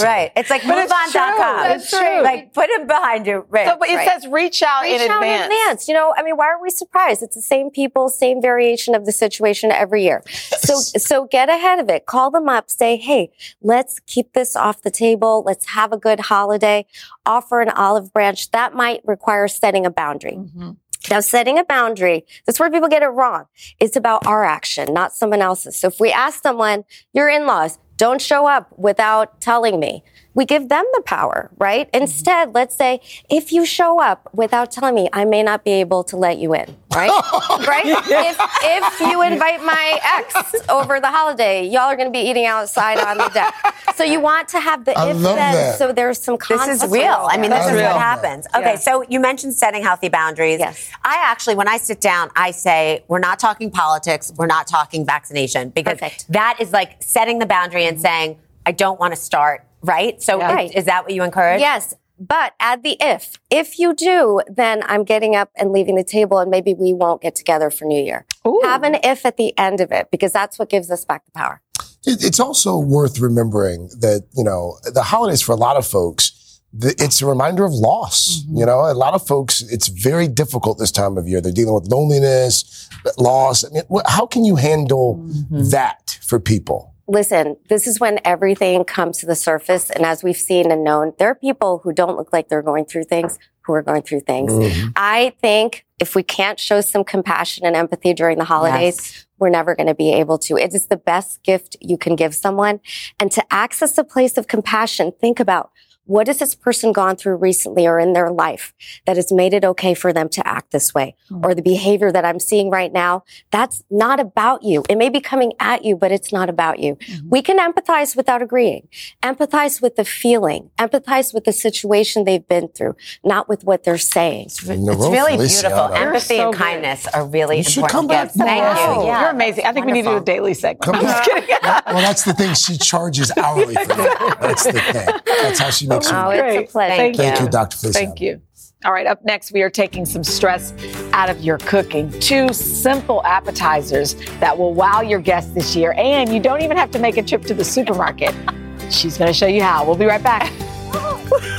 Right. 0.00 0.32
It's 0.36 0.50
like 0.50 0.62
But 0.66 0.76
it's 0.78 0.92
moveon.com. 0.92 1.12
true. 1.12 1.68
That's 1.68 1.90
true. 1.90 2.22
Like 2.22 2.52
put 2.52 2.68
it 2.68 2.86
behind 2.86 3.26
you. 3.26 3.46
Right. 3.48 3.66
So, 3.66 3.76
but 3.78 3.88
it 3.88 3.96
right. 3.96 4.06
says 4.06 4.30
reach 4.30 4.62
out 4.62 4.82
Reach 4.82 5.00
in 5.00 5.10
out 5.10 5.22
advance. 5.22 5.46
in 5.46 5.52
advance. 5.52 5.88
You 5.88 5.94
know, 5.94 6.12
I 6.14 6.22
mean, 6.22 6.36
why 6.36 6.48
are 6.48 6.60
we 6.60 6.68
surprised? 6.68 7.22
It's 7.22 7.34
the 7.34 7.40
same 7.40 7.70
people, 7.70 8.10
same 8.10 8.42
variation 8.42 8.94
of 8.94 9.06
the 9.06 9.12
situation 9.12 9.72
every 9.72 10.04
year. 10.04 10.22
So, 10.28 10.76
so 10.76 11.24
get 11.24 11.48
ahead 11.48 11.78
of 11.78 11.88
it. 11.88 12.04
Call 12.04 12.30
them 12.30 12.50
up. 12.50 12.68
Say, 12.70 12.98
hey, 12.98 13.30
let's 13.62 13.98
keep 14.00 14.34
this 14.34 14.54
off 14.54 14.82
the 14.82 14.90
table. 14.90 15.42
Let's 15.44 15.68
have 15.70 15.92
a 15.92 15.96
good 15.96 16.20
holiday. 16.20 16.84
Offer 17.24 17.62
an 17.62 17.70
olive 17.70 18.12
branch. 18.12 18.50
That 18.50 18.74
might 18.74 19.00
require 19.06 19.48
setting 19.48 19.86
a 19.86 19.90
boundary. 19.90 20.32
Mm-hmm. 20.32 20.72
Now, 21.08 21.20
setting 21.20 21.58
a 21.58 21.64
boundary, 21.64 22.26
that's 22.44 22.60
where 22.60 22.70
people 22.70 22.88
get 22.88 23.02
it 23.02 23.06
wrong. 23.06 23.46
It's 23.78 23.96
about 23.96 24.26
our 24.26 24.44
action, 24.44 24.92
not 24.92 25.14
someone 25.14 25.40
else's. 25.40 25.76
So 25.76 25.88
if 25.88 25.98
we 25.98 26.12
ask 26.12 26.42
someone, 26.42 26.84
your 27.14 27.28
in-laws, 27.28 27.78
don't 28.00 28.22
show 28.22 28.46
up 28.46 28.66
without 28.78 29.42
telling 29.42 29.78
me. 29.78 30.02
We 30.32 30.46
give 30.46 30.68
them 30.68 30.86
the 30.94 31.02
power, 31.02 31.50
right? 31.58 31.86
Mm-hmm. 31.88 32.02
Instead, 32.02 32.54
let's 32.54 32.74
say, 32.74 33.00
if 33.28 33.52
you 33.52 33.66
show 33.66 34.00
up 34.00 34.28
without 34.32 34.70
telling 34.70 34.94
me, 34.94 35.08
I 35.12 35.24
may 35.24 35.42
not 35.42 35.64
be 35.64 35.72
able 35.72 36.04
to 36.04 36.16
let 36.16 36.38
you 36.38 36.54
in, 36.54 36.76
right? 36.94 37.10
right? 37.66 37.82
If, 37.84 38.38
if 38.62 39.00
you 39.00 39.20
invite 39.22 39.62
my 39.62 39.98
ex 40.02 40.54
over 40.68 41.00
the 41.00 41.08
holiday, 41.08 41.66
y'all 41.66 41.82
are 41.82 41.96
going 41.96 42.08
to 42.08 42.12
be 42.12 42.24
eating 42.30 42.46
outside 42.46 42.98
on 42.98 43.18
the 43.18 43.28
deck. 43.34 43.52
So 43.96 44.04
you 44.04 44.20
want 44.20 44.48
to 44.50 44.60
have 44.60 44.84
the 44.84 44.96
I 44.96 45.10
if 45.10 45.16
love 45.16 45.36
then, 45.36 45.52
that. 45.52 45.78
so 45.78 45.92
there's 45.92 46.18
some 46.18 46.38
This 46.48 46.82
is 46.82 46.90
real. 46.90 47.26
I 47.28 47.36
mean, 47.36 47.50
this 47.50 47.66
That's 47.66 47.76
is 47.76 47.82
what 47.82 48.00
happens. 48.00 48.46
Yeah. 48.50 48.60
Okay, 48.60 48.76
so 48.76 49.04
you 49.10 49.20
mentioned 49.20 49.54
setting 49.54 49.82
healthy 49.82 50.08
boundaries. 50.08 50.60
Yes. 50.60 50.88
I 51.02 51.16
actually, 51.22 51.56
when 51.56 51.68
I 51.68 51.76
sit 51.76 52.00
down, 52.00 52.30
I 52.36 52.52
say, 52.52 53.04
we're 53.08 53.18
not 53.18 53.40
talking 53.40 53.70
politics, 53.70 54.32
we're 54.36 54.46
not 54.46 54.68
talking 54.68 55.04
vaccination, 55.04 55.70
because 55.70 55.98
that 56.28 56.56
is 56.60 56.72
like 56.72 57.02
setting 57.02 57.40
the 57.40 57.46
boundary 57.46 57.84
and 57.90 58.00
saying, 58.00 58.38
I 58.66 58.72
don't 58.72 58.98
want 59.00 59.12
to 59.14 59.20
start, 59.20 59.66
right? 59.82 60.20
So 60.22 60.38
Yeah. 60.38 60.60
is, 60.60 60.70
is 60.72 60.84
that 60.86 61.04
what 61.04 61.12
you 61.12 61.22
encourage? 61.22 61.60
Yes. 61.60 61.94
But 62.18 62.52
add 62.60 62.82
the 62.82 62.96
if. 63.00 63.38
If 63.50 63.78
you 63.78 63.94
do, 63.94 64.40
then 64.46 64.82
I'm 64.86 65.04
getting 65.04 65.34
up 65.34 65.50
and 65.56 65.72
leaving 65.72 65.94
the 65.96 66.04
table 66.04 66.38
and 66.38 66.50
maybe 66.50 66.74
we 66.74 66.92
won't 66.92 67.22
get 67.22 67.34
together 67.34 67.70
for 67.70 67.86
New 67.86 68.02
Year. 68.02 68.26
Have 68.62 68.82
an 68.82 68.96
if 69.02 69.24
at 69.24 69.36
the 69.38 69.56
end 69.58 69.80
of 69.80 69.90
it 69.90 70.08
because 70.10 70.30
that's 70.32 70.58
what 70.58 70.68
gives 70.68 70.90
us 70.90 71.04
back 71.04 71.24
the 71.24 71.32
power. 71.32 71.62
It's 72.06 72.38
also 72.40 72.78
worth 72.78 73.18
remembering 73.20 73.88
that, 74.00 74.26
you 74.36 74.44
know, 74.44 74.76
the 74.84 75.02
holidays 75.02 75.40
for 75.42 75.52
a 75.52 75.56
lot 75.56 75.76
of 75.76 75.86
folks, 75.86 76.60
it's 76.78 77.20
a 77.22 77.26
reminder 77.26 77.64
of 77.64 77.72
loss. 77.72 78.42
Mm-hmm. 78.42 78.58
You 78.58 78.66
know, 78.66 78.80
a 78.80 78.92
lot 78.94 79.14
of 79.14 79.26
folks, 79.26 79.62
it's 79.62 79.88
very 79.88 80.28
difficult 80.28 80.78
this 80.78 80.92
time 80.92 81.16
of 81.16 81.26
year. 81.26 81.40
They're 81.40 81.52
dealing 81.52 81.74
with 81.74 81.88
loneliness, 81.88 82.88
loss. 83.18 83.64
I 83.64 83.68
mean, 83.70 83.82
how 84.06 84.26
can 84.26 84.44
you 84.44 84.56
handle 84.56 85.16
Mm-hmm. 85.16 85.70
that 85.70 86.18
for 86.22 86.38
people? 86.38 86.94
Listen, 87.10 87.56
this 87.68 87.88
is 87.88 87.98
when 87.98 88.20
everything 88.24 88.84
comes 88.84 89.18
to 89.18 89.26
the 89.26 89.34
surface. 89.34 89.90
And 89.90 90.06
as 90.06 90.22
we've 90.22 90.36
seen 90.36 90.70
and 90.70 90.84
known, 90.84 91.12
there 91.18 91.28
are 91.28 91.34
people 91.34 91.80
who 91.82 91.92
don't 91.92 92.16
look 92.16 92.32
like 92.32 92.48
they're 92.48 92.62
going 92.62 92.84
through 92.84 93.04
things 93.04 93.36
who 93.62 93.72
are 93.72 93.82
going 93.82 94.02
through 94.02 94.20
things. 94.20 94.52
Mhm. 94.52 94.92
I 94.94 95.32
think 95.42 95.86
if 95.98 96.14
we 96.14 96.22
can't 96.22 96.60
show 96.60 96.80
some 96.80 97.02
compassion 97.02 97.66
and 97.66 97.74
empathy 97.74 98.14
during 98.14 98.38
the 98.38 98.44
holidays, 98.44 99.26
we're 99.40 99.50
never 99.50 99.74
going 99.74 99.88
to 99.88 99.94
be 99.94 100.12
able 100.12 100.38
to. 100.38 100.56
It 100.56 100.72
is 100.72 100.86
the 100.86 100.96
best 100.96 101.42
gift 101.42 101.76
you 101.80 101.98
can 101.98 102.14
give 102.14 102.32
someone. 102.32 102.78
And 103.18 103.32
to 103.32 103.44
access 103.50 103.98
a 103.98 104.04
place 104.04 104.38
of 104.38 104.46
compassion, 104.46 105.12
think 105.20 105.40
about 105.40 105.70
what 106.10 106.26
has 106.26 106.40
this 106.40 106.56
person 106.56 106.90
gone 106.92 107.14
through 107.14 107.36
recently 107.36 107.86
or 107.86 108.00
in 108.00 108.14
their 108.14 108.30
life 108.30 108.74
that 109.06 109.14
has 109.14 109.30
made 109.30 109.54
it 109.54 109.64
okay 109.64 109.94
for 109.94 110.12
them 110.12 110.28
to 110.28 110.46
act 110.46 110.72
this 110.72 110.92
way? 110.92 111.14
Hmm. 111.28 111.44
Or 111.44 111.54
the 111.54 111.62
behavior 111.62 112.10
that 112.10 112.24
I'm 112.24 112.40
seeing 112.40 112.68
right 112.68 112.92
now, 112.92 113.22
that's 113.52 113.84
not 113.90 114.18
about 114.18 114.64
you. 114.64 114.82
It 114.88 114.98
may 114.98 115.08
be 115.08 115.20
coming 115.20 115.52
at 115.60 115.84
you, 115.84 115.94
but 115.96 116.10
it's 116.10 116.32
not 116.32 116.48
about 116.48 116.80
you. 116.80 116.96
Mm-hmm. 116.96 117.28
We 117.28 117.42
can 117.42 117.58
empathize 117.58 118.16
without 118.16 118.42
agreeing. 118.42 118.88
Empathize 119.22 119.80
with 119.80 119.94
the 119.94 120.04
feeling. 120.04 120.70
Empathize 120.78 121.32
with 121.32 121.44
the 121.44 121.52
situation 121.52 122.24
they've 122.24 122.48
been 122.48 122.66
through, 122.68 122.96
not 123.24 123.48
with 123.48 123.62
what 123.62 123.84
they're 123.84 123.96
saying. 123.96 124.46
It's 124.46 124.64
really 124.64 125.36
beautiful. 125.36 125.94
Empathy 125.94 126.38
and 126.38 126.52
kindness 126.52 127.06
are 127.06 127.24
really 127.24 127.58
You 127.58 127.62
should 127.62 127.84
important. 127.84 127.92
come 127.92 128.06
back 128.08 128.20
gifts. 128.24 128.36
Thank 128.36 128.64
more. 128.64 129.02
you. 129.02 129.06
Yeah, 129.06 129.20
You're 129.20 129.30
amazing. 129.30 129.64
I 129.66 129.72
think 129.72 129.86
we 129.86 129.92
need 129.92 130.02
to 130.02 130.10
do 130.10 130.16
a 130.16 130.20
daily 130.24 130.54
segment. 130.54 130.96
I'm 130.96 131.02
just 131.02 131.24
kidding. 131.24 131.56
well, 131.62 132.02
that's 132.02 132.24
the 132.24 132.32
thing. 132.32 132.54
She 132.54 132.76
charges 132.78 133.30
hourly 133.36 133.74
for 133.74 133.86
that. 133.86 134.36
That's 134.40 134.64
the 134.64 134.72
thing. 134.72 135.06
That's 135.42 135.58
how 135.60 135.70
she 135.70 135.86
makes 135.86 135.99
it. 136.08 136.14
Oh, 136.14 136.28
work. 136.28 136.54
it's 136.54 136.70
a 136.70 136.72
pleasure. 136.72 136.96
Thank, 136.96 137.40
you, 137.40 137.48
Dr. 137.48 137.76
Feliciano. 137.76 138.06
Thank 138.06 138.20
you. 138.20 138.40
All 138.84 138.92
right, 138.92 139.06
up 139.06 139.22
next, 139.24 139.52
we 139.52 139.60
are 139.60 139.68
taking 139.68 140.06
some 140.06 140.24
stress 140.24 140.72
out 141.12 141.28
of 141.28 141.40
your 141.42 141.58
cooking. 141.58 142.10
Two 142.18 142.50
simple 142.54 143.22
appetizers 143.26 144.14
that 144.40 144.56
will 144.56 144.72
wow 144.72 145.02
your 145.02 145.20
guests 145.20 145.52
this 145.52 145.76
year, 145.76 145.92
and 145.98 146.32
you 146.32 146.40
don't 146.40 146.62
even 146.62 146.78
have 146.78 146.90
to 146.92 146.98
make 146.98 147.18
a 147.18 147.22
trip 147.22 147.42
to 147.42 147.54
the 147.54 147.64
supermarket. 147.64 148.34
She's 148.90 149.18
going 149.18 149.28
to 149.28 149.34
show 149.34 149.46
you 149.46 149.62
how. 149.62 149.84
We'll 149.84 149.96
be 149.96 150.06
right 150.06 150.22
back. 150.22 150.50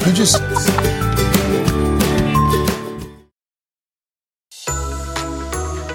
You 0.06 0.14
just. 0.14 0.42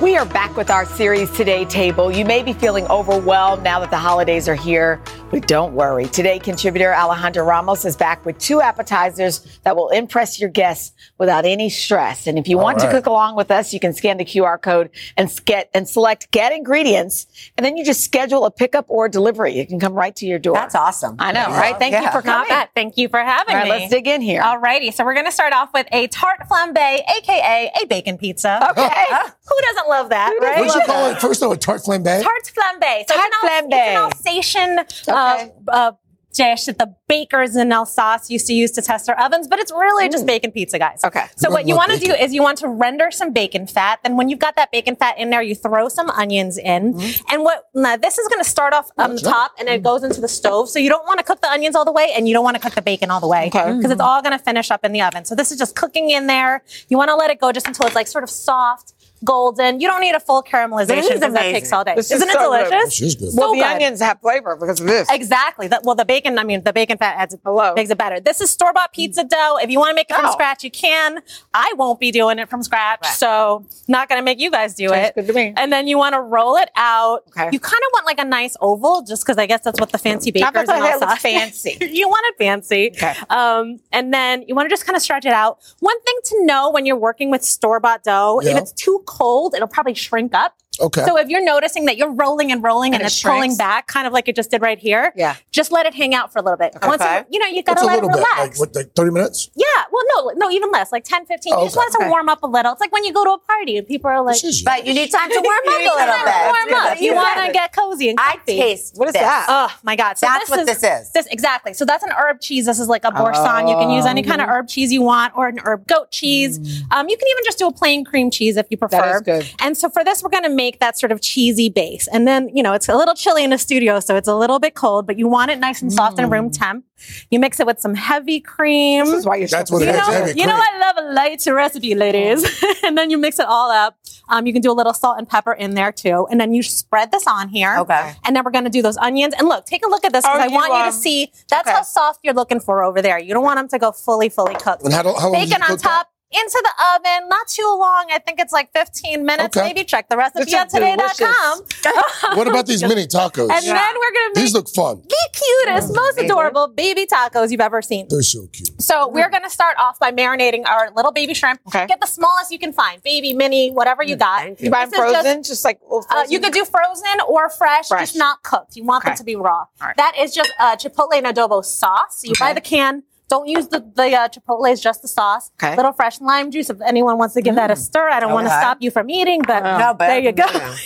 We 0.01 0.17
are 0.17 0.25
back 0.27 0.57
with 0.57 0.71
our 0.71 0.87
series 0.87 1.31
Today 1.33 1.65
Table. 1.65 2.13
You 2.13 2.25
may 2.25 2.43
be 2.43 2.53
feeling 2.53 2.87
overwhelmed 2.87 3.65
now 3.65 3.81
that 3.81 3.91
the 3.91 3.99
holidays 3.99 4.49
are 4.49 4.55
here, 4.55 5.03
but 5.31 5.47
don't 5.49 5.75
worry. 5.75 6.07
Today, 6.07 6.39
contributor 6.39 6.93
Alejandra 6.97 7.47
Ramos 7.47 7.85
is 7.85 7.97
back 7.97 8.25
with 8.25 8.39
two 8.39 8.61
appetizers 8.61 9.59
that 9.65 9.77
will 9.77 9.89
impress 9.89 10.41
your 10.41 10.49
guests 10.49 10.93
without 11.19 11.45
any 11.45 11.69
stress. 11.69 12.27
And 12.27 12.39
if 12.39 12.49
you 12.49 12.59
All 12.59 12.65
want 12.65 12.79
to 12.81 12.91
cook 12.91 13.07
along 13.07 13.37
with 13.37 13.51
us, 13.51 13.73
you 13.73 13.81
can 13.81 13.93
scan 13.93 14.19
the 14.19 14.25
QR 14.25 14.61
code 14.61 14.91
and 15.17 15.29
get 15.45 15.69
and 15.75 15.89
select 15.89 16.31
get 16.31 16.53
ingredients, 16.53 17.27
and 17.57 17.65
then 17.65 17.77
you 17.77 17.85
just 17.85 18.03
schedule 18.05 18.45
a 18.45 18.51
pickup 18.51 18.87
or 18.89 19.09
delivery. 19.09 19.59
It 19.59 19.69
can 19.69 19.81
come 19.81 19.95
right 19.95 20.15
to 20.17 20.27
your 20.27 20.39
door. 20.39 20.55
That's 20.55 20.75
awesome. 20.75 21.17
I 21.19 21.33
know, 21.33 21.49
right? 21.49 21.77
Thank 21.79 21.95
you 21.95 22.11
for 22.11 22.23
coming. 22.23 22.49
Not 22.49 22.49
bad. 22.49 22.69
Thank 22.75 22.97
you 22.97 23.09
for 23.09 23.19
having 23.19 23.55
All 23.55 23.63
right, 23.63 23.71
me. 23.71 23.79
let's 23.81 23.91
dig 23.91 24.07
in 24.07 24.21
here. 24.21 24.43
Alrighty, 24.43 24.93
so 24.95 25.05
we're 25.05 25.15
going 25.15 25.27
to 25.27 25.33
start 25.33 25.53
off 25.53 25.71
with 25.75 25.87
a 25.93 26.07
tart 26.09 26.41
flambe, 26.49 26.77
aka 26.77 27.71
a 27.83 27.87
bacon 27.87 28.17
pizza. 28.19 28.67
Okay. 28.71 28.83
Who 29.47 29.55
doesn't 29.63 29.89
love 29.89 30.11
that, 30.11 30.37
right? 30.41 30.65
What 30.65 30.75
you 30.75 30.83
call 30.85 31.11
it? 31.11 31.19
First 31.19 31.43
of 31.43 31.49
all, 31.49 31.57
tart 31.57 31.83
flambe. 31.83 32.23
Tart 32.23 32.43
flambe. 32.45 33.05
So 33.09 33.15
Tart 33.15 33.29
it's 33.29 33.45
an, 33.45 33.51
Al- 33.53 33.67
it's 33.67 33.73
an 33.73 33.97
Alsatian 33.97 35.16
uh, 35.17 35.49
uh, 35.69 35.93
dish 36.37 36.65
that 36.67 36.79
the 36.79 36.95
bakers 37.09 37.57
in 37.57 37.73
Alsace 37.73 38.31
used 38.31 38.47
to 38.47 38.53
use 38.53 38.71
to 38.73 38.83
test 38.83 39.07
their 39.07 39.19
ovens, 39.19 39.49
but 39.49 39.59
it's 39.59 39.73
really 39.73 40.09
just 40.09 40.27
bacon 40.27 40.53
pizza, 40.53 40.79
guys. 40.79 41.03
Okay. 41.03 41.25
So 41.37 41.51
what 41.51 41.67
you 41.67 41.75
want 41.75 41.93
to 41.93 41.99
do 41.99 42.13
is 42.13 42.35
you 42.35 42.43
want 42.43 42.59
to 42.59 42.69
render 42.69 43.11
some 43.11 43.33
bacon 43.33 43.67
fat. 43.67 44.01
Then 44.03 44.17
when 44.17 44.29
you've 44.29 44.39
got 44.39 44.57
that 44.57 44.71
bacon 44.71 44.97
fat 44.97 45.19
in 45.19 45.31
there, 45.31 45.43
you 45.43 45.55
throw 45.55 45.89
some 45.89 46.11
onions 46.11 46.59
in. 46.59 46.95
Mm-hmm. 46.95 47.35
And 47.35 47.43
what 47.43 47.65
now 47.75 47.97
this 47.97 48.19
is 48.19 48.29
going 48.29 48.43
to 48.43 48.49
start 48.49 48.75
off 48.75 48.91
on 48.99 49.15
the 49.15 49.21
top 49.21 49.53
and 49.59 49.69
it 49.69 49.83
goes 49.83 50.05
into 50.05 50.21
the 50.21 50.29
stove. 50.29 50.69
So 50.69 50.79
you 50.79 50.89
don't 50.89 51.07
want 51.07 51.19
to 51.19 51.25
cook 51.25 51.41
the 51.41 51.51
onions 51.51 51.75
all 51.75 51.85
the 51.85 51.93
way 51.93 52.13
and 52.15 52.29
you 52.29 52.35
don't 52.35 52.45
want 52.45 52.57
to 52.57 52.63
cook 52.63 52.75
the 52.75 52.83
bacon 52.83 53.11
all 53.11 53.21
the 53.21 53.29
way 53.29 53.47
because 53.47 53.91
it's 53.91 54.01
all 54.01 54.23
going 54.23 54.37
to 54.37 54.45
finish 54.45 54.71
up 54.71 54.85
in 54.85 54.93
the 54.93 55.01
oven. 55.01 55.25
So 55.25 55.35
this 55.35 55.51
is 55.51 55.59
just 55.59 55.75
cooking 55.75 56.11
in 56.11 56.27
there. 56.27 56.63
You 56.89 56.99
want 56.99 57.09
to 57.09 57.17
let 57.17 57.31
it 57.31 57.41
go 57.41 57.53
just 57.53 57.67
until 57.67 57.87
it's 57.87 57.95
like 57.95 58.07
sort 58.07 58.25
of 58.25 58.31
soft. 58.31 58.93
Golden. 59.25 59.81
You 59.81 59.89
don't 59.89 60.01
need 60.01 60.15
a 60.15 60.21
full 60.21 60.43
caramelization 60.43 60.87
This 60.89 61.05
is 61.07 61.09
because 61.15 61.21
that 61.21 61.31
amazing. 61.31 61.53
takes 61.55 61.73
all 61.73 61.85
day. 61.85 61.95
This 61.95 62.07
is 62.07 62.13
Isn't 62.17 62.29
it 62.29 62.33
so 62.35 62.51
good. 62.51 62.65
delicious? 62.69 62.99
This 62.99 63.01
is 63.03 63.15
good. 63.15 63.31
So 63.33 63.41
Well, 63.41 63.53
the 63.53 63.59
good. 63.61 63.67
onions 63.67 64.01
have 64.01 64.21
flavor 64.21 64.57
because 64.57 64.81
of 64.81 64.87
this. 64.87 65.09
Exactly. 65.11 65.69
That, 65.69 65.83
well, 65.85 65.95
the 65.95 66.05
bacon, 66.05 66.39
I 66.39 66.45
mean, 66.45 66.63
the 66.63 66.73
bacon 66.73 66.99
fat 66.99 67.17
adds, 67.17 67.35
it, 67.35 67.41
Hello. 67.45 67.75
makes 67.75 67.91
it 67.91 67.99
better. 67.99 68.21
This 68.21 68.41
is 68.41 68.51
store 68.51 68.73
bought 68.73 68.93
pizza 68.93 69.25
dough. 69.25 69.59
If 69.63 69.71
you 69.71 69.79
want 69.79 69.91
to 69.91 69.95
make 69.95 70.11
it 70.11 70.15
from 70.17 70.27
Oh. 70.27 70.33
scratch, 70.33 70.63
you 70.65 70.71
can. 70.71 71.21
I 71.55 71.73
won't 71.77 71.99
be 71.99 72.11
doing 72.11 72.39
it 72.39 72.49
from 72.51 72.63
scratch. 72.63 73.07
So, 73.07 73.65
not 73.89 74.09
going 74.09 74.21
to 74.21 74.25
make 74.25 74.39
you 74.39 74.51
guys 74.51 74.75
do 74.75 74.89
Sounds 74.89 75.09
it. 75.09 75.15
good 75.15 75.27
to 75.29 75.33
me. 75.33 75.55
And 75.57 75.73
then 75.73 75.87
you 75.87 75.97
want 75.99 76.15
to 76.15 76.21
roll 76.21 76.57
it 76.57 76.71
out. 76.77 77.25
Okay. 77.29 77.49
You 77.53 77.59
kind 77.61 77.75
of 77.83 77.91
want 77.95 78.07
like 78.07 78.19
a 78.19 78.25
nice 78.25 78.57
oval, 78.61 79.03
just 79.03 79.25
because 79.25 79.39
I 79.39 79.47
guess 79.47 79.61
that's 79.63 79.81
what 79.81 79.91
the 79.93 79.99
fancy 79.99 80.31
bakers 80.31 80.53
thought 80.53 80.69
and 80.69 80.85
all 80.85 81.01
looked 81.09 81.21
say. 81.23 81.39
fancy. 81.39 81.79
you 81.93 82.09
want 82.09 82.25
it 82.29 82.35
fancy. 82.45 82.91
Okay. 82.95 83.15
Um, 83.31 83.81
and 83.93 84.13
then 84.13 84.43
you 84.47 84.55
want 84.55 84.67
to 84.69 84.71
just 84.71 84.85
kind 84.87 84.97
of 84.97 85.03
stretch 85.03 85.25
it 85.25 85.33
out. 85.33 85.59
One 85.81 86.01
thing 86.03 86.17
to 86.25 86.45
know 86.45 86.71
when 86.71 86.87
you're 86.87 86.97
working 86.97 87.31
with 87.31 87.43
store 87.45 87.81
bought 87.81 88.03
dough, 88.05 88.41
if 88.43 88.57
it's 88.57 88.73
too 88.73 89.03
cold, 89.07 89.55
it'll 89.55 89.69
probably 89.69 89.95
shrink 89.95 90.35
up. 90.35 90.57
Okay. 90.81 91.05
So 91.05 91.17
if 91.19 91.29
you're 91.29 91.45
noticing 91.45 91.85
that 91.87 91.97
you're 91.97 92.13
rolling 92.13 92.53
and 92.53 92.63
rolling 92.63 92.93
and, 92.95 93.03
And 93.03 93.03
it 93.03 93.13
it's 93.13 93.23
pulling 93.23 93.57
back, 93.57 93.87
kind 93.87 94.07
of 94.07 94.13
like 94.13 94.29
it 94.29 94.37
just 94.37 94.51
did 94.51 94.63
right 94.63 94.79
here, 94.79 95.13
Yeah. 95.17 95.37
just 95.53 95.73
let 95.73 95.87
it 95.87 95.95
hang 95.95 96.15
out 96.15 96.33
for 96.33 96.39
a 96.39 96.43
little 96.43 96.57
bit. 96.59 96.75
Once 96.83 97.03
Okay. 97.03 97.19
it, 97.19 97.27
you 97.31 97.39
know, 97.39 97.47
you 97.47 97.63
What's 97.67 97.83
gotta 97.83 97.87
let 97.87 97.99
it 97.99 98.05
little 98.05 98.11
bit? 98.11 98.17
relax. 98.19 98.59
Like, 98.61 98.69
what, 98.69 98.75
like 98.77 98.93
30 98.95 99.11
minutes? 99.11 99.51
yeah, 99.55 99.65
well, 99.93 100.05
no, 100.17 100.33
no, 100.37 100.51
even 100.51 100.71
less, 100.71 100.93
like 100.93 101.05
10, 101.05 101.27
15. 101.27 101.53
Oh, 101.55 101.59
you 101.61 101.67
just 101.67 101.77
okay. 101.77 101.81
want 101.83 101.95
it 101.95 102.05
to 102.05 102.11
warm 102.11 102.29
up 102.29 102.43
a 102.43 102.47
little. 102.47 102.73
It's 102.73 102.81
like 102.81 102.93
when 102.93 103.05
you 103.05 103.13
go 103.13 103.25
to 103.25 103.31
a 103.33 103.39
party 103.39 103.77
and 103.79 103.87
people 103.87 104.11
are 104.11 104.23
like, 104.23 104.35
This 104.41 104.45
is 104.45 104.63
But 104.63 104.87
you 104.87 104.95
need 104.95 105.11
time 105.11 105.31
to 105.31 105.41
warm 105.45 105.59
up 105.59 105.65
a 105.67 105.71
you 105.71 105.79
little 105.79 105.97
wanna 105.97 106.25
bit. 106.25 106.71
warm 106.73 106.85
up. 106.93 107.01
You 107.01 107.15
want 107.15 107.47
to 107.47 107.53
get 107.53 107.73
cozy 107.75 108.09
and 108.11 108.19
I 108.21 108.37
taste 108.47 108.97
What 108.97 109.09
is 109.09 109.13
this. 109.15 109.23
that? 109.23 109.47
Oh 109.49 109.75
my 109.83 109.97
God! 109.97 110.19
So 110.19 110.27
That's 110.27 110.49
what 110.51 110.67
this 110.67 110.83
is. 110.83 111.11
This 111.13 111.27
exactly. 111.27 111.73
So 111.75 111.85
that's 111.85 112.03
an 112.05 112.11
herb 112.17 112.41
cheese. 112.41 112.67
This 112.67 112.79
is 112.79 112.89
like 112.89 113.05
a 113.05 113.11
boursin. 113.13 113.69
You 113.69 113.77
can 113.77 113.91
use 113.91 114.05
any 114.07 114.23
kind 114.23 114.41
of 114.41 114.49
herb 114.49 114.69
cheese 114.69 114.93
you 114.93 115.03
want, 115.03 115.33
or 115.37 115.49
an 115.49 115.59
herb 115.65 115.87
goat 115.87 116.11
cheese. 116.11 116.59
Um, 116.91 117.09
you 117.09 117.17
can 117.17 117.29
even 117.29 117.45
just 117.45 117.59
do 117.59 117.67
a 117.67 117.73
plain 117.73 118.05
cream 118.05 118.31
cheese 118.31 118.57
if 118.57 118.67
you 118.71 118.77
prefer. 118.77 118.97
That 118.97 119.15
is 119.17 119.21
good. 119.23 119.51
And 119.61 119.77
so 119.77 119.89
for 119.89 120.05
this, 120.05 120.23
we're 120.23 120.31
going 120.31 120.43
to 120.45 120.49
make 120.67 120.81
that 120.81 120.99
sort 120.99 121.13
of 121.13 121.21
cheesy 121.21 121.69
base. 121.69 122.07
And 122.15 122.27
then 122.29 122.43
you 122.57 122.63
know 122.65 122.73
it's 122.77 122.89
a 122.89 122.97
little 123.03 123.15
chilly 123.23 123.45
in 123.45 123.51
the 123.51 123.59
studio, 123.69 124.01
so 124.01 124.17
it's 124.21 124.29
a 124.29 124.37
little 124.43 124.59
bit 124.59 124.75
cold, 124.75 125.07
but 125.09 125.15
you 125.21 125.27
want 125.37 125.51
it 125.53 125.59
nice 125.59 125.81
and 125.83 125.93
soft 125.93 126.19
and 126.19 126.31
room 126.35 126.51
temp. 126.51 126.85
You 127.31 127.39
mix 127.39 127.61
it 127.61 127.67
with 127.67 127.79
some 127.87 127.95
heavy 127.95 128.41
cream. 128.41 129.05
This 129.05 129.15
is 129.23 129.27
why 129.27 129.37
you're 129.37 129.49
That's 129.49 129.71
so 129.71 129.77
what 129.77 129.83
it 129.83 129.95
You 129.95 130.01
know, 130.01 130.13
Heavy 130.19 130.41
you 130.41 130.47
know. 130.47 130.59
I 130.69 130.79
love 130.85 130.97
a 131.05 131.13
light 131.13 131.43
recipe, 131.47 131.95
ladies. 131.95 132.41
and 132.85 132.97
then 132.99 133.11
you 133.11 133.19
mix 133.19 133.39
it 133.39 133.47
all 133.47 133.71
up. 133.71 133.99
Um, 134.31 134.47
you 134.47 134.53
can 134.53 134.63
do 134.63 134.73
a 134.73 134.79
little 134.81 134.95
salt 134.95 135.19
and 135.19 135.29
pepper 135.29 135.53
in 135.53 135.75
there 135.75 135.93
too. 135.93 136.27
And 136.31 136.41
then 136.41 136.55
you 136.55 136.63
spread 136.63 137.13
this 137.13 137.27
on 137.27 137.49
here. 137.49 137.77
Okay. 137.81 138.15
And 138.25 138.35
then 138.35 138.43
we're 138.45 138.51
going 138.51 138.65
to 138.65 138.71
do 138.79 138.83
those 138.83 138.97
onions. 138.97 139.35
And 139.39 139.47
look, 139.47 139.67
take 139.67 139.85
a 139.85 139.89
look 139.89 140.05
at 140.05 140.13
this 140.15 140.25
because 140.25 140.41
Oh, 140.41 140.45
I 140.45 140.49
want 140.49 140.73
you, 140.73 140.79
you 140.79 140.85
um, 140.85 140.91
to 140.93 140.97
see 140.97 141.33
that's 141.51 141.69
okay. 141.69 141.77
how 141.77 141.83
soft 141.83 142.21
you're 142.25 142.35
looking 142.35 142.61
for 142.61 142.83
over 142.83 143.01
there. 143.03 143.19
You 143.19 143.35
don't 143.35 143.45
want 143.45 143.59
them 143.59 143.69
to 143.69 143.79
go 143.79 143.93
fully, 143.93 144.29
fully 144.31 144.55
cooked. 144.55 144.83
And 144.83 144.93
how, 144.93 145.03
do- 145.03 145.15
how 145.15 145.29
long 145.31 145.35
do 145.35 145.39
you 145.41 145.47
Bacon 145.47 145.63
on 145.63 145.77
top. 145.77 145.83
that? 145.83 146.07
Top. 146.33 146.41
Into 146.43 146.63
the 146.63 146.85
oven, 147.15 147.29
not 147.29 147.49
too 147.49 147.63
long. 147.79 148.07
I 148.13 148.19
think 148.19 148.41
it's 148.41 148.53
like 148.53 148.73
15 148.73 149.25
minutes. 149.25 149.57
Okay. 149.57 149.67
Maybe 149.69 149.85
check 149.85 150.09
the 150.09 150.17
recipe 150.17 150.45
This 150.45 150.55
on 150.55 150.67
is 150.67 150.73
today.com. 150.73 151.63
What 152.37 152.49
about 152.49 152.67
these 152.67 152.83
mini 152.83 153.07
tacos? 153.07 153.49
And 153.51 153.65
then 153.65 153.95
we're 153.95 154.13
going 154.13 154.35
to 154.35 154.41
make 154.41 154.45
These 154.45 154.55
look 154.55 154.69
fun. 154.69 155.03
the 155.09 155.29
cutest, 155.33 155.95
most 155.95 156.19
adorable 156.19 156.69
baby 156.69 157.07
tacos 157.07 157.51
you've 157.51 157.61
ever 157.61 157.81
seen. 157.83 158.07
They're 158.11 158.23
so 158.23 158.47
cute. 158.53 158.81
So 158.83 159.09
we're 159.09 159.31
going 159.31 159.45
to 159.45 159.51
start 159.51 159.77
off 159.79 159.99
by 159.99 160.11
marinating 160.11 160.67
our 160.67 160.91
little 160.95 161.13
baby 161.13 161.33
shrimp. 161.35 161.61
Okay. 161.69 161.87
Get 161.87 162.01
the 162.01 162.07
smallest 162.07 162.51
you 162.51 162.59
can 162.59 162.73
find, 162.73 163.03
baby, 163.03 163.33
mini, 163.33 163.71
whatever 163.71 164.03
you 164.03 164.17
got. 164.17 164.61
You 164.61 164.71
buy 164.71 164.87
them 164.87 164.91
This 164.91 164.99
is 165.01 165.13
just- 165.13 165.23
frozen, 165.25 165.43
just, 165.43 165.65
like 165.65 165.81
little 165.83 166.05
Uh, 166.11 166.25
you 166.29 166.41
could 166.41 166.53
do 166.53 166.65
frozen 166.65 167.21
or 167.29 167.49
fresh, 167.51 167.89
Fresh. 167.89 168.01
just 168.01 168.17
not 168.17 168.43
cooked. 168.43 168.77
You 168.77 168.85
want 168.85 169.05
them 169.05 169.15
to 169.17 169.25
be 169.25 169.37
raw. 169.37 169.67
right. 169.81 169.97
That 169.97 170.15
is 170.19 170.35
just 170.35 170.53
uh, 170.59 170.77
chipotle 170.77 171.15
and 171.15 171.27
adobo 171.27 171.65
sauce. 171.65 172.21
So 172.21 172.29
you 172.29 172.35
buy 172.39 172.53
the 172.53 172.61
can. 172.61 173.05
Don't 173.29 173.49
use 173.49 173.67
the, 173.69 173.81
the 173.97 174.15
uh, 174.15 174.29
chipotle, 174.29 174.71
it's 174.71 174.81
just 174.81 175.03
the 175.03 175.09
sauce. 175.09 175.51
Okay. 175.61 175.75
Little 175.75 175.93
fresh 175.93 176.21
lime 176.21 176.51
juice. 176.53 176.71
If 176.71 176.81
anyone 176.81 177.19
wants 177.19 177.35
to 177.35 177.43
give 177.43 177.57
that 177.57 177.71
a 177.73 177.77
stir, 177.77 178.09
I 178.09 178.21
don't 178.21 178.33
want 178.33 178.47
to 178.47 178.51
stop 178.51 178.79
you 178.81 178.91
from 178.93 179.11
eating, 179.11 179.43
but 179.47 179.63
No, 179.65 179.97
there 179.99 180.21
you 180.21 180.31
go. 180.33 180.45
Oh, 180.47 180.51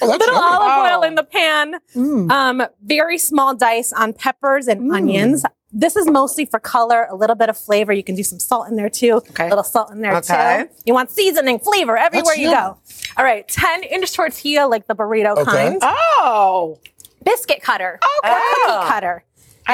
Little 0.02 0.34
yummy. 0.34 0.46
olive 0.56 0.92
oil 0.92 1.00
Oh. 1.02 1.06
in 1.08 1.14
the 1.16 1.24
pan. 1.24 1.74
Mm. 1.96 2.30
Um, 2.30 2.62
very 2.84 3.18
small 3.18 3.56
dice 3.56 3.92
on 3.92 4.12
peppers 4.12 4.68
and 4.68 4.90
onions. 4.92 5.44
This 5.72 5.94
is 5.96 6.06
mostly 6.08 6.44
for 6.46 6.58
color, 6.60 7.06
a 7.10 7.14
little 7.16 7.36
bit 7.36 7.48
of 7.48 7.56
flavor. 7.58 7.92
You 7.92 8.02
can 8.04 8.14
do 8.16 8.22
some 8.24 8.38
salt 8.40 8.68
in 8.68 8.76
there 8.76 8.88
too. 8.90 9.14
Okay. 9.30 9.46
A 9.46 9.48
little 9.48 9.64
salt 9.64 9.90
in 9.90 10.00
there 10.00 10.14
Okay. 10.16 10.64
too. 10.68 10.74
You 10.84 10.94
want 10.94 11.10
seasoning, 11.10 11.58
flavor 11.58 11.96
everywhere 11.96 12.24
That's 12.34 12.38
you 12.38 12.50
yummy. 12.50 12.74
go. 12.74 12.78
All 13.16 13.24
right, 13.24 13.46
10 13.48 13.82
inch 13.84 14.12
tortilla, 14.12 14.66
like 14.68 14.86
the 14.86 14.94
burrito 14.94 15.36
Okay. 15.38 15.44
kind. 15.44 15.78
Oh. 15.82 16.78
Biscuit 17.24 17.62
cutter. 17.62 17.98
Okay. 18.24 18.32
Or 18.32 18.40
cookie 18.66 18.88
cutter. 18.88 19.24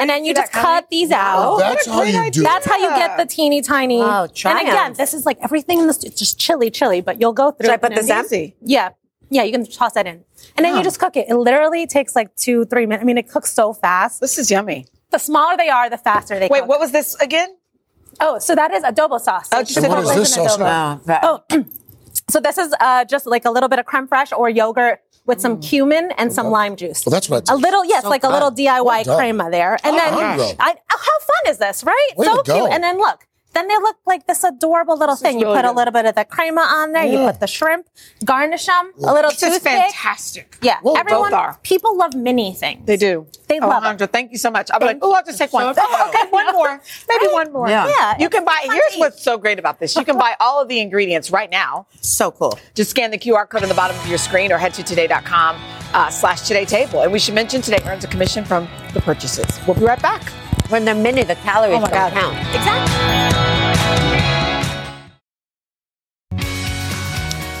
And 0.01 0.09
then 0.09 0.25
you 0.25 0.33
just 0.33 0.51
cut 0.51 0.61
coming. 0.63 0.83
these 0.91 1.11
Oh, 1.11 1.15
out. 1.15 1.57
that's 1.59 1.85
how 1.87 2.03
you 2.03 2.31
do 2.31 2.43
That's 2.43 2.65
it. 2.65 2.69
how 2.69 2.77
you 2.77 2.89
get 2.89 3.17
the 3.17 3.25
teeny 3.25 3.61
tiny. 3.61 4.01
Oh, 4.01 4.05
Wow, 4.05 4.27
and 4.45 4.59
again, 4.67 4.93
this 4.93 5.13
is 5.13 5.25
like 5.25 5.37
everything 5.41 5.79
in 5.79 5.87
this. 5.87 6.03
It's 6.03 6.17
just 6.17 6.39
chili, 6.39 6.69
chili, 6.71 7.01
but 7.01 7.19
you'll 7.19 7.33
go 7.33 7.51
through. 7.51 7.65
Should 7.65 7.71
I 7.71 7.75
it 7.75 7.81
put 7.81 7.95
this 7.95 8.09
in? 8.09 8.17
it's 8.17 8.31
easy. 8.33 8.55
Yeah, 8.61 8.89
yeah. 9.29 9.43
You 9.43 9.51
can 9.51 9.65
toss 9.65 9.93
that 9.93 10.07
in, 10.07 10.23
and 10.55 10.65
then 10.65 10.75
you 10.77 10.83
just 10.83 10.99
cook 10.99 11.15
it. 11.17 11.27
It 11.29 11.35
literally 11.35 11.87
takes 11.87 12.15
like 12.15 12.35
two, 12.35 12.65
three 12.65 12.85
minutes. 12.85 13.01
I 13.03 13.05
mean, 13.05 13.17
it 13.17 13.29
cooks 13.29 13.51
so 13.53 13.73
fast. 13.73 14.21
This 14.21 14.37
is 14.37 14.49
yummy. 14.51 14.85
The 15.11 15.17
smaller 15.19 15.55
they 15.57 15.69
are, 15.69 15.89
the 15.89 15.97
faster 15.97 16.35
they 16.39 16.47
cook. 16.47 16.51
Wait, 16.53 16.59
cook. 16.61 16.69
what 16.69 16.79
was 16.79 16.91
this 16.91 17.15
again? 17.15 17.49
Oh, 18.19 18.39
so 18.39 18.55
that 18.55 18.71
is 18.73 18.83
adobo 18.83 19.19
sauce. 19.21 19.47
Oh, 19.51 19.63
just 19.63 19.77
chipotle 19.77 20.03
what 20.05 20.17
is 20.17 20.33
this 20.33 20.33
sauce 20.33 20.57
adobo. 20.57 20.59
now? 20.59 21.01
Oh, 21.05 21.05
that- 21.05 21.23
Oh, 21.23 21.65
so 22.29 22.39
this 22.39 22.57
is 22.57 22.73
uh, 22.79 23.05
just 23.05 23.25
like 23.25 23.45
a 23.45 23.51
little 23.51 23.69
bit 23.69 23.79
of 23.79 23.85
creme 23.85 24.07
fraiche 24.07 24.37
or 24.37 24.49
yogurt 24.49 25.01
with 25.25 25.41
some 25.41 25.59
cumin 25.59 26.11
and 26.17 26.31
some 26.31 26.47
lime 26.47 26.75
juice. 26.75 27.05
Well, 27.05 27.11
that's 27.11 27.29
what 27.29 27.49
I 27.49 27.53
A 27.53 27.57
little, 27.57 27.83
yes, 27.83 28.03
So 28.03 28.09
like 28.09 28.23
a 28.23 28.29
little 28.29 28.51
DIY 28.51 29.03
Well 29.05 29.17
crema 29.17 29.49
there. 29.51 29.77
And 29.83 29.93
Oh, 29.95 29.97
then. 29.97 30.55
I, 30.59 30.75
how 30.87 30.97
fun 31.19 31.51
is 31.51 31.57
this, 31.57 31.83
right? 31.83 32.09
Way 32.15 32.25
so 32.27 32.43
cute. 32.43 32.71
And 32.71 32.83
then 32.83 32.97
look, 32.97 33.27
then 33.57 33.67
they 33.67 33.75
look 33.75 33.97
like 34.05 34.27
this 34.27 34.43
adorable 34.43 34.97
little 34.97 35.15
thing. 35.15 35.39
You 35.39 35.45
really 35.47 35.57
put 35.61 35.65
a 35.65 35.71
little 35.71 35.91
bit 35.91 36.05
of 36.05 36.15
the 36.15 36.23
crema 36.25 36.61
on 36.61 36.91
there. 36.93 37.03
You 37.05 37.17
put 37.25 37.39
the 37.39 37.47
shrimp, 37.47 37.87
garnish 38.23 38.65
them, 38.67 38.93
a 39.03 39.13
little 39.13 39.31
This 39.31 39.41
is 39.43 39.53
toothpick. 39.55 39.71
fantastic. 39.91 40.57
Yeah, 40.61 40.77
Well, 40.83 40.95
everyone, 40.97 41.31
both 41.31 41.39
are. 41.39 41.59
people 41.63 41.97
love 41.97 42.13
mini 42.15 42.53
things. 42.53 42.85
They 42.85 42.97
do. 42.97 43.27
They 43.47 43.59
love 43.59 43.99
it. 44.01 44.11
Thank 44.11 44.31
you 44.31 44.37
so 44.37 44.51
much. 44.51 44.69
I'll 44.71 44.79
be 44.79 44.85
like, 44.85 44.99
oh, 45.01 45.13
I'll 45.13 45.23
just 45.23 45.37
take 45.39 45.51
one. 45.51 45.73
Oh, 45.77 46.09
okay, 46.09 46.29
one 46.29 46.53
more. 46.53 46.81
Maybe 47.09 47.27
one 47.27 47.51
more. 47.51 47.67
Yeah. 47.69 47.87
Yeah, 47.87 48.15
You 48.19 48.29
can 48.29 48.45
buy, 48.45 48.57
it's 48.63 48.67
fun 48.67 48.75
here's 48.75 48.95
what's 48.97 49.23
so 49.23 49.37
great 49.37 49.57
about 49.59 49.79
this. 49.79 49.95
You 49.95 50.05
can 50.05 50.17
buy 50.25 50.35
all 50.39 50.61
of 50.61 50.67
the 50.67 50.79
ingredients 50.79 51.31
right 51.31 51.49
now. 51.49 51.87
so 52.01 52.31
cool. 52.31 52.57
Just 52.75 52.91
scan 52.91 53.11
the 53.11 53.17
QR 53.17 53.49
code 53.49 53.63
on 53.63 53.69
the 53.69 53.75
bottom 53.75 53.97
of 53.97 54.07
your 54.07 54.17
screen 54.19 54.51
or 54.51 54.57
head 54.57 54.73
to 54.75 54.83
today.com 54.83 55.55
uh, 55.93 56.09
slash 56.09 56.41
today 56.47 56.65
table. 56.65 57.01
And 57.01 57.11
we 57.11 57.19
should 57.19 57.33
mention 57.35 57.61
today 57.61 57.79
earns 57.85 58.03
a 58.03 58.07
commission 58.07 58.43
from 58.45 58.67
the 58.93 59.01
purchases. 59.01 59.59
We'll 59.65 59.75
be 59.77 59.85
right 59.85 60.01
back. 60.01 60.21
When 60.69 60.85
they're 60.85 60.95
mini, 60.95 61.23
the 61.23 61.35
calories 61.35 61.75
Oh 61.77 61.79
my 61.81 61.89
don't 61.89 62.13
God. 62.13 62.13
count. 62.13 62.55
Exactly. 62.55 64.07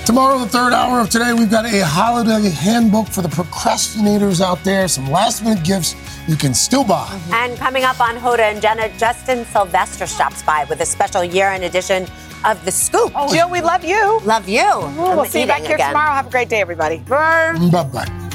Tomorrow, 0.05 0.39
the 0.39 0.47
third 0.47 0.71
hour 0.71 1.01
of 1.01 1.09
today, 1.09 1.33
we've 1.33 1.51
got 1.51 1.65
a 1.65 1.85
holiday 1.85 2.49
handbook 2.49 3.07
for 3.07 3.21
the 3.21 3.27
procrastinators 3.27 4.39
out 4.39 4.63
there. 4.63 4.87
Some 4.87 5.11
last 5.11 5.43
minute 5.43 5.65
gifts 5.65 5.95
you 6.29 6.37
can 6.37 6.53
still 6.53 6.85
buy. 6.85 7.07
Mm-hmm. 7.07 7.33
And 7.33 7.57
coming 7.57 7.83
up 7.83 7.99
on 7.99 8.15
Hoda 8.15 8.39
and 8.39 8.61
Jenna, 8.61 8.87
Justin 8.97 9.43
Sylvester 9.45 10.07
stops 10.07 10.41
by 10.43 10.63
with 10.69 10.79
a 10.79 10.85
special 10.85 11.25
year 11.25 11.49
end 11.49 11.65
edition 11.65 12.07
of 12.45 12.63
The 12.63 12.71
Scoop. 12.71 13.11
Oh, 13.15 13.33
Jill, 13.33 13.49
we 13.49 13.59
love 13.59 13.83
you. 13.83 14.19
Love 14.23 14.47
you. 14.47 14.63
we'll 14.97 15.25
see 15.25 15.41
you 15.41 15.47
back 15.47 15.63
here 15.63 15.77
tomorrow. 15.77 16.11
Have 16.13 16.27
a 16.27 16.31
great 16.31 16.47
day, 16.47 16.61
everybody. 16.61 16.99
Bye 16.99 17.57
bye. 17.91 18.26